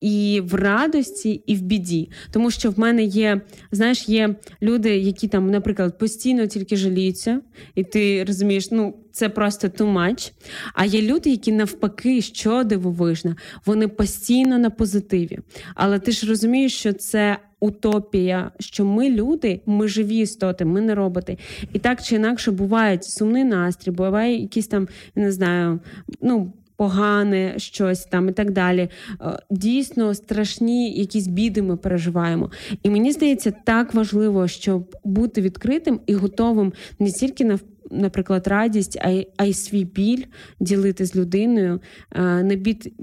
і 0.02 0.42
в 0.44 0.54
радості, 0.54 1.42
і 1.46 1.56
в 1.56 1.62
біді. 1.62 2.10
Тому 2.30 2.50
що 2.50 2.70
в 2.70 2.78
мене 2.78 3.04
є, 3.04 3.40
знаєш, 3.72 4.08
є 4.08 4.34
люди, 4.62 4.98
які 4.98 5.28
там, 5.28 5.50
наприклад, 5.50 5.98
постійно 5.98 6.46
тільки 6.46 6.76
жаліються, 6.76 7.40
і 7.74 7.84
ти 7.84 8.24
розумієш, 8.24 8.70
ну 8.70 8.94
це 9.12 9.28
просто 9.28 9.68
too 9.68 9.92
much. 9.92 10.32
А 10.74 10.84
є 10.84 11.02
люди, 11.02 11.30
які 11.30 11.52
навпаки, 11.52 12.22
що 12.22 12.64
дивовижно, 12.64 13.36
вони 13.66 13.88
постійно 13.88 14.58
на 14.58 14.70
позитиві. 14.70 15.38
Але 15.74 15.98
ти 15.98 16.12
ж 16.12 16.26
розумієш, 16.26 16.78
що 16.78 16.92
це. 16.92 17.38
Утопія, 17.62 18.50
що 18.58 18.84
ми 18.84 19.10
люди, 19.10 19.60
ми 19.66 19.88
живі 19.88 20.16
істоти, 20.16 20.64
ми 20.64 20.80
не 20.80 20.94
роботи. 20.94 21.38
І 21.72 21.78
так 21.78 22.02
чи 22.02 22.14
інакше 22.14 22.50
бувають 22.50 23.04
сумний 23.04 23.44
настрій, 23.44 23.90
буває 23.90 24.40
якісь 24.40 24.66
там, 24.66 24.88
не 25.14 25.32
знаю, 25.32 25.80
ну 26.22 26.52
погане 26.82 27.54
щось 27.56 28.04
там 28.04 28.28
і 28.28 28.32
так 28.32 28.50
далі. 28.50 28.88
Е, 29.20 29.38
дійсно 29.50 30.14
страшні 30.14 30.92
якісь 30.92 31.26
біди 31.26 31.62
ми 31.62 31.76
переживаємо. 31.76 32.50
І 32.82 32.90
мені 32.90 33.12
здається, 33.12 33.52
так 33.64 33.94
важливо, 33.94 34.48
щоб 34.48 34.96
бути 35.04 35.40
відкритим 35.40 36.00
і 36.06 36.14
готовим 36.14 36.72
не 36.98 37.12
тільки 37.12 37.44
на 37.44 37.58
Наприклад, 37.90 38.46
радість, 38.46 38.98
а 39.00 39.10
й 39.10 39.28
а 39.36 39.44
й 39.44 39.54
свій 39.54 39.84
біль 39.84 40.24
ділити 40.60 41.06
з 41.06 41.16
людиною, 41.16 41.80
е, 42.12 42.42
не 42.42 42.56
бід, 42.56 42.94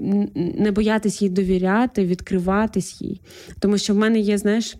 не 0.58 0.70
боятись 0.70 1.22
їй 1.22 1.28
довіряти, 1.28 2.04
відкриватись 2.04 3.02
їй. 3.02 3.20
Тому 3.60 3.78
що 3.78 3.94
в 3.94 3.96
мене 3.96 4.18
є, 4.18 4.38
знаєш, 4.38 4.76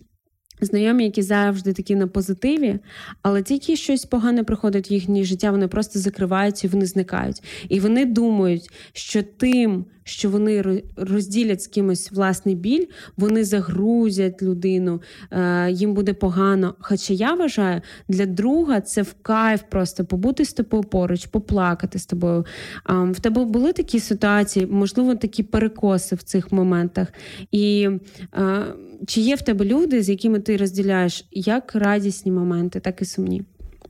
Знайомі, 0.60 1.04
які 1.04 1.22
завжди 1.22 1.72
такі 1.72 1.94
на 1.94 2.06
позитиві, 2.06 2.78
але 3.22 3.42
тільки 3.42 3.76
щось 3.76 4.04
погане 4.04 4.44
приходить 4.44 4.90
в 4.90 4.92
їхнє 4.92 5.24
життя, 5.24 5.50
вони 5.50 5.68
просто 5.68 5.98
закриваються 5.98 6.66
і 6.66 6.70
вони 6.70 6.86
зникають. 6.86 7.42
І 7.68 7.80
вони 7.80 8.04
думають, 8.04 8.70
що 8.92 9.22
тим, 9.22 9.84
що 10.04 10.30
вони 10.30 10.82
розділять 10.96 11.62
з 11.62 11.66
кимось 11.66 12.12
власний 12.12 12.54
біль, 12.54 12.86
вони 13.16 13.44
загрузять 13.44 14.42
людину, 14.42 15.02
е, 15.30 15.70
їм 15.70 15.94
буде 15.94 16.14
погано. 16.14 16.74
Хоча 16.78 17.12
я 17.14 17.34
вважаю, 17.34 17.80
для 18.08 18.26
друга 18.26 18.80
це 18.80 19.02
в 19.02 19.14
кайф 19.22 19.62
просто 19.68 20.04
побути 20.04 20.44
з 20.44 20.52
тобою 20.52 20.82
поруч, 20.82 21.26
поплакати 21.26 21.98
з 21.98 22.06
тобою. 22.06 22.46
В 22.88 23.20
тебе 23.20 23.44
були 23.44 23.72
такі 23.72 24.00
ситуації, 24.00 24.66
можливо, 24.66 25.14
такі 25.14 25.42
перекоси 25.42 26.16
в 26.16 26.22
цих 26.22 26.52
моментах. 26.52 27.08
І 27.52 27.88
е, 28.34 28.64
чи 29.06 29.20
є 29.20 29.34
в 29.34 29.42
тебе 29.42 29.64
люди, 29.64 30.02
з 30.02 30.08
якими 30.08 30.40
ти 30.40 30.56
розділяєш 30.56 31.26
як 31.30 31.74
радісні 31.74 32.32
моменти, 32.32 32.80
так 32.80 33.02
і 33.02 33.04
сумні? 33.04 33.42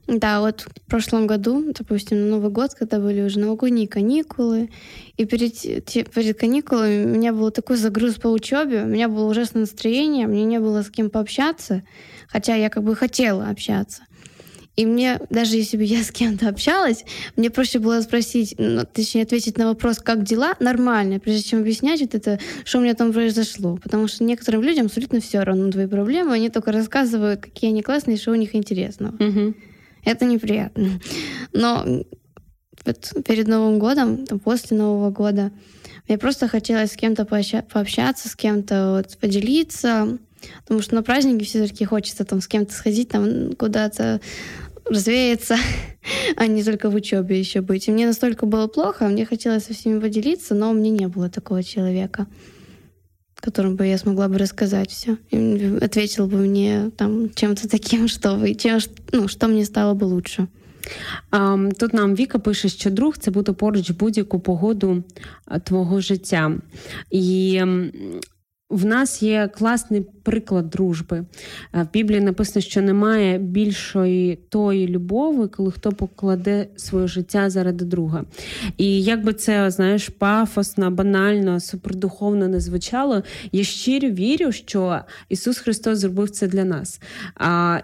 Да, 0.07 0.41
вот 0.41 0.61
в 0.61 0.89
прошлом 0.89 1.27
году, 1.27 1.73
допустим, 1.77 2.21
на 2.21 2.25
Новый 2.35 2.51
год, 2.51 2.73
когда 2.73 2.99
были 2.99 3.21
уже 3.21 3.39
новогодние 3.39 3.87
каникулы, 3.87 4.69
и 5.15 5.25
перед, 5.25 5.61
перед 5.61 6.39
каникулами 6.39 7.05
у 7.05 7.09
меня 7.09 7.33
был 7.33 7.51
такой 7.51 7.77
загруз 7.77 8.15
по 8.15 8.27
учебе, 8.27 8.83
у 8.83 8.87
меня 8.87 9.07
было 9.07 9.29
ужасное 9.29 9.61
настроение, 9.61 10.27
мне 10.27 10.43
не 10.43 10.59
было 10.59 10.81
с 10.81 10.89
кем 10.89 11.09
пообщаться, 11.09 11.83
хотя 12.27 12.55
я 12.55 12.69
как 12.69 12.83
бы 12.83 12.95
хотела 12.95 13.47
общаться. 13.47 14.03
И 14.77 14.85
мне, 14.85 15.19
даже 15.29 15.57
если 15.57 15.77
бы 15.77 15.83
я 15.83 16.01
с 16.01 16.11
кем-то 16.11 16.47
общалась, 16.47 17.03
мне 17.35 17.49
проще 17.49 17.79
было 17.79 18.01
спросить, 18.01 18.55
ну, 18.57 18.83
точнее, 18.91 19.23
ответить 19.23 19.57
на 19.57 19.67
вопрос, 19.67 19.99
как 19.99 20.23
дела, 20.23 20.55
нормально, 20.59 21.19
прежде 21.19 21.43
чем 21.43 21.59
объяснять 21.59 22.01
вот 22.01 22.15
это, 22.15 22.39
что 22.63 22.79
у 22.79 22.81
меня 22.81 22.93
там 22.93 23.11
произошло. 23.11 23.77
Потому 23.77 24.07
что 24.07 24.23
некоторым 24.23 24.61
людям 24.61 24.85
абсолютно 24.85 25.19
все 25.19 25.43
равно 25.43 25.69
твои 25.71 25.87
проблемы, 25.87 26.33
они 26.33 26.49
только 26.49 26.71
рассказывают, 26.71 27.41
какие 27.41 27.69
они 27.69 27.81
классные, 27.81 28.17
что 28.17 28.31
у 28.31 28.35
них 28.35 28.55
интересного. 28.55 29.13
Угу. 29.15 29.53
Это 30.03 30.25
неприятно. 30.25 30.99
Но 31.53 32.03
вот 32.85 33.13
перед 33.25 33.47
Новым 33.47 33.79
годом, 33.79 34.25
после 34.43 34.77
Нового 34.77 35.11
года, 35.11 35.51
мне 36.07 36.17
просто 36.17 36.47
хотелось 36.47 36.93
с 36.93 36.95
кем-то 36.95 37.25
пообщаться, 37.25 38.29
с 38.29 38.35
кем-то 38.35 38.95
вот 38.97 39.17
поделиться, 39.19 40.17
потому 40.63 40.81
что 40.81 40.95
на 40.95 41.03
праздники 41.03 41.43
все-таки 41.43 41.85
хочется 41.85 42.25
там 42.25 42.41
с 42.41 42.47
кем-то 42.47 42.73
сходить, 42.73 43.09
там 43.09 43.53
куда-то 43.53 44.19
развеяться, 44.85 45.57
а 46.35 46.47
не 46.47 46.63
только 46.63 46.89
в 46.89 46.95
учебе 46.95 47.39
еще 47.39 47.61
быть. 47.61 47.87
И 47.87 47.91
мне 47.91 48.07
настолько 48.07 48.45
было 48.45 48.67
плохо, 48.67 49.07
мне 49.07 49.25
хотелось 49.25 49.65
со 49.65 49.73
всеми 49.73 49.99
поделиться, 49.99 50.55
но 50.55 50.71
у 50.71 50.73
меня 50.73 50.89
не 50.89 51.07
было 51.07 51.29
такого 51.29 51.63
человека, 51.63 52.27
которому 53.40 53.76
бы 53.76 53.86
я 53.86 53.98
смогла 53.98 54.28
бы 54.28 54.38
рассказать 54.38 54.90
все. 54.90 55.16
И 55.30 55.78
ответил 55.80 56.26
бы 56.26 56.36
мне 56.38 56.90
там 56.96 57.30
чем-то 57.34 57.68
таким, 57.68 58.08
что 58.08 58.36
вы, 58.36 58.54
чем, 58.54 58.80
ну, 59.12 59.28
что 59.28 59.48
мне 59.48 59.64
стало 59.64 59.94
бы 59.94 60.04
лучше. 60.04 60.46
Тут 61.78 61.94
нам 61.94 62.14
Віка 62.14 62.38
пише, 62.38 62.68
що 62.68 62.90
друг 62.90 63.18
це 63.18 63.30
бути 63.30 63.52
поруч 63.52 63.90
будь-яку 63.90 64.40
погоду 64.40 65.04
твого 65.64 66.00
життя. 66.00 66.52
І 67.10 67.62
в 68.71 68.85
нас 68.85 69.23
є 69.23 69.49
класний 69.57 70.01
приклад 70.23 70.69
дружби. 70.69 71.25
Е, 71.73 71.83
в 71.83 71.93
Біблії 71.93 72.21
написано, 72.21 72.61
що 72.61 72.81
немає 72.81 73.37
більшої 73.37 74.35
тої 74.35 74.87
любові, 74.87 75.47
коли 75.47 75.71
хто 75.71 75.91
покладе 75.91 76.67
своє 76.75 77.07
життя 77.07 77.49
заради 77.49 77.85
друга. 77.85 78.25
І 78.77 79.03
як 79.03 79.23
би 79.23 79.33
це 79.33 79.71
знаєш, 79.71 80.09
пафосно, 80.09 80.91
банально, 80.91 81.59
супердуховно 81.59 82.47
не 82.47 82.59
звучало, 82.59 83.23
я 83.51 83.63
щиро 83.63 84.09
вірю, 84.09 84.51
що 84.51 84.99
Ісус 85.29 85.57
Христос 85.57 85.99
зробив 85.99 86.29
це 86.29 86.47
для 86.47 86.63
нас. 86.63 87.01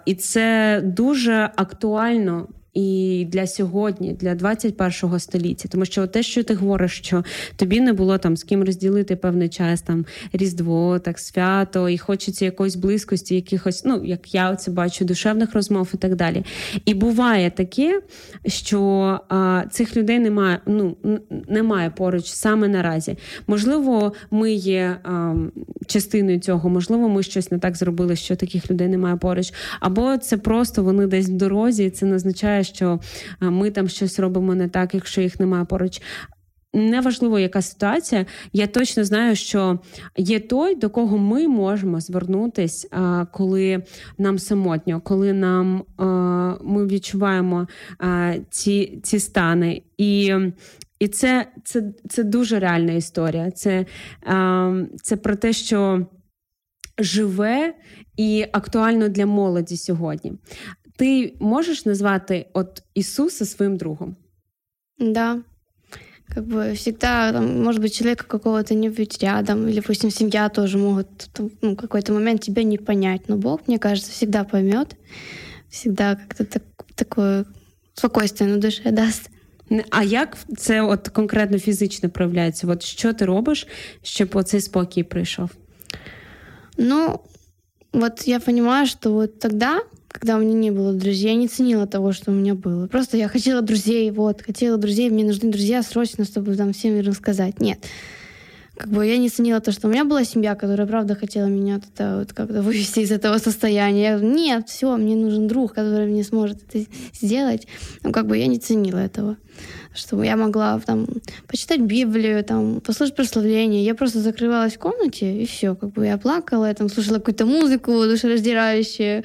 І 0.06 0.16
це 0.16 0.82
дуже 0.86 1.50
актуально 1.56 2.48
і 2.78 3.26
для 3.32 3.48
сьогодні, 3.48 4.14
для 4.14 4.36
21-го 4.36 5.20
століття. 5.20 5.70
Тому 5.72 5.86
що 5.86 6.08
те, 6.08 6.24
що 6.24 6.44
ти 6.44 6.54
говориш, 6.54 6.98
що 6.98 7.24
тобі 7.56 7.82
не 7.82 7.94
було 7.94 8.18
там 8.18 8.38
з 8.38 8.44
ким 8.44 8.64
розділити 8.64 9.16
певний 9.16 9.50
час, 9.50 9.82
там 9.82 10.06
різдво, 10.34 11.00
так 11.00 11.20
свято, 11.20 11.90
і 11.90 11.98
хочеться 11.98 12.46
якоїсь 12.46 12.76
близькості, 12.76 13.36
якихось, 13.36 13.86
ну 13.86 14.02
як 14.06 14.34
я 14.34 14.56
це 14.56 14.72
бачу, 14.72 15.06
душевних 15.06 15.54
розмов 15.54 15.92
і 15.94 15.98
так 15.98 16.16
далі. 16.16 16.44
І 16.86 16.94
буває 16.94 17.52
таке, 17.52 18.02
що 18.46 18.80
а, 19.30 19.64
цих 19.72 19.98
людей 19.98 20.20
немає, 20.20 20.60
ну 20.66 20.98
немає 21.48 21.90
поруч 21.90 22.26
саме 22.26 22.68
наразі. 22.68 23.18
Можливо, 23.48 24.14
ми 24.32 24.52
є 24.52 24.98
а, 25.04 25.36
частиною 25.86 26.40
цього, 26.40 26.70
можливо, 26.70 27.10
ми 27.10 27.24
щось 27.24 27.52
не 27.52 27.60
так 27.60 27.76
зробили, 27.76 28.16
що 28.16 28.36
таких 28.36 28.72
людей 28.72 28.88
немає 28.88 29.16
поруч, 29.16 29.54
або 29.80 30.18
це 30.18 30.38
просто 30.38 30.84
вони 30.84 31.08
десь 31.08 31.30
в 31.30 31.34
дорозі, 31.34 31.86
і 31.86 31.90
це 31.90 32.06
не 32.06 32.16
означає, 32.16 32.64
що 32.68 33.00
ми 33.40 33.72
там 33.72 33.88
щось 33.88 34.20
робимо 34.20 34.56
не 34.56 34.68
так, 34.68 34.94
якщо 34.94 35.22
їх 35.22 35.40
немає 35.40 35.66
поруч. 35.66 36.02
Неважливо, 36.74 37.40
яка 37.40 37.62
ситуація, 37.62 38.26
я 38.54 38.68
точно 38.68 39.04
знаю, 39.04 39.36
що 39.36 39.80
є 40.18 40.40
той, 40.40 40.76
до 40.76 40.90
кого 40.90 41.18
ми 41.18 41.48
можемо 41.48 42.00
звернутися, 42.00 43.28
коли 43.32 43.84
нам 44.18 44.40
самотньо, 44.40 45.02
коли 45.02 45.34
нам 45.34 45.84
ми 46.64 46.88
відчуваємо 46.88 47.68
ці 48.50 49.00
ці 49.04 49.20
стани. 49.20 49.82
І 49.98 50.34
і 51.00 51.08
це 51.08 51.48
це, 51.64 51.84
це 52.10 52.24
дуже 52.24 52.60
реальна 52.60 52.94
історія. 52.94 53.52
Це, 53.52 53.86
Це 55.02 55.18
про 55.18 55.36
те, 55.36 55.54
що 55.54 56.08
живе 57.00 57.74
і 58.18 58.46
актуально 58.52 59.10
для 59.10 59.26
молоді 59.26 59.78
сьогодні. 59.78 60.34
Ти 60.97 61.37
можешь 61.41 61.85
назвать 61.85 62.49
от 62.53 62.83
Иисуса 62.95 63.45
своим 63.45 63.77
другом? 63.77 64.17
Да. 64.99 65.43
Как 66.29 66.47
бы 66.47 66.75
всегда, 66.75 67.33
там, 67.33 67.63
может 67.63 67.81
быть, 67.83 67.95
человека 67.95 68.25
какого-то 68.25 68.75
не 68.75 68.89
быть 68.89 69.19
рядом, 69.23 69.69
или, 69.69 69.77
допустим, 69.77 70.11
семья 70.11 70.49
тоже 70.49 70.79
могут 70.79 71.29
ну, 71.61 71.77
какой-то 71.77 72.13
момент 72.13 72.41
тебя 72.41 72.63
не 72.63 72.79
понять. 72.79 73.29
Но 73.29 73.37
Бог, 73.37 73.69
мне 73.69 73.79
кажется, 73.79 74.13
всегда 74.13 74.45
поймет, 74.45 74.97
всегда 75.69 76.17
как-то 76.17 76.45
так, 76.45 76.63
такое 76.95 77.45
спокойствие 77.95 78.51
на 78.51 78.59
душе 78.59 78.91
даст. 78.91 79.31
А 79.91 80.03
як 80.03 80.37
це 80.57 80.83
от 80.83 81.09
конкретно 81.09 81.59
фізично 81.59 82.11
проявляється? 82.11 82.67
От 82.67 82.83
що 82.83 83.13
ти 83.13 83.25
робиш, 83.25 83.67
щоб 84.03 84.37
оцей 84.37 84.61
спокій 84.61 85.03
прийшов? 85.03 85.51
Ну, 86.77 87.21
вот 87.93 88.29
я 88.29 88.41
понимаю, 88.41 88.87
что 88.87 89.13
вот 89.13 89.39
тогда 89.39 89.81
когда 90.09 90.37
у 90.37 90.41
меня 90.41 90.55
не 90.55 90.71
было 90.71 90.93
друзей, 90.93 91.31
я 91.31 91.35
не 91.35 91.49
ценила 91.49 91.87
того, 91.87 92.13
что 92.13 92.31
у 92.31 92.35
меня 92.35 92.55
было. 92.55 92.87
Просто 92.87 93.17
я 93.17 93.29
хотела 93.29 93.63
друзей, 93.63 94.11
вот, 94.11 94.43
хотела 94.43 94.77
друзей, 94.77 95.11
мне 95.11 95.25
нужны 95.25 95.51
друзья 95.51 95.83
срочно, 95.83 96.25
чтобы 96.25 96.55
там 96.55 96.73
всем 96.73 97.01
рассказать. 97.01 97.61
Нет. 97.61 97.79
Как 98.78 98.90
бы 98.90 99.06
я 99.06 99.18
не 99.18 99.30
ценила 99.30 99.60
то, 99.60 99.72
что 99.72 99.88
у 99.88 99.92
меня 99.92 100.06
была 100.06 100.24
семья, 100.24 100.56
которая, 100.56 100.88
правда, 100.88 101.16
хотела 101.16 101.48
меня 101.48 101.78
это, 101.78 102.20
вот 102.20 102.34
как-то 102.34 102.62
вывести 102.62 103.00
из 103.00 103.12
этого 103.12 103.38
состояния. 103.40 104.04
Я 104.04 104.20
нет, 104.20 104.70
все, 104.70 104.96
мне 104.98 105.16
нужен 105.16 105.48
друг, 105.48 105.74
который 105.74 106.08
мне 106.08 106.24
сможет 106.24 106.60
это 106.64 106.86
сделать. 107.14 107.68
Но 108.04 108.12
как 108.12 108.28
бы 108.28 108.38
я 108.38 108.48
не 108.48 108.60
ценила 108.60 109.00
этого. 109.00 109.38
Что 109.96 110.22
я 110.22 110.36
могла 110.36 110.80
там 110.80 111.08
почитать 111.48 111.82
Библию, 111.82 112.44
там, 112.44 112.82
послушать 112.82 113.16
прославление. 113.16 113.84
Я 113.84 113.96
просто 113.96 114.20
закрывалась 114.20 114.76
в 114.76 114.80
комнате, 114.80 115.42
и 115.42 115.46
все. 115.48 115.76
Как 115.76 115.92
бы 115.92 116.06
я 116.06 116.18
плакала, 116.18 116.66
я 116.66 116.74
там 116.76 116.90
слушала 116.90 117.16
какую-то 117.16 117.48
музыку 117.48 117.92
душераздирающую. 118.04 119.24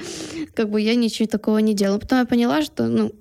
Как 0.55 0.71
бы 0.71 0.81
я 0.81 0.95
ничего 0.95 1.29
такого 1.29 1.59
не 1.59 1.75
делала. 1.75 1.99
Потом 1.99 2.21
я 2.21 2.25
поняла, 2.25 2.63
что, 2.63 2.87
ну, 2.87 3.13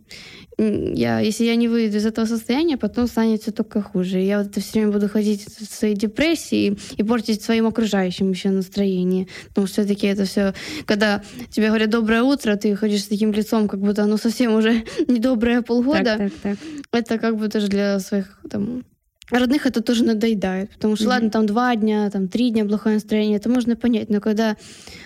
я, 0.62 1.20
если 1.20 1.46
я 1.46 1.56
не 1.56 1.68
выйду 1.68 1.98
из 1.98 2.06
этого 2.06 2.26
состояния, 2.26 2.78
потом 2.78 3.08
станет 3.08 3.42
все 3.42 3.52
только 3.52 3.82
хуже. 3.82 4.20
Я 4.20 4.40
вот 4.40 4.48
это 4.48 4.62
все 4.62 4.74
время 4.74 4.92
буду 4.92 5.10
ходить 5.10 5.46
в 5.46 5.66
своей 5.66 5.96
депрессии 5.96 6.78
и 6.98 7.04
портить 7.04 7.42
своим 7.42 7.66
окружающим 7.66 8.30
еще 8.30 8.50
настроение. 8.50 9.28
Потому 9.50 9.68
что 9.68 9.82
все-таки 9.82 10.08
это 10.08 10.26
все, 10.26 10.54
когда 10.86 11.24
тебе 11.50 11.68
говорят 11.68 11.90
доброе 11.90 12.22
утро, 12.24 12.56
ты 12.56 12.76
ходишь 12.76 13.04
с 13.04 13.08
таким 13.08 13.32
лицом, 13.32 13.68
как 13.68 13.80
будто 13.80 14.04
оно 14.04 14.18
совсем 14.18 14.54
уже 14.54 14.84
недоброе 15.08 15.62
полгода. 15.62 16.18
Так, 16.18 16.32
так, 16.32 16.32
так. 16.44 16.58
Это 16.92 17.18
как 17.18 17.38
бы 17.38 17.48
тоже 17.48 17.68
для 17.68 18.00
своих 18.00 18.40
там 18.50 18.84
родных 19.40 19.66
это 19.66 19.82
тоже 19.82 20.04
надоедает, 20.04 20.70
потому 20.72 20.96
что, 20.96 21.06
mm-hmm. 21.06 21.10
ладно, 21.10 21.30
там 21.30 21.46
два 21.46 21.76
дня, 21.76 22.10
там 22.10 22.28
три 22.28 22.52
дня 22.52 22.66
плохое 22.66 22.96
настроение, 22.96 23.38
это 23.38 23.50
можно 23.50 23.76
понять, 23.76 24.10
но 24.10 24.20
когда 24.20 24.58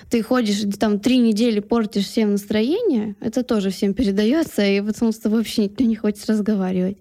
ты 0.10 0.22
ходишь, 0.22 0.62
там 0.80 1.00
три 1.00 1.18
недели 1.18 1.60
портишь 1.60 2.06
всем 2.06 2.32
настроение, 2.32 3.16
это 3.22 3.44
тоже 3.44 3.70
всем 3.70 3.94
передается, 3.94 4.66
и 4.66 4.82
потом 4.82 5.12
с 5.12 5.20
тобой 5.20 5.40
вообще 5.40 5.64
никто 5.64 5.84
не 5.84 5.96
хочет 5.96 6.26
разговаривать. 6.30 6.98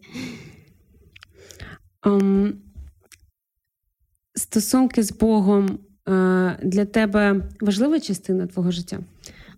Um, 2.07 2.59
стосунки 4.35 5.01
з 5.01 5.13
Богом 5.13 5.81
uh, 6.07 6.59
для 6.63 6.85
тебе 6.85 7.49
важлива 7.61 8.01
частина 8.01 8.47
твого 8.47 8.71
життя? 8.71 8.99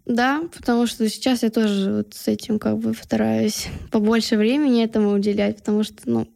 Да, 0.06 0.42
потому 0.56 0.86
что 0.86 1.08
сейчас 1.08 1.42
я 1.42 1.50
тоже 1.50 1.92
вот 1.92 2.14
с 2.14 2.28
этим 2.28 2.58
как 2.58 2.78
бы 2.78 2.94
стараюсь 2.94 3.68
побольше 3.90 4.36
времени 4.36 4.84
этому 4.84 5.10
уделять, 5.10 5.56
потому 5.56 5.82
что, 5.82 5.96
ну, 6.04 6.28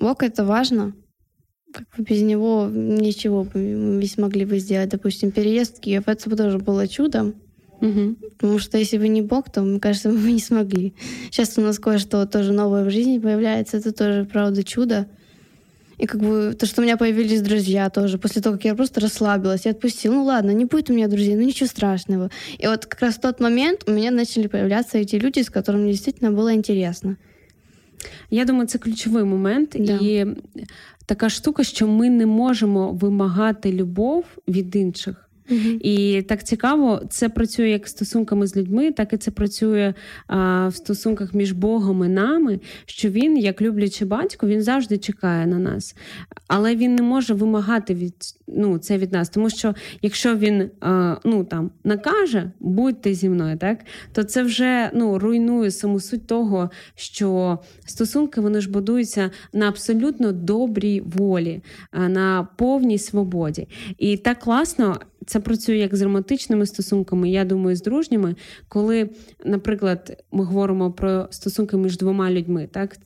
Бог 0.00 0.22
это 0.22 0.44
важно. 0.44 0.94
Как 1.72 1.86
бы 1.96 2.02
без 2.02 2.22
него 2.22 2.68
ничего 2.70 3.44
бы 3.44 3.58
мы 3.58 4.00
не 4.00 4.06
смогли 4.06 4.44
бы 4.44 4.58
сделать. 4.58 4.88
Допустим, 4.88 5.30
переезд 5.30 5.78
в 5.78 5.80
Киев, 5.80 6.04
это 6.06 6.30
бы 6.30 6.36
тоже 6.36 6.58
было 6.58 6.88
чудом. 6.88 7.34
Угу. 7.80 8.16
Потому 8.38 8.58
что 8.58 8.78
если 8.78 8.98
бы 8.98 9.06
не 9.08 9.22
Бог, 9.22 9.50
то, 9.50 9.60
мне 9.62 9.80
кажется, 9.80 10.08
мы 10.10 10.18
бы 10.18 10.32
не 10.32 10.40
смогли. 10.40 10.94
Сейчас 11.30 11.58
у 11.58 11.60
нас 11.60 11.78
кое-что 11.78 12.26
тоже 12.26 12.52
новое 12.52 12.84
в 12.84 12.90
жизни 12.90 13.18
появляется. 13.18 13.76
Это 13.76 13.92
тоже, 13.92 14.24
правда, 14.24 14.62
чудо. 14.62 15.08
И 15.98 16.06
как 16.06 16.20
бы 16.20 16.54
то, 16.56 16.64
что 16.64 16.80
у 16.80 16.84
меня 16.84 16.96
появились 16.96 17.42
друзья 17.42 17.90
тоже, 17.90 18.18
после 18.18 18.40
того, 18.40 18.54
как 18.54 18.64
я 18.64 18.76
просто 18.76 19.00
расслабилась 19.00 19.66
и 19.66 19.68
отпустила, 19.68 20.14
ну 20.14 20.24
ладно, 20.24 20.52
не 20.52 20.64
будет 20.64 20.90
у 20.90 20.92
меня 20.92 21.08
друзей, 21.08 21.34
ну 21.34 21.42
ничего 21.42 21.66
страшного. 21.66 22.30
И 22.56 22.68
вот 22.68 22.86
как 22.86 23.00
раз 23.00 23.16
в 23.16 23.20
тот 23.20 23.40
момент 23.40 23.82
у 23.88 23.90
меня 23.90 24.12
начали 24.12 24.46
появляться 24.46 24.98
эти 24.98 25.16
люди, 25.16 25.40
с 25.40 25.50
которыми 25.50 25.90
действительно 25.90 26.30
было 26.30 26.54
интересно. 26.54 27.16
Я 28.30 28.44
думаю, 28.44 28.66
це 28.66 28.78
ключовий 28.78 29.24
момент, 29.24 29.76
да. 29.78 29.98
і 30.02 30.26
така 31.06 31.28
штука, 31.30 31.64
що 31.64 31.88
ми 31.88 32.10
не 32.10 32.26
можемо 32.26 32.92
вимагати 32.92 33.72
любов 33.72 34.24
від 34.48 34.76
інших. 34.76 35.27
І 35.80 36.22
так 36.22 36.44
цікаво, 36.44 37.02
це 37.10 37.28
працює 37.28 37.68
як 37.68 37.88
стосунками 37.88 38.46
з 38.46 38.56
людьми, 38.56 38.92
так 38.92 39.12
і 39.12 39.16
це 39.16 39.30
працює 39.30 39.94
а, 40.26 40.68
в 40.68 40.74
стосунках 40.74 41.34
між 41.34 41.52
Богом 41.52 42.04
і 42.04 42.08
нами. 42.08 42.60
Що 42.86 43.08
він, 43.08 43.38
як 43.38 43.62
люблячий 43.62 44.06
батько, 44.06 44.46
він 44.46 44.62
завжди 44.62 44.98
чекає 44.98 45.46
на 45.46 45.58
нас, 45.58 45.96
але 46.48 46.76
він 46.76 46.94
не 46.94 47.02
може 47.02 47.34
вимагати 47.34 47.94
від 47.94 48.14
ну, 48.48 48.78
це 48.78 48.98
від 48.98 49.12
нас. 49.12 49.28
Тому 49.28 49.50
що 49.50 49.74
якщо 50.02 50.36
він 50.36 50.70
а, 50.80 51.16
ну 51.24 51.44
там 51.44 51.70
накаже, 51.84 52.50
будьте 52.60 53.14
зі 53.14 53.28
мною, 53.28 53.58
так 53.58 53.78
то 54.12 54.24
це 54.24 54.42
вже 54.42 54.90
ну 54.94 55.18
руйнує 55.18 55.70
саму 55.70 56.00
суть 56.00 56.26
того, 56.26 56.70
що 56.94 57.58
стосунки 57.86 58.40
вони 58.40 58.60
ж 58.60 58.70
будуються 58.70 59.30
на 59.52 59.68
абсолютно 59.68 60.32
добрій 60.32 61.00
волі, 61.00 61.62
на 61.92 62.48
повній 62.56 62.98
свободі. 62.98 63.68
І 63.98 64.16
так 64.16 64.38
класно 64.38 65.00
це 65.28 65.40
працює 65.40 65.76
як 65.76 65.96
з 65.96 66.02
романтичними 66.02 66.66
стосунками, 66.66 67.30
я 67.30 67.44
думаю, 67.44 67.76
з 67.76 67.82
дружніми, 67.82 68.34
коли, 68.68 69.10
наприклад, 69.44 70.24
ми 70.32 70.44
говоримо 70.44 70.92
про 70.92 71.28
стосунки 71.30 71.76
між 71.76 71.98
двома 71.98 72.30
людьми, 72.30 72.68
так 72.72 72.96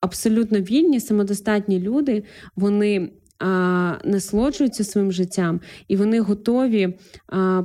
абсолютно 0.00 0.60
вільні, 0.60 1.00
самодостатні 1.00 1.80
люди, 1.80 2.24
вони 2.56 3.12
а, 3.42 3.98
насолоджуються 4.04 4.84
своїм 4.84 5.12
життям, 5.12 5.60
і 5.88 5.96
вони 5.96 6.20
готові 6.20 6.94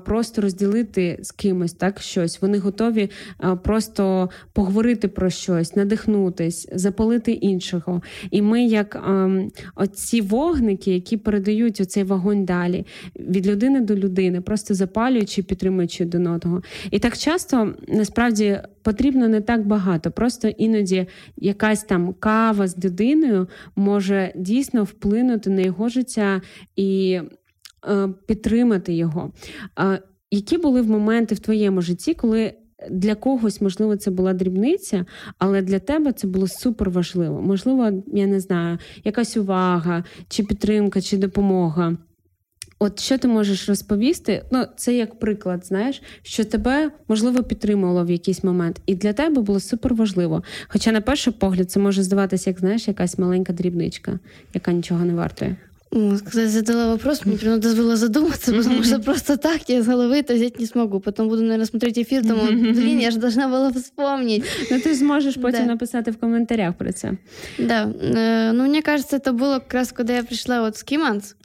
просто 0.06 0.42
розділити 0.42 1.20
з 1.22 1.32
кимось 1.32 1.74
так 1.74 2.02
щось. 2.02 2.42
Вони 2.42 2.58
готові 2.58 3.10
просто 3.64 4.30
поговорити 4.54 5.08
про 5.08 5.30
щось, 5.30 5.76
надихнутись, 5.76 6.70
запалити 6.72 7.32
іншого. 7.32 8.02
І 8.32 8.42
ми, 8.42 8.64
як 8.64 9.10
оці 9.76 10.22
вогники, 10.22 10.94
які 10.94 11.18
передають 11.18 11.82
оцей 11.82 12.04
вогонь 12.04 12.46
далі 12.46 12.86
від 13.16 13.48
людини 13.48 13.82
до 13.82 13.96
людини, 13.96 14.42
просто 14.42 14.74
запалюючи, 14.74 15.44
підтримуючи 15.44 16.04
один 16.04 16.28
одного. 16.28 16.62
І 16.92 17.00
так 17.00 17.18
часто 17.18 17.74
насправді 17.88 18.60
потрібно 18.88 19.28
не 19.28 19.42
так 19.42 19.68
багато. 19.68 20.12
Просто 20.12 20.48
іноді 20.48 21.08
якась 21.38 21.84
там 21.84 22.14
кава 22.14 22.68
з 22.68 22.86
людиною 22.86 23.48
може 23.76 24.34
дійсно 24.36 24.84
вплинути 24.84 25.50
на 25.50 25.62
його 25.62 25.90
життя 25.90 26.42
і 26.76 27.22
е, 27.90 28.10
підтримати 28.28 28.94
його. 28.94 29.32
Е, 29.80 30.00
які 30.32 30.58
були 30.58 30.82
в 30.82 30.90
моменти 30.90 31.36
в 31.36 31.40
твоєму 31.40 31.82
житті, 31.82 32.14
коли 32.14 32.54
для 32.92 33.16
когось, 33.16 33.62
можливо, 33.62 33.96
це 33.96 34.12
була 34.12 34.34
дрібниця, 34.34 35.06
але 35.38 35.62
для 35.62 35.80
тебе 35.80 36.12
це 36.12 36.28
було 36.28 36.48
супер 36.48 36.90
важливо. 36.90 37.42
Можливо, 37.42 38.04
я 38.14 38.28
не 38.28 38.40
знаю, 38.40 38.78
якась 39.04 39.38
увага, 39.38 40.04
чи 40.30 40.44
підтримка, 40.44 41.02
чи 41.02 41.18
допомога. 41.18 41.98
От 42.79 43.01
що 43.01 43.19
ти 43.19 43.29
можеш 43.29 43.69
розповісти? 43.69 44.45
Ну, 44.53 44.67
це 44.77 44.95
як 44.95 45.19
приклад, 45.19 45.67
знаєш, 45.67 46.03
що 46.23 46.45
тебе 46.45 46.91
можливо 47.09 47.43
підтримувало 47.43 48.05
в 48.05 48.11
якийсь 48.11 48.45
момент, 48.45 48.81
і 48.87 48.95
для 48.95 49.13
тебе 49.13 49.43
було 49.43 49.61
супер 49.61 49.95
важливо. 49.95 50.43
Хоча, 50.69 50.93
на 50.93 51.01
перший 51.01 51.33
погляд, 51.33 51.71
це 51.71 51.81
може 51.81 52.03
здаватися, 52.03 52.51
як 52.51 52.59
знаєш, 52.59 52.89
якась 52.89 53.19
маленька 53.19 53.53
дрібничка, 53.53 54.19
яка 54.55 54.73
нічого 54.73 55.05
не 55.05 55.15
вартує. 55.15 55.57
Когда 55.91 56.49
задала 56.49 56.93
вопрос, 56.93 57.27
мне 57.27 57.37
прям 57.37 57.53
надо 57.53 57.69
было 57.69 57.97
задуматься, 57.97 58.53
потому 58.53 58.83
что 58.83 58.99
просто 58.99 59.37
так 59.37 59.69
я 59.69 59.81
с 59.81 59.87
головы 59.87 60.21
это 60.21 60.35
взять 60.35 60.59
не 60.61 60.67
смогу. 60.67 61.01
Потом 61.01 61.29
буду, 61.29 61.43
наверное, 61.43 61.67
смотреть 61.67 61.99
эфир, 61.99 62.23
думаю, 62.23 62.75
блин, 62.75 62.99
я 62.99 63.11
же 63.11 63.19
должна 63.19 63.49
была 63.49 63.71
вспомнить. 63.71 64.45
Ну, 64.71 64.81
ты 64.81 64.95
сможешь 64.95 65.35
потом 65.35 65.67
да. 65.67 65.73
написать 65.73 66.09
в 66.09 66.19
комментариях 66.19 66.77
про 66.77 66.89
это. 66.89 67.19
Да. 67.59 67.93
Ну, 68.53 68.67
мне 68.67 68.83
кажется, 68.83 69.17
это 69.17 69.33
было 69.33 69.59
как 69.59 69.75
раз, 69.75 69.93
когда 69.93 70.17
я 70.17 70.23
пришла 70.23 70.63
вот 70.63 70.77
с 70.77 70.83
Киманс. 70.83 71.37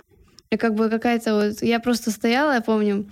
И 0.51 0.57
как 0.57 0.75
бы 0.75 0.89
какая-то 0.89 1.35
вот... 1.35 1.61
Я 1.61 1.79
просто 1.79 2.11
стояла, 2.11 2.53
я 2.53 2.61
помню, 2.61 3.05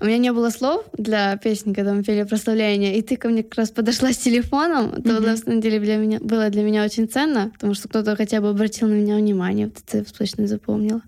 у 0.00 0.06
меня 0.06 0.18
не 0.18 0.32
было 0.32 0.50
слов 0.50 0.84
для 0.96 1.36
песни, 1.36 1.74
когда 1.74 1.92
мы 1.92 2.02
пели 2.02 2.22
прославление, 2.22 2.98
и 2.98 3.02
ты 3.02 3.16
ко 3.16 3.28
мне 3.28 3.42
как 3.42 3.54
раз 3.56 3.70
подошла 3.70 4.12
с 4.12 4.16
телефоном. 4.16 4.94
Это 4.94 5.10
mm-hmm. 5.10 5.26
на 5.26 5.36
самом 5.36 5.60
деле 5.60 5.78
для 5.78 5.96
меня, 5.96 6.18
было 6.20 6.48
для 6.48 6.62
меня 6.62 6.84
очень 6.84 7.06
ценно, 7.06 7.50
потому 7.52 7.74
что 7.74 7.88
кто-то 7.88 8.16
хотя 8.16 8.40
бы 8.40 8.48
обратил 8.48 8.88
на 8.88 8.94
меня 8.94 9.16
внимание. 9.16 9.66
Вот 9.66 9.76
это 9.86 9.98
я 9.98 10.04
точно 10.04 10.46
запомнила. 10.46 11.02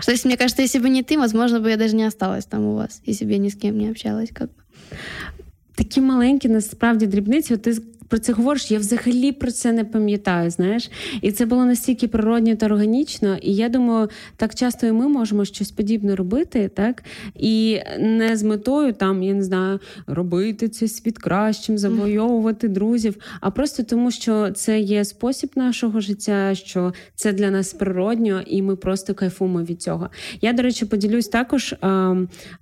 Что 0.00 0.12
если, 0.12 0.28
мне 0.28 0.36
кажется, 0.36 0.62
если 0.62 0.78
бы 0.78 0.90
не 0.90 1.02
ты, 1.02 1.18
возможно, 1.18 1.58
бы 1.60 1.70
я 1.70 1.76
даже 1.76 1.96
не 1.96 2.04
осталась 2.04 2.44
там 2.44 2.64
у 2.64 2.74
вас, 2.74 3.00
если 3.06 3.24
бы 3.24 3.32
я 3.32 3.38
ни 3.38 3.48
с 3.48 3.56
кем 3.56 3.78
не 3.78 3.88
общалась. 3.88 4.30
Как 4.32 4.48
бы. 4.48 4.62
Такі 5.74 6.00
маленькі 6.00 6.48
насправді 6.48 7.06
дрібниці. 7.06 7.56
Ти 7.56 7.72
про 8.13 8.19
це 8.19 8.33
говориш, 8.33 8.71
я 8.71 8.79
взагалі 8.79 9.31
про 9.31 9.51
це 9.51 9.71
не 9.71 9.85
пам'ятаю. 9.85 10.49
Знаєш, 10.49 10.91
і 11.21 11.31
це 11.31 11.45
було 11.45 11.65
настільки 11.65 12.07
природньо 12.07 12.55
та 12.55 12.65
органічно. 12.65 13.37
І 13.41 13.55
я 13.55 13.69
думаю, 13.69 14.09
так 14.37 14.55
часто 14.55 14.87
і 14.87 14.91
ми 14.91 15.07
можемо 15.07 15.45
щось 15.45 15.71
подібне 15.71 16.15
робити, 16.15 16.71
так 16.73 17.03
і 17.35 17.79
не 17.99 18.37
з 18.37 18.43
метою 18.43 18.93
там, 18.93 19.23
я 19.23 19.33
не 19.33 19.43
знаю, 19.43 19.79
робити 20.07 20.69
цей 20.69 20.87
світ 20.87 21.17
кращим, 21.17 21.77
завойовувати 21.77 22.67
друзів, 22.67 23.15
а 23.41 23.51
просто 23.51 23.83
тому, 23.83 24.11
що 24.11 24.51
це 24.51 24.79
є 24.79 25.05
спосіб 25.05 25.49
нашого 25.55 26.01
життя, 26.01 26.55
що 26.55 26.93
це 27.15 27.33
для 27.33 27.51
нас 27.51 27.73
природньо, 27.73 28.41
і 28.47 28.61
ми 28.61 28.75
просто 28.75 29.13
кайфуємо 29.13 29.63
від 29.63 29.81
цього. 29.81 30.09
Я, 30.41 30.53
до 30.53 30.63
речі, 30.63 30.85
поділюсь 30.85 31.27
також. 31.27 31.75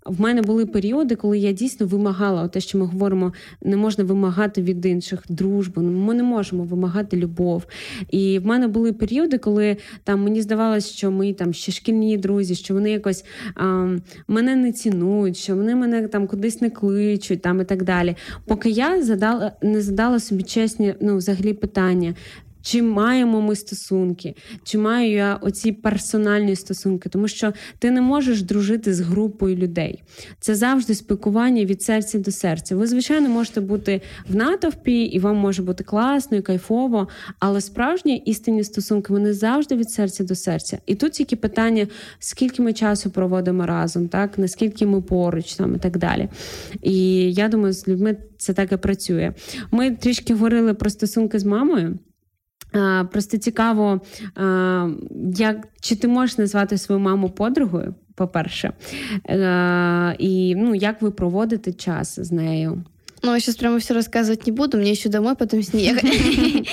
В 0.05 0.21
мене 0.21 0.41
були 0.41 0.65
періоди, 0.65 1.15
коли 1.15 1.39
я 1.39 1.51
дійсно 1.51 1.85
вимагала 1.85 2.47
те, 2.47 2.59
що 2.59 2.77
ми 2.77 2.85
говоримо, 2.85 3.33
не 3.61 3.77
можна 3.77 4.03
вимагати 4.03 4.61
від 4.61 4.85
інших 4.85 5.23
дружбу. 5.41 5.81
Ну, 5.81 5.91
ми 5.91 6.13
не 6.13 6.23
можемо 6.23 6.63
вимагати 6.63 7.17
любов. 7.17 7.65
І 8.09 8.39
в 8.39 8.45
мене 8.45 8.67
були 8.67 8.93
періоди, 8.93 9.37
коли 9.37 9.77
там 10.03 10.23
мені 10.23 10.41
здавалося, 10.41 10.93
що 10.93 11.11
мої 11.11 11.33
там 11.33 11.53
ще 11.53 11.71
шкільні 11.71 12.17
друзі, 12.17 12.55
що 12.55 12.73
вони 12.73 12.91
якось 12.91 13.25
а, 13.55 13.95
мене 14.27 14.55
не 14.55 14.71
цінують, 14.71 15.37
що 15.37 15.55
вони 15.55 15.75
мене 15.75 16.07
там 16.07 16.27
кудись 16.27 16.61
не 16.61 16.69
кличуть, 16.69 17.41
там 17.41 17.61
і 17.61 17.63
так 17.63 17.83
далі. 17.83 18.15
Поки 18.45 18.69
я 18.69 19.03
задала 19.03 19.51
не 19.61 19.81
задала 19.81 20.19
собі 20.19 20.43
чесні, 20.43 20.95
ну 21.01 21.17
взагалі 21.17 21.53
питання. 21.53 22.13
Чи 22.61 22.81
маємо 22.81 23.41
ми 23.41 23.55
стосунки, 23.55 24.35
чи 24.63 24.77
маю 24.77 25.11
я 25.11 25.35
оці 25.35 25.71
персональні 25.71 26.55
стосунки, 26.55 27.09
тому 27.09 27.27
що 27.27 27.53
ти 27.79 27.91
не 27.91 28.01
можеш 28.01 28.41
дружити 28.41 28.93
з 28.93 28.99
групою 28.99 29.55
людей. 29.55 30.03
Це 30.39 30.55
завжди 30.55 30.95
спілкування 30.95 31.65
від 31.65 31.81
серця 31.81 32.19
до 32.19 32.31
серця. 32.31 32.75
Ви, 32.75 32.87
звичайно, 32.87 33.29
можете 33.29 33.61
бути 33.61 34.01
в 34.29 34.35
натовпі, 34.35 35.03
і 35.03 35.19
вам 35.19 35.37
може 35.37 35.63
бути 35.63 35.83
класно 35.83 36.37
і 36.37 36.41
кайфово, 36.41 37.07
але 37.39 37.61
справжні 37.61 38.17
істинні 38.17 38.63
стосунки 38.63 39.13
вони 39.13 39.33
завжди 39.33 39.75
від 39.75 39.91
серця 39.91 40.23
до 40.23 40.35
серця. 40.35 40.77
І 40.85 40.95
тут 40.95 41.11
тільки 41.11 41.35
питання, 41.35 41.87
скільки 42.19 42.61
ми 42.61 42.73
часу 42.73 43.09
проводимо 43.09 43.65
разом, 43.65 44.07
так 44.07 44.37
наскільки 44.37 44.85
ми 44.85 45.01
поруч 45.01 45.53
там 45.53 45.75
і 45.75 45.79
так 45.79 45.97
далі. 45.97 46.29
І 46.81 47.33
я 47.33 47.47
думаю, 47.47 47.73
з 47.73 47.87
людьми 47.87 48.17
це 48.37 48.53
так 48.53 48.71
і 48.71 48.77
працює. 48.77 49.33
Ми 49.71 49.91
трішки 49.91 50.33
говорили 50.33 50.73
про 50.73 50.89
стосунки 50.89 51.39
з 51.39 51.43
мамою. 51.43 51.99
Просто 53.11 53.37
цікаво, 53.37 54.01
як 55.35 55.67
чи 55.81 55.95
ти 55.95 56.07
можеш 56.07 56.37
назвати 56.37 56.77
свою 56.77 57.01
маму 57.01 57.29
подругою, 57.29 57.95
по-перше, 58.15 58.73
і 60.19 60.55
ну, 60.55 60.75
як 60.75 61.01
ви 61.01 61.11
проводите 61.11 61.73
час 61.73 62.19
з 62.19 62.31
нею? 62.31 62.83
Ну, 63.23 63.33
я 63.33 63.39
сейчас 63.39 63.55
прямо 63.55 63.77
все 63.77 63.93
рассказывать 63.93 64.47
не 64.47 64.51
буду, 64.51 64.77
мне 64.77 64.91
еще 64.91 65.09
домой 65.09 65.35
потом 65.35 65.59
с 65.59 65.73
ней 65.73 65.85
ехать. 65.85 66.67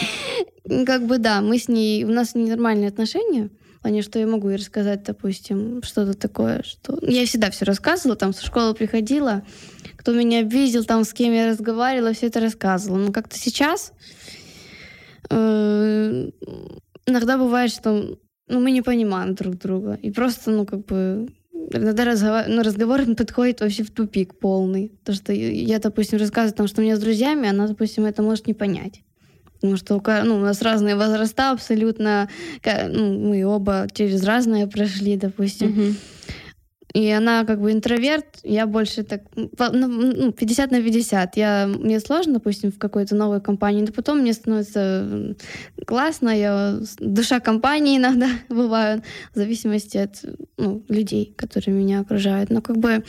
Как 0.87 1.07
бы 1.07 1.19
да, 1.19 1.41
мы 1.43 1.59
с 1.59 1.69
ней, 1.69 2.05
у 2.05 2.09
нас 2.09 2.35
нормальные 2.35 2.89
отношения, 2.89 3.51
плане, 3.89 4.03
что 4.03 4.19
я 4.19 4.27
могу 4.27 4.51
ей 4.51 4.57
рассказать, 4.57 5.03
допустим, 5.05 5.83
что-то 5.83 6.15
такое, 6.15 6.63
что... 6.63 6.99
Я 7.03 7.25
всегда 7.25 7.51
все 7.51 7.65
рассказывала, 7.65 8.17
там, 8.17 8.35
со 8.35 8.45
школы 8.45 8.75
приходила, 8.75 9.43
кто 9.97 10.13
меня 10.13 10.41
обидел, 10.41 10.85
там, 10.85 11.05
с 11.05 11.13
кем 11.13 11.33
я 11.33 11.49
разговаривала, 11.49 12.13
все 12.13 12.27
это 12.27 12.41
рассказывала. 12.41 12.99
Но 12.99 13.13
как-то 13.13 13.39
сейчас 13.39 13.93
э, 15.31 16.31
иногда 17.07 17.39
бывает, 17.39 17.70
что 17.70 18.18
ну, 18.49 18.61
мы 18.61 18.70
не 18.70 18.83
понимаем 18.83 19.35
друг 19.35 19.59
друга. 19.59 19.99
И 20.03 20.11
просто, 20.11 20.51
ну, 20.51 20.64
как 20.64 20.87
бы, 20.87 21.29
иногда 21.53 22.05
разговор, 22.05 22.45
ну, 22.49 22.62
разговор 22.62 23.01
подходит 23.16 23.61
вообще 23.61 23.83
в 23.83 23.91
тупик 23.91 24.39
полный. 24.39 24.93
То, 25.05 25.12
что 25.12 25.33
я, 25.33 25.79
допустим, 25.79 26.18
рассказываю, 26.18 26.57
там, 26.57 26.66
что 26.66 26.81
у 26.81 26.85
меня 26.85 26.97
с 26.97 27.01
друзьями, 27.01 27.49
она, 27.49 27.66
допустим, 27.66 28.05
это 28.05 28.22
может 28.22 28.47
не 28.47 28.55
понять. 28.55 29.03
Потому 29.55 29.76
что 29.76 30.01
ну, 30.24 30.37
у 30.37 30.41
нас 30.41 30.62
разные 30.62 30.95
возраста 30.95 31.51
абсолютно. 31.51 32.29
Ну, 32.64 33.18
мы 33.29 33.45
оба 33.45 33.89
через 33.93 34.22
разные 34.22 34.68
прошли, 34.68 35.16
допустим. 35.16 35.68
Uh-huh. 35.68 35.95
И 36.95 37.11
она 37.11 37.45
как 37.45 37.61
бы 37.61 37.72
интроверт, 37.72 38.24
я 38.45 38.66
больше 38.66 39.03
так, 39.03 39.22
ну, 39.34 40.32
50 40.32 40.70
на 40.70 40.82
50. 40.82 41.36
Я, 41.36 41.66
мне 41.66 42.01
сложно, 42.01 42.34
допустим, 42.34 42.72
в 42.72 42.78
какой-то 42.78 43.14
новой 43.14 43.43
компании, 43.43 43.82
но 43.82 43.93
потом 43.93 44.20
мне 44.20 44.32
становится 44.32 45.36
классно, 45.86 46.30
я 46.30 46.78
душа 46.99 47.41
компании 47.41 47.99
иногда 47.99 48.28
бываю, 48.49 49.03
в 49.34 49.36
зависимости 49.36 49.99
от 49.99 50.24
ну, 50.57 50.82
людей, 50.89 51.34
которые 51.36 51.76
меня 51.76 52.01
окружают. 52.01 52.51
Но 52.51 52.62
как 52.62 52.78
бы 52.78 53.05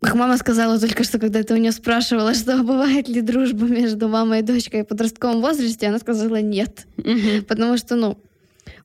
как 0.00 0.16
мама 0.16 0.36
сказала 0.36 0.80
только 0.80 1.04
что, 1.04 1.20
когда 1.20 1.44
ты 1.44 1.54
у 1.54 1.56
нее 1.56 1.70
спрашивала, 1.70 2.34
что 2.34 2.62
бывает 2.62 3.08
ли 3.08 3.20
дружба 3.20 3.66
между 3.66 4.08
мамой 4.08 4.40
и 4.40 4.42
дочкой 4.42 4.82
в 4.82 4.86
подростковом 4.86 5.40
возрасте, 5.40 5.88
она 5.88 5.98
сказала 5.98 6.40
нет. 6.40 6.86
Угу. 6.98 7.46
Потому 7.48 7.76
что, 7.78 7.96
ну, 7.96 8.18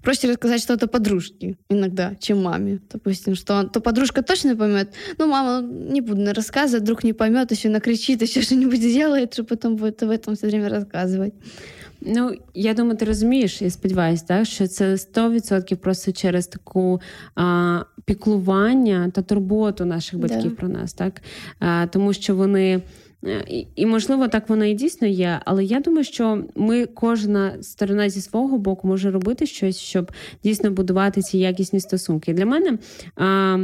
проще 0.03 0.29
рассказать 0.29 0.61
что-то 0.61 0.87
подружке 0.89 1.57
иногда, 1.71 2.15
чем 2.21 2.43
маме. 2.43 2.81
Допустим, 2.93 3.35
что 3.35 3.65
то 3.65 3.81
подружка 3.81 4.23
точно 4.23 4.57
поймет. 4.57 4.95
Ну, 5.19 5.27
мама, 5.27 5.67
не 5.67 6.01
буду 6.01 6.33
рассказывать, 6.33 6.85
друг 6.85 7.05
не 7.05 7.13
поймет, 7.13 7.53
еще 7.53 7.69
накричит, 7.69 8.23
еще 8.23 8.43
что-нибудь 8.43 8.81
сделает, 8.81 9.33
что 9.33 9.45
потом 9.45 9.77
будет 9.77 10.03
в 10.03 10.11
этом 10.11 10.35
все 10.35 10.47
время 10.47 10.69
рассказывать. 10.69 11.33
Ну, 12.05 12.33
я 12.55 12.75
думаю, 12.75 12.97
ти 12.97 13.05
розумієш, 13.05 13.63
я 13.63 13.71
сподіваюся, 13.71 14.25
так, 14.29 14.47
що 14.47 14.67
це 14.67 14.95
100% 14.95 15.77
просто 15.77 16.13
через 16.13 16.47
таку 16.47 17.01
а, 17.35 17.81
піклування 18.05 19.11
та 19.15 19.23
турботу 19.23 19.85
наших 19.85 20.19
батьків 20.19 20.51
да. 20.51 20.57
про 20.57 20.69
нас, 20.69 20.93
так? 20.93 21.23
А, 21.59 21.87
Тому 21.87 22.13
що 22.13 22.37
вони. 22.37 22.83
Е, 23.28 23.44
і, 23.48 23.68
і, 23.76 23.86
можливо, 23.86 24.28
так 24.28 24.50
воно 24.50 24.66
і 24.66 24.74
дійсно 24.74 25.08
є, 25.08 25.42
але 25.46 25.66
я 25.66 25.80
думаю, 25.80 26.04
що 26.04 26.44
ми, 26.56 26.86
кожна 26.86 27.64
сторона 27.64 28.10
зі 28.10 28.22
свого 28.22 28.58
боку, 28.58 28.88
може 28.88 29.12
робити 29.12 29.46
щось, 29.46 29.78
щоб 29.78 30.12
дійсно 30.44 30.72
будувати 30.72 31.22
ці 31.22 31.38
якісні 31.38 31.80
стосунки. 31.80 32.34
Для 32.34 32.46
мене, 32.46 32.78
а, 33.16 33.58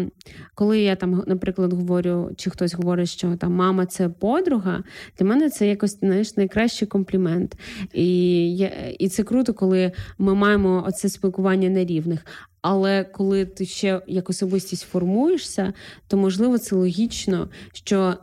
коли 0.55 0.81
я 0.81 0.95
там, 0.95 1.23
наприклад, 1.27 1.73
говорю, 1.73 2.31
чи 2.37 2.49
хтось 2.49 2.73
говорить, 2.73 3.09
що 3.09 3.35
там 3.35 3.53
мама 3.53 3.85
це 3.85 4.09
подруга, 4.09 4.83
для 5.19 5.25
мене 5.25 5.49
це 5.49 5.67
якось 5.67 5.99
знаєш, 5.99 6.37
найкращий 6.37 6.87
комплімент. 6.87 7.57
І, 7.93 8.69
І 8.99 9.09
це 9.09 9.23
круто, 9.23 9.53
коли 9.53 9.91
ми 10.17 10.35
маємо 10.35 10.83
оце 10.87 11.09
спілкування 11.09 11.69
на 11.69 11.85
рівних. 11.85 12.25
Але 12.61 13.03
коли 13.03 13.45
ти 13.45 13.65
ще 13.65 14.01
як 14.07 14.29
особистість 14.29 14.83
формуєшся, 14.83 15.73
то 16.07 16.17
можливо 16.17 16.57
це 16.57 16.75
логічно, 16.75 17.49
що 17.73 18.13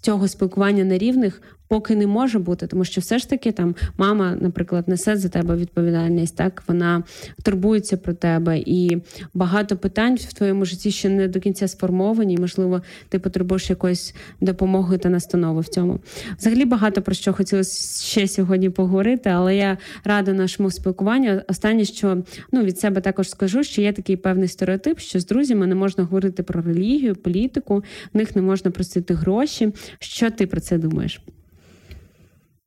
цього 0.00 0.28
спілкування 0.28 0.84
на 0.84 0.98
рівних 0.98 1.42
поки 1.70 1.96
не 1.96 2.06
може 2.06 2.38
бути, 2.38 2.66
тому 2.66 2.84
що 2.84 3.00
все 3.00 3.18
ж 3.18 3.30
таки 3.30 3.52
там 3.52 3.74
мама, 3.98 4.36
наприклад, 4.40 4.88
несе 4.88 5.16
за 5.16 5.28
тебе 5.28 5.56
відповідальність, 5.56 6.36
так 6.36 6.62
вона 6.68 7.02
турбується 7.42 7.96
про 7.96 8.14
тебе, 8.14 8.58
і 8.58 9.02
багато 9.34 9.76
питань 9.76 10.14
в 10.14 10.32
твоєму 10.32 10.64
житті 10.64 10.90
ще 10.90 11.08
не 11.08 11.28
до 11.28 11.40
кінця 11.40 11.68
сформовані. 11.68 12.36
Можливо, 12.38 12.82
ти 13.08 13.18
потребуєш 13.18 13.70
якоїсь 13.70 14.14
допомоги 14.40 14.98
та 14.98 15.08
настанови 15.08 15.60
в 15.60 15.68
цьому. 15.68 16.00
Взагалі 16.38 16.64
багато 16.64 17.02
про 17.02 17.14
що 17.14 17.32
хотілося 17.32 18.02
ще 18.06 18.28
сьогодні 18.28 18.70
поговорити, 18.70 19.30
але 19.30 19.56
я 19.56 19.78
рада 20.04 20.32
нашому 20.32 20.70
спілкуванню. 20.70 21.40
Останнє, 21.48 21.84
що 21.84 22.22
ну 22.52 22.62
від 22.62 22.78
себе 22.78 23.00
також 23.00 23.30
скажу, 23.30 23.62
що 23.62 23.82
є 23.82 23.92
такий 23.92 24.16
певний 24.16 24.48
стереотип, 24.48 24.98
що 24.98 25.20
з 25.20 25.26
друзями 25.26 25.66
не 25.66 25.74
можна 25.74 26.04
говорити 26.04 26.42
про 26.42 26.62
релігію, 26.62 27.16
політику, 27.16 27.84
в 28.14 28.16
них 28.16 28.36
не 28.36 28.42
можна 28.42 28.70
просити 28.70 29.14
гроші. 29.14 29.72
Що 29.98 30.30
ти 30.30 30.46
про 30.46 30.60
це 30.60 30.78
думаєш? 30.78 31.20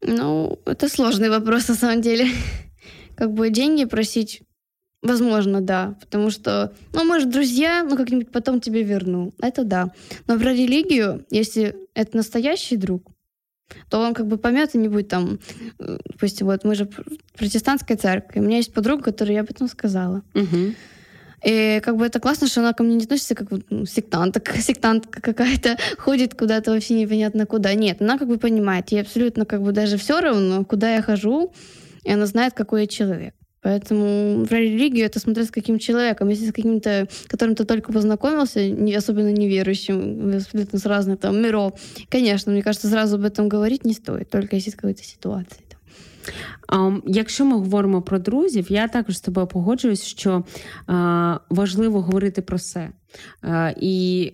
Ну, 0.06 0.60
это 0.66 0.89
сложный 0.89 1.30
вопрос 1.30 1.68
на 1.68 1.76
самом 1.76 2.01
деле. 2.01 2.28
Как 3.16 3.32
бы 3.32 3.49
деньги 3.49 3.86
просить, 3.86 4.41
возможно, 5.01 5.62
да. 5.62 5.95
Потому 5.99 6.30
что, 6.30 6.74
ну, 6.93 7.04
может, 7.04 7.30
друзья, 7.30 7.84
ну, 7.84 7.95
как-нибудь 7.95 8.32
потом 8.32 8.60
тебе 8.60 8.84
верну. 8.84 9.34
Это 9.39 9.64
да. 9.64 9.91
Но 10.28 10.39
про 10.39 10.51
религию, 10.51 11.26
если 11.30 11.76
это 11.93 12.18
настоящий 12.18 12.76
друг, 12.76 13.12
то 13.89 13.99
он 13.99 14.14
как 14.14 14.28
бы 14.28 14.38
поймет 14.38 14.76
и 14.76 14.78
не 14.78 14.88
будет 14.88 15.08
там, 15.08 15.39
допустим, 15.78 16.47
вот 16.47 16.64
мы 16.64 16.76
же 16.76 16.89
протестантская 17.38 17.97
церковь. 17.97 18.38
У 18.38 18.41
меня 18.41 18.58
есть 18.58 18.74
подруга, 18.74 19.04
которой 19.04 19.34
я 19.34 19.41
об 19.41 19.49
этом 19.49 19.68
сказала. 19.68 20.24
Угу. 20.34 20.74
И 21.43 21.81
как 21.83 21.97
бы 21.97 22.05
это 22.05 22.19
классно, 22.19 22.47
что 22.47 22.61
она 22.61 22.73
ко 22.73 22.83
мне 22.83 22.95
не 22.95 23.03
относится 23.03 23.35
как 23.35 23.49
ну, 23.69 23.85
сектантка, 23.85 24.57
сектантка 24.61 25.21
какая-то, 25.21 25.77
ходит 25.97 26.35
куда-то 26.35 26.71
вообще 26.71 26.93
непонятно 26.95 27.45
куда. 27.45 27.73
Нет, 27.73 28.01
она 28.01 28.17
как 28.17 28.27
бы 28.27 28.37
понимает, 28.37 28.91
ей 28.91 29.01
абсолютно 29.01 29.45
как 29.45 29.61
бы 29.61 29.71
даже 29.71 29.97
все 29.97 30.21
равно, 30.21 30.63
куда 30.65 30.95
я 30.95 31.01
хожу, 31.01 31.53
и 32.03 32.11
она 32.11 32.25
знает, 32.25 32.53
какой 32.53 32.81
я 32.81 32.87
человек. 32.87 33.33
Поэтому 33.61 34.45
про 34.45 34.57
религию 34.57 35.05
это 35.05 35.19
смотреть 35.19 35.47
с 35.47 35.51
каким 35.51 35.79
человеком. 35.79 36.27
Если 36.27 36.49
с 36.49 36.51
каким-то, 36.51 37.07
которым 37.27 37.55
ты 37.55 37.63
только 37.63 37.93
познакомился, 37.93 38.69
не, 38.69 38.93
особенно 38.93 39.31
неверующим, 39.31 40.35
абсолютно 40.35 40.79
с 40.79 40.85
разных 40.85 41.19
там 41.19 41.41
миров, 41.41 41.73
конечно, 42.09 42.51
мне 42.51 42.61
кажется, 42.61 42.89
сразу 42.89 43.15
об 43.15 43.23
этом 43.23 43.47
говорить 43.47 43.85
не 43.85 43.93
стоит, 43.93 44.29
только 44.29 44.57
если 44.57 44.71
с 44.71 44.75
какой-то 44.75 45.03
ситуации. 45.03 45.63
Якщо 47.05 47.45
ми 47.45 47.57
говоримо 47.57 48.01
про 48.01 48.19
друзів, 48.19 48.71
я 48.71 48.88
також 48.88 49.17
з 49.17 49.21
тобою 49.21 49.47
погоджуюсь, 49.47 50.03
що 50.03 50.43
важливо 51.49 52.01
говорити 52.01 52.41
про 52.41 52.57
все. 52.57 52.89
І 53.82 54.32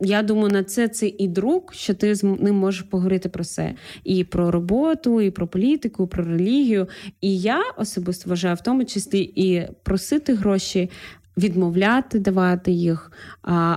я 0.00 0.22
думаю, 0.22 0.48
на 0.48 0.64
це 0.64 0.88
це 0.88 1.06
і 1.06 1.28
друг, 1.28 1.62
що 1.72 1.94
ти 1.94 2.14
з 2.14 2.22
ним 2.22 2.56
можеш 2.56 2.82
поговорити 2.82 3.28
про 3.28 3.42
все. 3.42 3.74
І 4.04 4.24
про 4.24 4.50
роботу, 4.50 5.20
і 5.20 5.30
про 5.30 5.46
політику, 5.46 6.04
і 6.04 6.06
про 6.06 6.24
релігію. 6.24 6.88
І 7.20 7.40
я 7.40 7.62
особисто 7.78 8.30
вважаю 8.30 8.54
в 8.54 8.60
тому 8.60 8.84
числі 8.84 9.20
і 9.20 9.68
просити 9.82 10.34
гроші 10.34 10.90
відмовляти, 11.36 12.18
давати 12.18 12.72
їх, 12.72 13.12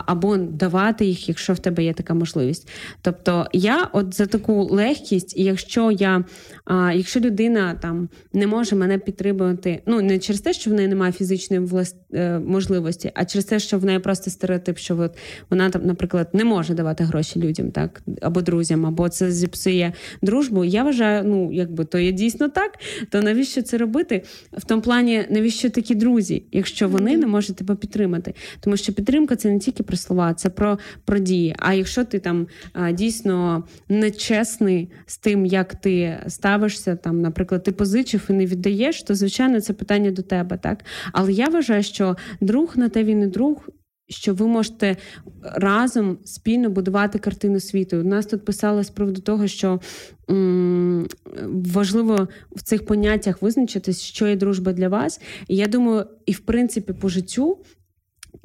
або 0.05 0.37
давати 0.37 1.05
їх, 1.05 1.29
якщо 1.29 1.53
в 1.53 1.59
тебе 1.59 1.83
є 1.83 1.93
така 1.93 2.13
можливість. 2.13 2.69
Тобто 3.01 3.47
я 3.53 3.83
от 3.93 4.13
за 4.13 4.25
таку 4.25 4.63
легкість, 4.63 5.37
і 5.37 5.43
якщо 5.43 5.91
я, 5.91 6.23
якщо 6.93 7.19
людина 7.19 7.75
там 7.81 8.09
не 8.33 8.47
може 8.47 8.75
мене 8.75 8.97
підтримувати, 8.97 9.81
ну 9.85 10.01
не 10.01 10.19
через 10.19 10.41
те, 10.41 10.53
що 10.53 10.71
в 10.71 10.73
неї 10.73 10.87
немає 10.87 11.11
фізичної 11.11 11.61
влас... 11.61 11.95
Е, 12.13 12.39
можливості, 12.39 13.11
а 13.13 13.25
через 13.25 13.45
те, 13.45 13.59
що 13.59 13.79
в 13.79 13.85
неї 13.85 13.99
просто 13.99 14.31
стереотип, 14.31 14.77
що 14.77 14.97
от 14.97 15.17
вона 15.49 15.69
там, 15.69 15.85
наприклад, 15.85 16.29
не 16.33 16.45
може 16.45 16.73
давати 16.73 17.03
гроші 17.03 17.39
людям, 17.39 17.71
так 17.71 18.01
або 18.21 18.41
друзям, 18.41 18.85
або 18.85 19.09
це 19.09 19.31
зіпсує 19.31 19.93
дружбу. 20.21 20.65
Я 20.65 20.83
вважаю, 20.83 21.23
ну 21.25 21.49
якби 21.53 21.85
то 21.85 21.99
є 21.99 22.11
дійсно 22.11 22.49
так, 22.49 22.79
то 23.09 23.21
навіщо 23.21 23.61
це 23.61 23.77
робити? 23.77 24.23
В 24.53 24.65
тому 24.65 24.81
плані, 24.81 25.25
навіщо 25.29 25.69
такі 25.69 25.95
друзі, 25.95 26.43
якщо 26.51 26.89
вони 26.89 27.17
не 27.17 27.27
можуть 27.27 27.46
зможе 27.47 27.53
тебе 27.53 27.75
підтримати. 27.75 28.33
Тому 28.59 28.77
що 28.77 28.93
підтримка 28.93 29.35
це 29.35 29.51
не 29.51 29.59
тільки 29.59 29.83
про 29.83 29.97
слова, 29.97 30.33
це 30.33 30.49
про, 30.49 30.79
про 31.05 31.19
дії. 31.19 31.55
А 31.59 31.73
якщо 31.73 32.03
ти 32.03 32.19
там 32.19 32.47
дійсно 32.93 33.63
нечесний 33.89 34.89
з 35.05 35.17
тим, 35.17 35.45
як 35.45 35.75
ти 35.75 36.17
ставишся, 36.27 36.95
там, 36.95 37.21
наприклад, 37.21 37.63
ти 37.63 37.71
позичив 37.71 38.25
і 38.29 38.33
не 38.33 38.45
віддаєш, 38.45 39.03
то 39.03 39.15
звичайно 39.15 39.61
це 39.61 39.73
питання 39.73 40.11
до 40.11 40.21
тебе, 40.21 40.57
так. 40.57 40.85
Але 41.11 41.31
я 41.31 41.49
вважаю, 41.49 41.83
що 41.83 42.17
друг 42.41 42.77
на 42.77 42.89
те 42.89 43.03
він 43.03 43.21
і 43.21 43.27
друг, 43.27 43.69
що 44.09 44.33
ви 44.33 44.47
можете 44.47 44.97
разом 45.43 46.17
спільно 46.23 46.69
будувати 46.69 47.19
картину 47.19 47.59
світу. 47.59 47.97
У 47.97 48.03
нас 48.03 48.25
тут 48.25 48.45
писали 48.45 48.83
з 48.83 48.89
приводу 48.89 49.21
того, 49.21 49.47
що 49.47 49.79
м- 50.29 51.07
важливо 51.47 52.27
в 52.55 52.61
цих 52.61 52.85
поняттях 52.85 53.41
визначитись, 53.41 54.01
що 54.01 54.27
є 54.27 54.35
дружба 54.35 54.73
для 54.73 54.89
вас. 54.89 55.21
І 55.47 55.55
я 55.55 55.67
думаю, 55.67 56.05
і 56.25 56.31
в 56.31 56.39
принципі 56.39 56.93
по 56.93 57.09
життю 57.09 57.57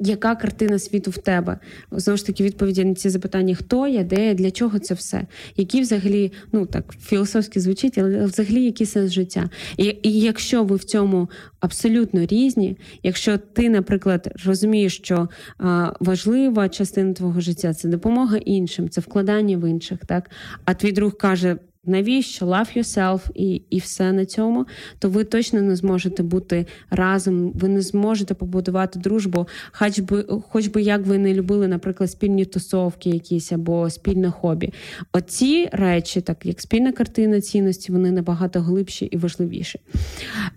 яка 0.07 0.35
картина 0.35 0.79
світу 0.79 1.11
в 1.11 1.17
тебе? 1.17 1.59
Знову 1.91 2.17
ж 2.17 2.25
таки, 2.25 2.43
відповіді 2.43 2.85
на 2.85 2.93
ці 2.95 3.09
запитання: 3.09 3.55
хто 3.55 3.87
я, 3.87 4.03
де 4.03 4.27
я, 4.27 4.33
для 4.33 4.51
чого 4.51 4.79
це 4.79 4.93
все? 4.93 5.25
Які 5.57 5.81
взагалі, 5.81 6.31
ну 6.51 6.65
так 6.65 6.95
філософськи 7.01 7.59
звучить, 7.59 7.97
але 7.97 8.25
взагалі 8.25 8.63
який 8.63 8.87
сенс 8.87 9.11
життя? 9.11 9.49
І, 9.77 9.97
і 10.03 10.19
якщо 10.19 10.63
ви 10.63 10.75
в 10.75 10.83
цьому 10.83 11.29
абсолютно 11.59 12.25
різні, 12.25 12.77
якщо 13.03 13.37
ти, 13.37 13.69
наприклад, 13.69 14.31
розумієш, 14.45 14.97
що 14.97 15.29
а, 15.57 15.93
важлива 15.99 16.69
частина 16.69 17.13
твого 17.13 17.41
життя 17.41 17.73
це 17.73 17.87
допомога 17.87 18.37
іншим, 18.37 18.89
це 18.89 19.01
вкладання 19.01 19.57
в 19.57 19.69
інших, 19.69 19.99
так 20.05 20.29
а 20.65 20.73
твій 20.73 20.91
друг 20.91 21.17
каже 21.17 21.57
навіщо 21.85 22.45
love 22.45 22.77
yourself 22.77 23.21
і 23.35 23.61
і 23.69 23.79
все 23.79 24.11
на 24.11 24.25
цьому, 24.25 24.65
то 24.99 25.09
ви 25.09 25.23
точно 25.23 25.61
не 25.61 25.75
зможете 25.75 26.23
бути 26.23 26.65
разом, 26.89 27.51
ви 27.51 27.69
не 27.69 27.81
зможете 27.81 28.33
побудувати 28.33 28.99
дружбу, 28.99 29.47
хоч 29.71 29.99
би 29.99 30.25
хоч 30.49 30.67
би 30.67 30.81
як 30.81 31.05
ви 31.05 31.17
не 31.17 31.33
любили, 31.33 31.67
наприклад, 31.67 32.11
спільні 32.11 32.45
тусовки, 32.45 33.09
якісь 33.09 33.51
або 33.51 33.89
спільне 33.89 34.31
хобі. 34.31 34.73
Оці 35.13 35.69
речі, 35.71 36.21
так 36.21 36.45
як 36.45 36.61
спільна 36.61 36.91
картина 36.91 37.41
цінності, 37.41 37.91
вони 37.91 38.11
набагато 38.11 38.61
глибші 38.61 39.05
і 39.05 39.17
важливіші. 39.17 39.79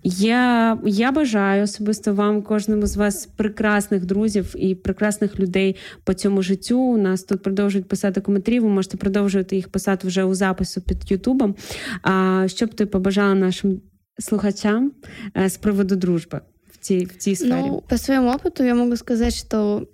Я 0.03 0.77
я 0.85 1.11
бажаю 1.11 1.63
особисто 1.63 2.13
вам, 2.13 2.41
кожному 2.41 2.87
з 2.87 2.97
вас, 2.97 3.25
прекрасних 3.35 4.05
друзів 4.05 4.55
і 4.57 4.75
прекрасних 4.75 5.39
людей 5.39 5.75
по 6.03 6.13
цьому 6.13 6.41
життю. 6.41 6.79
У 6.79 6.97
нас 6.97 7.23
тут 7.23 7.43
продовжують 7.43 7.87
писати 7.87 8.21
коментарі. 8.21 8.59
Ви 8.59 8.69
можете 8.69 8.97
продовжувати 8.97 9.55
їх 9.55 9.69
писати 9.69 10.07
вже 10.07 10.23
у 10.23 10.33
запису 10.33 10.81
під 10.81 11.03
Ютубом. 11.16 11.54
А 12.02 12.44
що 12.48 12.66
б 12.66 12.74
ти 12.74 12.86
побажала 12.86 13.34
нашим 13.34 13.80
слухачам 14.18 14.92
з 15.34 15.38
э, 15.40 15.60
приводу 15.60 15.96
дружби 15.96 16.40
в 16.72 16.76
цій, 16.78 17.04
в 17.04 17.16
цій 17.16 17.36
сфері? 17.36 17.50
Ну, 17.50 17.82
по 17.88 17.98
своему 17.98 18.30
опыту 18.30 18.64
я 18.64 18.74
могу 18.74 18.96
сказать, 18.96 19.34
что 19.34 19.86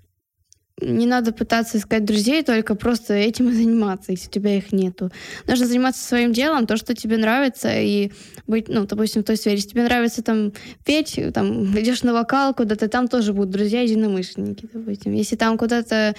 не 0.81 1.07
надо 1.07 1.33
пытаться 1.33 1.79
искать 1.79 2.05
друзей, 2.05 2.43
только 2.43 2.75
просто 2.75 3.15
этим 3.15 3.49
и 3.49 3.53
заниматься, 3.53 4.13
если 4.13 4.29
у 4.29 4.31
тебя 4.31 4.57
их 4.57 4.73
нету. 4.73 5.11
Нужно 5.47 5.67
заниматься 5.67 6.07
своим 6.07 6.33
делом, 6.33 6.67
то, 6.67 6.77
что 6.77 6.95
тебе 6.95 7.17
нравится, 7.17 7.69
и 7.81 8.13
быть, 8.47 8.69
ну, 8.69 8.87
допустим, 8.87 9.23
в 9.23 9.25
той 9.25 9.37
сфере. 9.37 9.57
Если 9.57 9.71
тебе 9.71 9.85
нравится 9.85 10.23
там 10.23 10.53
петь, 10.85 11.19
там, 11.35 11.79
идешь 11.79 12.03
на 12.03 12.13
вокал 12.13 12.55
куда-то, 12.55 12.89
там 12.89 13.09
тоже 13.09 13.33
будут 13.33 13.51
друзья 13.51 13.83
единомышленники, 13.83 14.69
допустим. 14.73 15.13
Если 15.13 15.37
там 15.37 15.59
куда-то 15.59 16.15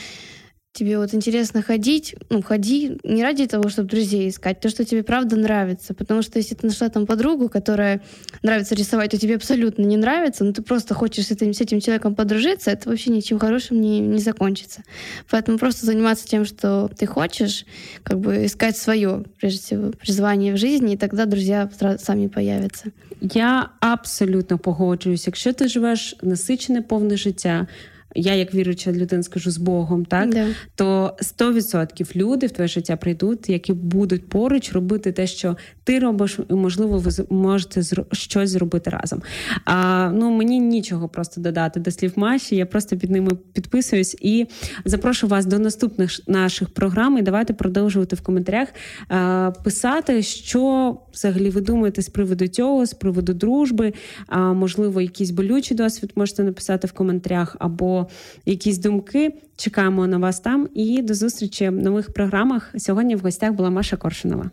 тебе 0.75 0.99
вот 0.99 1.15
интересно 1.15 1.63
ходить, 1.63 2.17
ну, 2.31 2.43
ходи 2.43 2.99
не 3.05 3.23
ради 3.23 3.47
того, 3.47 3.69
чтобы 3.69 3.89
друзей 3.89 4.29
искать, 4.29 4.59
то, 4.61 4.69
что 4.69 4.85
тебе 4.85 5.05
правда 5.05 5.37
нравится. 5.37 5.95
Потому 5.95 6.21
что 6.21 6.39
если 6.39 6.57
ты 6.57 6.67
нашла 6.67 6.89
там 6.89 7.07
подругу, 7.07 7.49
которая 7.49 8.03
нравится 8.43 8.75
рисовать, 8.75 9.15
а 9.15 9.17
тебе 9.17 9.37
абсолютно 9.37 9.83
не 9.83 9.97
нравится, 9.97 10.43
но 10.45 10.53
ты 10.53 10.63
просто 10.63 10.93
хочешь 10.93 11.27
с 11.27 11.31
этим, 11.31 11.55
с 11.55 11.61
этим 11.61 11.81
человеком 11.81 12.17
подружиться, 12.17 12.73
это 12.73 12.89
вообще 12.89 13.11
ничем 13.11 13.39
хорошим 13.39 13.81
не, 13.81 14.01
не 14.01 14.19
закончится. 14.19 14.83
Поэтому 15.31 15.59
просто 15.59 15.87
заниматься 15.87 16.27
тем, 16.27 16.45
что 16.45 16.91
ты 16.99 17.07
хочешь, 17.07 17.67
как 18.03 18.19
бы 18.19 18.45
искать 18.45 18.77
свое, 18.77 19.25
прежде 19.39 19.61
всего, 19.61 19.93
призвание 19.93 20.55
в 20.55 20.57
жизни, 20.57 20.95
и 20.95 20.97
тогда 20.97 21.25
друзья 21.27 21.71
сами 21.99 22.27
появятся. 22.27 22.91
Я 23.21 23.71
абсолютно 23.81 24.59
погоджуюсь. 24.59 25.27
Якщо 25.27 25.53
ти 25.53 25.69
живеш 25.69 26.17
насичене 26.23 26.83
повне 26.83 27.17
життя, 27.17 27.67
я, 28.15 28.35
як 28.35 28.55
віруюча 28.55 28.93
людина, 28.93 29.23
скажу 29.23 29.51
з 29.51 29.57
Богом, 29.57 30.05
так 30.05 30.31
да. 30.31 30.47
то 30.75 31.17
100% 31.39 32.17
люди 32.17 32.47
в 32.47 32.51
твоє 32.51 32.69
життя 32.69 32.97
прийдуть, 32.97 33.49
які 33.49 33.73
будуть 33.73 34.29
поруч 34.29 34.73
робити 34.73 35.13
те, 35.13 35.27
що 35.27 35.57
ти 35.85 35.99
робиш, 35.99 36.39
і 36.51 36.55
можливо, 36.55 36.99
ви 36.99 37.11
можете 37.31 37.83
щось 38.13 38.51
зробити 38.51 38.91
разом. 38.91 39.23
А 39.65 40.11
ну 40.15 40.31
мені 40.31 40.61
нічого 40.61 41.09
просто 41.09 41.41
додати 41.41 41.81
до 41.81 41.91
слів 41.91 42.13
Маші. 42.17 42.57
Я 42.57 42.67
просто 42.67 42.97
під 42.97 43.11
ними 43.11 43.31
підписуюсь 43.53 44.17
і 44.21 44.47
запрошую 44.85 45.31
вас 45.31 45.47
до 45.47 45.59
наступних 45.59 46.29
наших 46.29 46.69
програм. 46.69 47.19
І 47.19 47.23
давайте 47.23 47.53
продовжувати 47.53 48.17
в 48.17 48.21
коментарях 48.21 48.69
а, 49.09 49.53
писати, 49.65 50.23
що 50.23 50.97
взагалі 51.13 51.51
ви 51.51 51.61
думаєте 51.61 52.03
з 52.03 52.09
приводу 52.09 52.49
цього, 52.49 52.87
з 52.87 52.95
приводу 52.95 53.35
дружби. 53.35 53.93
А 54.27 54.53
можливо, 54.53 55.01
якийсь 55.01 55.31
болючий 55.31 55.77
досвід 55.77 56.13
можете 56.17 56.45
написати 56.45 56.87
в 56.87 56.93
коментарях 56.93 57.57
або 57.59 58.04
якісь 58.47 58.79
думки. 58.79 59.35
Чекаємо 59.57 60.07
на 60.07 60.19
вас 60.19 60.41
там 60.41 60.69
і 60.75 61.03
до 61.03 61.15
зустрічі 61.15 61.69
в 61.69 61.73
нових 61.73 62.13
програмах. 62.13 62.75
Сьогодні 62.79 63.17
в 63.17 63.21
гостях 63.21 63.53
була 63.53 63.71
Маша 63.71 63.97
Коршунова. 63.97 64.51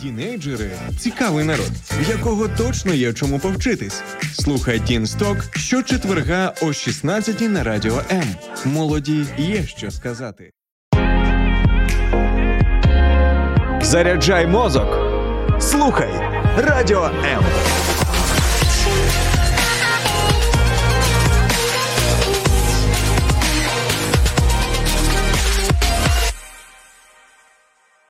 Тінейджери 0.00 0.70
цікавий 0.98 1.44
народ, 1.44 1.70
в 2.00 2.10
якого 2.10 2.48
точно 2.48 2.94
є 2.94 3.12
чому 3.12 3.38
повчитись. 3.38 4.02
Слухай 4.32 4.80
Тінсток 4.80 5.56
щочетверга 5.56 6.54
о 6.62 6.72
16 6.72 7.40
на 7.40 7.64
радіо 7.64 8.02
М. 8.10 8.24
Молоді 8.64 9.26
є 9.38 9.66
що 9.66 9.90
сказати. 9.90 10.50
Заряджай 13.82 14.46
мозок. 14.46 14.98
Слухай 15.60 16.10
радіо 16.56 17.04
М. 17.04 17.44